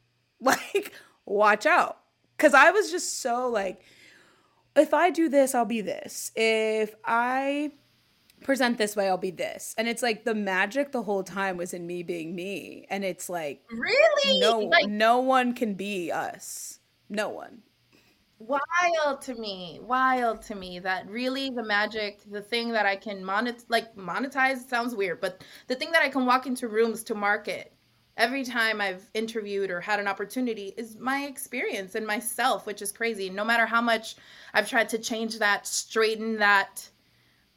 Like, 0.42 0.92
watch 1.26 1.66
out. 1.66 1.98
Because 2.36 2.54
I 2.54 2.70
was 2.70 2.92
just 2.92 3.20
so 3.22 3.48
like, 3.48 3.82
if 4.76 4.94
I 4.94 5.10
do 5.10 5.30
this, 5.30 5.56
I'll 5.56 5.64
be 5.64 5.80
this. 5.80 6.34
If 6.36 6.94
I 7.06 7.72
present 8.44 8.78
this 8.78 8.98
way, 8.98 9.08
I'll 9.08 9.18
be 9.18 9.32
this. 9.32 9.74
And 9.78 9.88
it's 9.88 10.04
like 10.04 10.26
the 10.26 10.36
magic 10.36 10.92
the 10.92 11.04
whole 11.04 11.24
time 11.24 11.56
was 11.56 11.74
in 11.74 11.88
me 11.88 12.04
being 12.04 12.36
me. 12.36 12.86
And 12.90 13.06
it's 13.06 13.30
like, 13.30 13.62
really? 13.72 14.40
No, 14.42 14.60
like- 14.60 14.90
no 14.90 15.20
one 15.20 15.54
can 15.54 15.74
be 15.74 16.12
us. 16.12 16.80
No 17.10 17.30
one 17.30 17.62
wild 18.40 19.22
to 19.22 19.34
me 19.36 19.80
wild 19.82 20.42
to 20.42 20.56
me 20.56 20.78
that 20.78 21.10
really 21.10 21.50
the 21.50 21.64
magic 21.64 22.20
the 22.32 22.42
thing 22.42 22.70
that 22.70 22.86
i 22.86 22.96
can 22.96 23.24
monet 23.24 23.56
like 23.70 23.96
monetize 23.96 24.68
sounds 24.68 24.94
weird 24.94 25.22
but 25.22 25.42
the 25.68 25.76
thing 25.76 25.90
that 25.92 26.02
i 26.02 26.10
can 26.10 26.26
walk 26.26 26.46
into 26.46 26.68
rooms 26.68 27.02
to 27.02 27.16
market 27.16 27.72
every 28.18 28.44
time 28.44 28.82
i've 28.82 29.10
interviewed 29.14 29.72
or 29.72 29.80
had 29.80 30.02
an 30.02 30.08
opportunity 30.08 30.74
is 30.76 30.98
my 30.98 31.24
experience 31.24 31.96
and 31.96 32.06
myself 32.06 32.66
which 32.66 32.82
is 32.82 32.92
crazy. 32.92 33.30
No 33.30 33.46
matter 33.46 33.66
how 33.66 33.82
much 33.82 34.16
i've 34.54 34.70
tried 34.70 34.90
to 34.90 34.98
change 34.98 35.40
that 35.40 35.66
straighten 35.66 36.38
that 36.38 36.88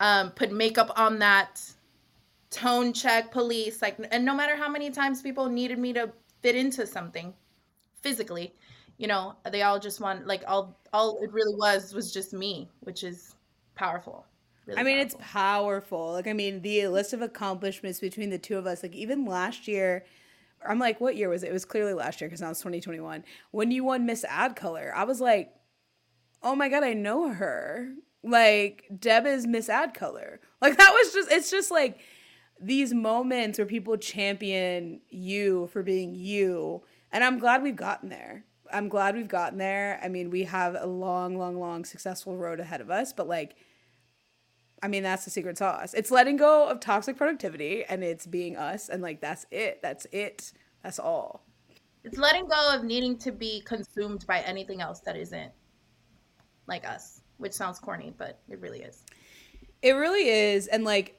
um, 0.00 0.30
put 0.30 0.52
makeup 0.52 0.92
on 0.96 1.18
that 1.18 1.60
tone 2.50 2.92
check 2.92 3.32
police 3.32 3.82
like 3.82 3.98
and 4.12 4.24
no 4.24 4.34
matter 4.34 4.56
how 4.56 4.68
many 4.68 4.90
times 4.90 5.22
people 5.22 5.48
needed 5.48 5.78
me 5.78 5.92
to 5.92 6.10
fit 6.40 6.54
into 6.54 6.86
something 6.86 7.34
physically 8.00 8.54
you 8.98 9.06
know 9.06 9.34
they 9.50 9.62
all 9.62 9.78
just 9.78 10.00
want 10.00 10.26
like 10.26 10.42
all 10.46 10.76
all 10.92 11.18
it 11.22 11.32
really 11.32 11.54
was 11.54 11.94
was 11.94 12.12
just 12.12 12.32
me 12.32 12.68
which 12.80 13.02
is 13.02 13.34
powerful 13.74 14.26
really 14.66 14.78
i 14.78 14.82
mean 14.82 14.98
powerful. 14.98 15.18
it's 15.20 15.32
powerful. 15.32 16.12
like 16.12 16.26
i 16.26 16.32
mean 16.32 16.60
the 16.60 16.86
list 16.88 17.12
of 17.12 17.22
accomplishments 17.22 18.00
between 18.00 18.28
the 18.28 18.38
two 18.38 18.58
of 18.58 18.66
us 18.66 18.82
like 18.82 18.94
even 18.94 19.24
last 19.24 19.66
year 19.66 20.04
i'm 20.68 20.78
like 20.78 21.00
what 21.00 21.16
year 21.16 21.28
was 21.28 21.42
it? 21.42 21.50
It 21.50 21.52
was 21.52 21.64
clearly 21.64 21.94
last 21.94 22.20
year 22.20 22.28
because 22.28 22.40
now 22.40 22.50
it's 22.50 22.60
2021 22.60 23.24
when 23.52 23.70
you 23.70 23.84
won 23.84 24.04
miss 24.04 24.24
ADCOLOR 24.28 24.92
i 24.94 25.04
was 25.04 25.20
like 25.20 25.54
oh 26.42 26.54
my 26.54 26.68
god 26.68 26.84
i 26.84 26.92
know 26.92 27.32
her. 27.32 27.92
Like 28.24 28.84
deb 28.98 29.26
is 29.26 29.46
miss 29.46 29.68
ADCOLOR. 29.68 30.38
Like 30.60 30.76
that 30.76 30.92
was 30.92 31.12
just 31.12 31.30
it's 31.30 31.50
just 31.52 31.70
like 31.70 32.00
these 32.60 32.92
moments 32.92 33.58
where 33.58 33.66
people 33.66 33.96
champion 33.96 35.00
you 35.08 35.68
for 35.68 35.84
being 35.84 36.16
you 36.16 36.82
and 37.12 37.22
i'm 37.22 37.38
glad 37.38 37.62
we've 37.62 37.76
gotten 37.76 38.08
there 38.08 38.44
I'm 38.72 38.88
glad 38.88 39.14
we've 39.14 39.28
gotten 39.28 39.58
there. 39.58 40.00
I 40.02 40.08
mean, 40.08 40.30
we 40.30 40.44
have 40.44 40.76
a 40.78 40.86
long, 40.86 41.36
long, 41.38 41.58
long 41.58 41.84
successful 41.84 42.36
road 42.36 42.60
ahead 42.60 42.80
of 42.80 42.90
us, 42.90 43.12
but 43.12 43.28
like, 43.28 43.56
I 44.82 44.88
mean, 44.88 45.02
that's 45.02 45.24
the 45.24 45.30
secret 45.30 45.58
sauce. 45.58 45.94
It's 45.94 46.10
letting 46.10 46.36
go 46.36 46.68
of 46.68 46.80
toxic 46.80 47.16
productivity 47.16 47.84
and 47.84 48.04
it's 48.04 48.26
being 48.26 48.56
us. 48.56 48.88
And 48.88 49.02
like, 49.02 49.20
that's 49.20 49.44
it. 49.50 49.80
That's 49.82 50.06
it. 50.12 50.52
That's 50.82 50.98
all. 50.98 51.44
It's 52.04 52.16
letting 52.16 52.46
go 52.46 52.74
of 52.74 52.84
needing 52.84 53.18
to 53.18 53.32
be 53.32 53.60
consumed 53.62 54.26
by 54.26 54.40
anything 54.40 54.80
else 54.80 55.00
that 55.00 55.16
isn't 55.16 55.50
like 56.66 56.86
us, 56.86 57.22
which 57.38 57.52
sounds 57.52 57.80
corny, 57.80 58.14
but 58.16 58.40
it 58.48 58.60
really 58.60 58.80
is. 58.80 59.04
It 59.82 59.92
really 59.92 60.28
is. 60.28 60.68
And 60.68 60.84
like, 60.84 61.17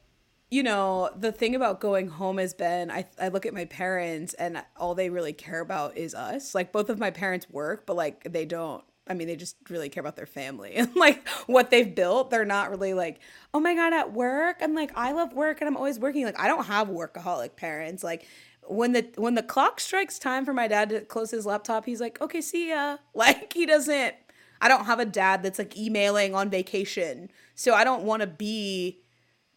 you 0.52 0.64
know, 0.64 1.12
the 1.16 1.32
thing 1.32 1.56
about 1.56 1.80
going 1.80 2.08
home 2.08 2.38
has 2.38 2.54
been 2.54 2.90
I, 2.90 3.06
I 3.22 3.28
look 3.28 3.46
at 3.46 3.54
my 3.54 3.66
parents 3.66 4.34
and 4.34 4.64
all 4.78 4.96
they 4.96 5.10
really 5.10 5.34
care 5.34 5.60
about 5.60 5.98
is 5.98 6.16
us. 6.16 6.56
Like 6.56 6.72
both 6.72 6.90
of 6.90 6.98
my 7.00 7.12
parents 7.12 7.50
work, 7.50 7.86
but 7.86 7.96
like 7.96 8.32
they 8.32 8.46
don't 8.46 8.84
I 9.10 9.16
mean, 9.16 9.28
they 9.28 9.36
just 9.36 9.56
really 9.70 9.90
care 9.90 10.02
about 10.02 10.16
their 10.16 10.28
family 10.28 10.74
and 10.76 10.96
like 10.96 11.28
what 11.48 11.72
they've 11.72 11.94
built. 11.94 12.30
They're 12.30 12.46
not 12.46 12.70
really 12.70 12.94
like, 12.94 13.20
oh 13.54 13.60
my 13.60 13.74
God, 13.74 13.92
at 13.92 14.14
work. 14.14 14.58
I'm 14.62 14.76
like, 14.76 14.92
I 14.96 15.12
love 15.12 15.34
work 15.34 15.62
and 15.62 15.68
I'm 15.68 15.76
always 15.76 16.00
working. 16.00 16.26
Like, 16.26 16.40
I 16.40 16.48
don't 16.48 16.66
have 16.66 16.88
workaholic 16.88 17.56
parents. 17.56 18.04
Like, 18.04 18.28
when 18.68 18.92
the 18.92 19.08
when 19.16 19.34
the 19.34 19.42
clock 19.42 19.80
strikes 19.80 20.20
time 20.20 20.46
for 20.46 20.54
my 20.54 20.68
dad 20.68 20.90
to 20.90 21.02
close 21.02 21.32
his 21.32 21.46
laptop, 21.48 21.86
he's 21.86 22.00
like, 22.00 22.22
okay, 22.22 22.40
see 22.40 22.70
ya. 22.70 22.98
Like, 23.16 23.52
he 23.52 23.66
doesn't, 23.66 24.14
I 24.62 24.68
don't 24.68 24.86
have 24.86 25.00
a 25.00 25.06
dad 25.06 25.42
that's 25.42 25.58
like 25.58 25.76
emailing 25.76 26.36
on 26.36 26.52
vacation. 26.52 27.32
So 27.56 27.74
I 27.74 27.84
don't 27.84 28.04
want 28.04 28.22
to 28.22 28.28
be 28.28 29.00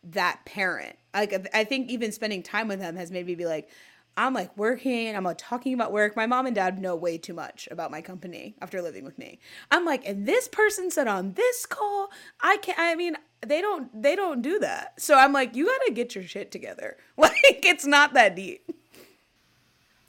that 0.05 0.41
parent. 0.45 0.97
Like 1.15 1.49
I 1.55 1.65
think 1.65 1.91
even 1.91 2.13
spending 2.13 2.43
time 2.43 2.69
with 2.69 2.81
them 2.81 2.97
has 2.97 3.11
made 3.11 3.27
me 3.27 3.35
be 3.35 3.47
like, 3.47 3.69
I'm 4.17 4.35
like 4.35 4.55
working, 4.59 5.17
I'm 5.17 5.25
like 5.25 5.39
talking 5.39 5.73
about 5.73 5.93
work. 5.93 6.17
My 6.17 6.27
mom 6.27 6.47
and 6.47 6.55
dad 6.55 6.79
know 6.79 6.95
way 6.95 7.17
too 7.17 7.33
much 7.33 7.67
about 7.71 7.91
my 7.91 8.03
company 8.03 8.55
after 8.61 8.83
living 8.83 9.05
with 9.05 9.19
me. 9.19 9.39
I'm 9.71 9.85
like, 9.85 10.07
and 10.07 10.27
this 10.27 10.49
person 10.49 10.91
said 10.91 11.09
on 11.09 11.33
this 11.33 11.65
call, 11.65 12.11
I 12.41 12.59
can't 12.59 12.79
I 12.79 12.95
mean, 12.95 13.17
they 13.47 13.61
don't 13.61 14.03
they 14.03 14.15
don't 14.15 14.43
do 14.43 14.59
that. 14.59 15.01
So 15.01 15.17
I'm 15.17 15.33
like, 15.33 15.57
you 15.57 15.67
gotta 15.67 15.93
get 15.93 16.15
your 16.15 16.25
shit 16.25 16.51
together. 16.51 16.97
Like 17.17 17.65
it's 17.65 17.87
not 17.87 18.15
that 18.15 18.35
deep. 18.35 18.69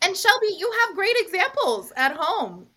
And 0.02 0.18
Shelby, 0.18 0.48
you 0.58 0.70
have 0.86 0.96
great 0.96 1.16
examples 1.18 1.94
at 1.96 2.18
home. 2.18 2.68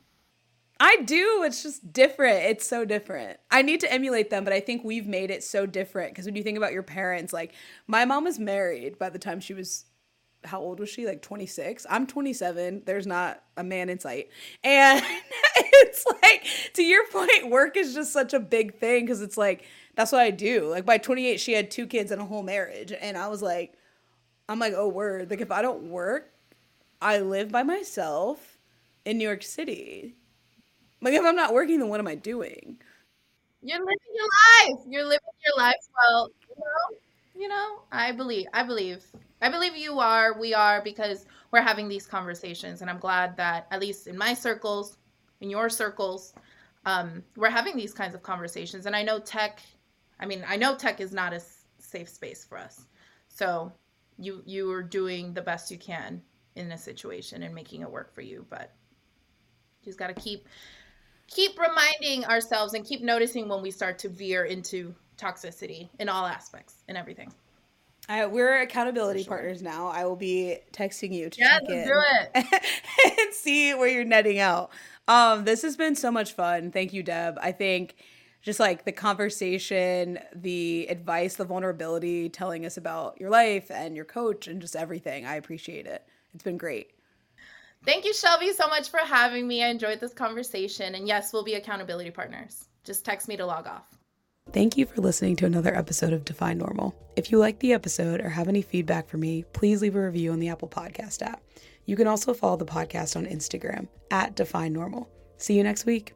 I 0.79 0.97
do. 1.05 1.43
It's 1.45 1.62
just 1.62 1.93
different. 1.93 2.45
It's 2.45 2.66
so 2.66 2.85
different. 2.85 3.39
I 3.51 3.62
need 3.62 3.81
to 3.81 3.93
emulate 3.93 4.29
them, 4.29 4.45
but 4.45 4.53
I 4.53 4.61
think 4.61 4.85
we've 4.85 5.07
made 5.07 5.31
it 5.31 5.43
so 5.43 5.64
different 5.64 6.12
because 6.12 6.27
when 6.27 6.37
you 6.37 6.43
think 6.43 6.59
about 6.59 6.72
your 6.72 6.83
parents, 6.83 7.33
like 7.33 7.55
my 7.87 8.05
mom 8.05 8.24
was 8.24 8.39
married 8.39 8.99
by 8.99 9.09
the 9.09 9.18
time 9.18 9.41
she 9.41 9.55
was 9.55 9.87
how 10.45 10.61
old 10.61 10.79
was 10.79 10.89
she? 10.89 11.07
Like 11.07 11.22
26. 11.22 11.87
I'm 11.91 12.07
27. 12.07 12.83
There's 12.85 13.07
not 13.07 13.43
a 13.57 13.64
man 13.64 13.89
in 13.89 13.99
sight. 13.99 14.29
And 14.62 15.05
it's 15.57 16.05
like 16.22 16.47
to 16.74 16.83
your 16.83 17.07
point, 17.09 17.51
work 17.51 17.77
is 17.77 17.95
just 17.95 18.12
such 18.12 18.33
a 18.33 18.41
big 18.41 18.79
thing 18.79 19.05
because 19.05 19.22
it's 19.22 19.37
like 19.37 19.64
that's 19.95 20.12
what 20.12 20.20
I 20.20 20.31
do. 20.31 20.68
Like 20.68 20.85
by 20.85 20.99
28, 20.99 21.41
she 21.41 21.53
had 21.53 21.70
two 21.70 21.87
kids 21.87 22.11
and 22.11 22.20
a 22.20 22.24
whole 22.24 22.43
marriage. 22.43 22.93
And 22.93 23.16
I 23.16 23.29
was 23.29 23.43
like, 23.43 23.74
I'm 24.49 24.59
like, 24.59 24.74
oh 24.77 24.89
word. 24.89 25.31
Like 25.31 25.41
if 25.41 25.51
I 25.51 25.62
don't 25.62 25.91
work, 25.91 26.33
I 27.01 27.18
live 27.18 27.51
by 27.51 27.62
myself 27.62 28.59
in 29.05 29.18
New 29.18 29.27
York 29.27 29.43
City. 29.43 30.14
Like 31.01 31.14
if 31.14 31.24
I'm 31.24 31.36
not 31.36 31.55
working, 31.55 31.78
then 31.78 31.88
what 31.88 32.01
am 32.01 32.09
I 32.09 32.14
doing? 32.14 32.78
You're 33.62 33.80
living 33.80 33.97
your 34.14 34.74
life. 34.74 34.84
You're 34.88 35.05
living 35.05 35.18
your 35.44 35.57
life 35.57 35.74
well, 35.94 36.30
you 36.49 36.55
know. 36.57 36.99
You 37.38 37.49
know, 37.49 37.82
I 37.92 38.12
believe. 38.12 38.47
I 38.55 38.62
believe. 38.62 39.05
I 39.42 39.51
believe 39.51 39.76
you 39.76 39.99
are. 40.01 40.38
We 40.38 40.55
are 40.55 40.80
because 40.82 41.26
we're 41.51 41.61
having 41.61 41.88
these 41.88 42.07
conversations, 42.07 42.80
and 42.80 42.88
I'm 42.88 42.99
glad 42.99 43.36
that 43.36 43.66
at 43.70 43.80
least 43.80 44.07
in 44.07 44.16
my 44.16 44.32
circles, 44.32 44.97
in 45.40 45.51
your 45.51 45.68
circles, 45.68 46.32
um, 46.86 47.22
we're 47.36 47.51
having 47.51 47.76
these 47.76 47.92
kinds 47.92 48.14
of 48.14 48.22
conversations. 48.22 48.86
And 48.86 48.97
I 48.97 49.03
know 49.03 49.18
tech. 49.18 49.61
I 50.18 50.24
mean, 50.24 50.44
I 50.49 50.57
know 50.57 50.76
tech 50.76 51.01
is 51.01 51.12
not 51.12 51.34
a 51.34 51.42
safe 51.78 52.09
space 52.09 52.44
for 52.44 52.57
us. 52.57 52.86
So 53.28 53.70
you 54.18 54.42
you 54.47 54.70
are 54.70 54.82
doing 54.82 55.34
the 55.34 55.42
best 55.42 55.70
you 55.70 55.76
can 55.76 56.22
in 56.55 56.72
a 56.72 56.78
situation 56.78 57.42
and 57.42 57.55
making 57.55 57.82
it 57.82 57.90
work 57.90 58.14
for 58.14 58.22
you, 58.22 58.47
but 58.49 58.72
you 59.82 59.90
just 59.90 59.99
got 59.99 60.07
to 60.07 60.14
keep 60.14 60.49
keep 61.29 61.59
reminding 61.59 62.24
ourselves 62.24 62.74
and 62.74 62.85
keep 62.85 63.03
noticing 63.03 63.49
when 63.49 63.62
we 63.62 63.70
start 63.70 63.99
to 64.01 64.09
veer 64.09 64.45
into 64.45 64.95
toxicity 65.18 65.89
in 65.99 66.09
all 66.09 66.27
aspects 66.27 66.77
and 66.89 66.97
everything. 66.97 67.33
I, 68.09 68.27
we're 68.27 68.62
accountability 68.62 69.24
sure. 69.24 69.31
partners 69.31 69.62
now. 69.62 69.89
I 69.89 70.05
will 70.05 70.16
be 70.16 70.59
texting 70.72 71.12
you 71.12 71.29
to 71.29 71.41
yeah, 71.41 71.59
check 71.59 71.68
in 71.68 71.85
do 71.85 72.03
it. 72.20 73.18
and 73.18 73.35
see 73.35 73.74
where 73.74 73.89
you're 73.89 74.05
netting 74.05 74.39
out. 74.39 74.70
Um, 75.09 75.45
this 75.45 75.62
has 75.62 75.77
been 75.77 75.97
so 75.97 76.11
much 76.11 76.33
fun. 76.33 76.70
Thank 76.70 76.93
you, 76.93 77.03
Deb. 77.03 77.39
I 77.41 77.51
think 77.53 77.97
just 78.43 78.61
like 78.61 78.85
the 78.85 78.93
conversation, 78.93 80.20
the 80.33 80.87
advice, 80.89 81.35
the 81.35 81.45
vulnerability, 81.45 82.29
telling 82.29 82.64
us 82.64 82.77
about 82.77 83.20
your 83.20 83.31
life 83.31 83.72
and 83.72 83.97
your 83.97 84.05
coach 84.05 84.47
and 84.47 84.61
just 84.61 84.77
everything. 84.77 85.27
I 85.27 85.35
appreciate 85.35 85.87
it. 85.87 86.07
It's 86.33 86.45
been 86.45 86.59
great. 86.59 86.93
Thank 87.85 88.05
you, 88.05 88.12
Shelby, 88.12 88.53
so 88.53 88.66
much 88.68 88.89
for 88.89 88.99
having 88.99 89.47
me. 89.47 89.62
I 89.62 89.68
enjoyed 89.68 90.01
this 90.01 90.12
conversation. 90.12 90.95
And 90.95 91.07
yes, 91.07 91.33
we'll 91.33 91.45
be 91.45 91.55
accountability 91.55 92.11
partners. 92.11 92.68
Just 92.85 93.05
text 93.05 93.29
me 93.29 93.37
to 93.37 93.47
log 93.47 93.66
off. 93.66 93.87
Thank 94.53 94.77
you 94.77 94.87
for 94.87 95.01
listening 95.01 95.37
to 95.37 95.47
another 95.47 95.74
episode 95.74 96.12
of 96.12 96.24
Define 96.24 96.59
Normal. 96.59 96.95
If 97.16 97.31
you 97.31 97.39
like 97.39 97.59
the 97.59 97.72
episode 97.72 98.20
or 98.20 98.29
have 98.29 98.49
any 98.49 98.62
feedback 98.62 99.09
for 99.09 99.18
me, 99.18 99.45
please 99.53 99.83
leave 99.83 99.97
a 99.97 100.05
review 100.05 100.33
on 100.33 100.39
the 100.39 100.49
Apple 100.49 100.68
Podcast 100.68 101.22
app. 101.22 101.43
You 101.85 101.97
can 101.97 102.07
also 102.07 102.33
follow 102.33 102.57
the 102.57 102.64
podcast 102.64 103.16
on 103.16 103.27
Instagram 103.27 103.89
at 104.11 104.35
Define 104.35 104.72
Normal. 104.72 105.09
See 105.37 105.55
you 105.55 105.62
next 105.62 105.85
week. 105.85 106.15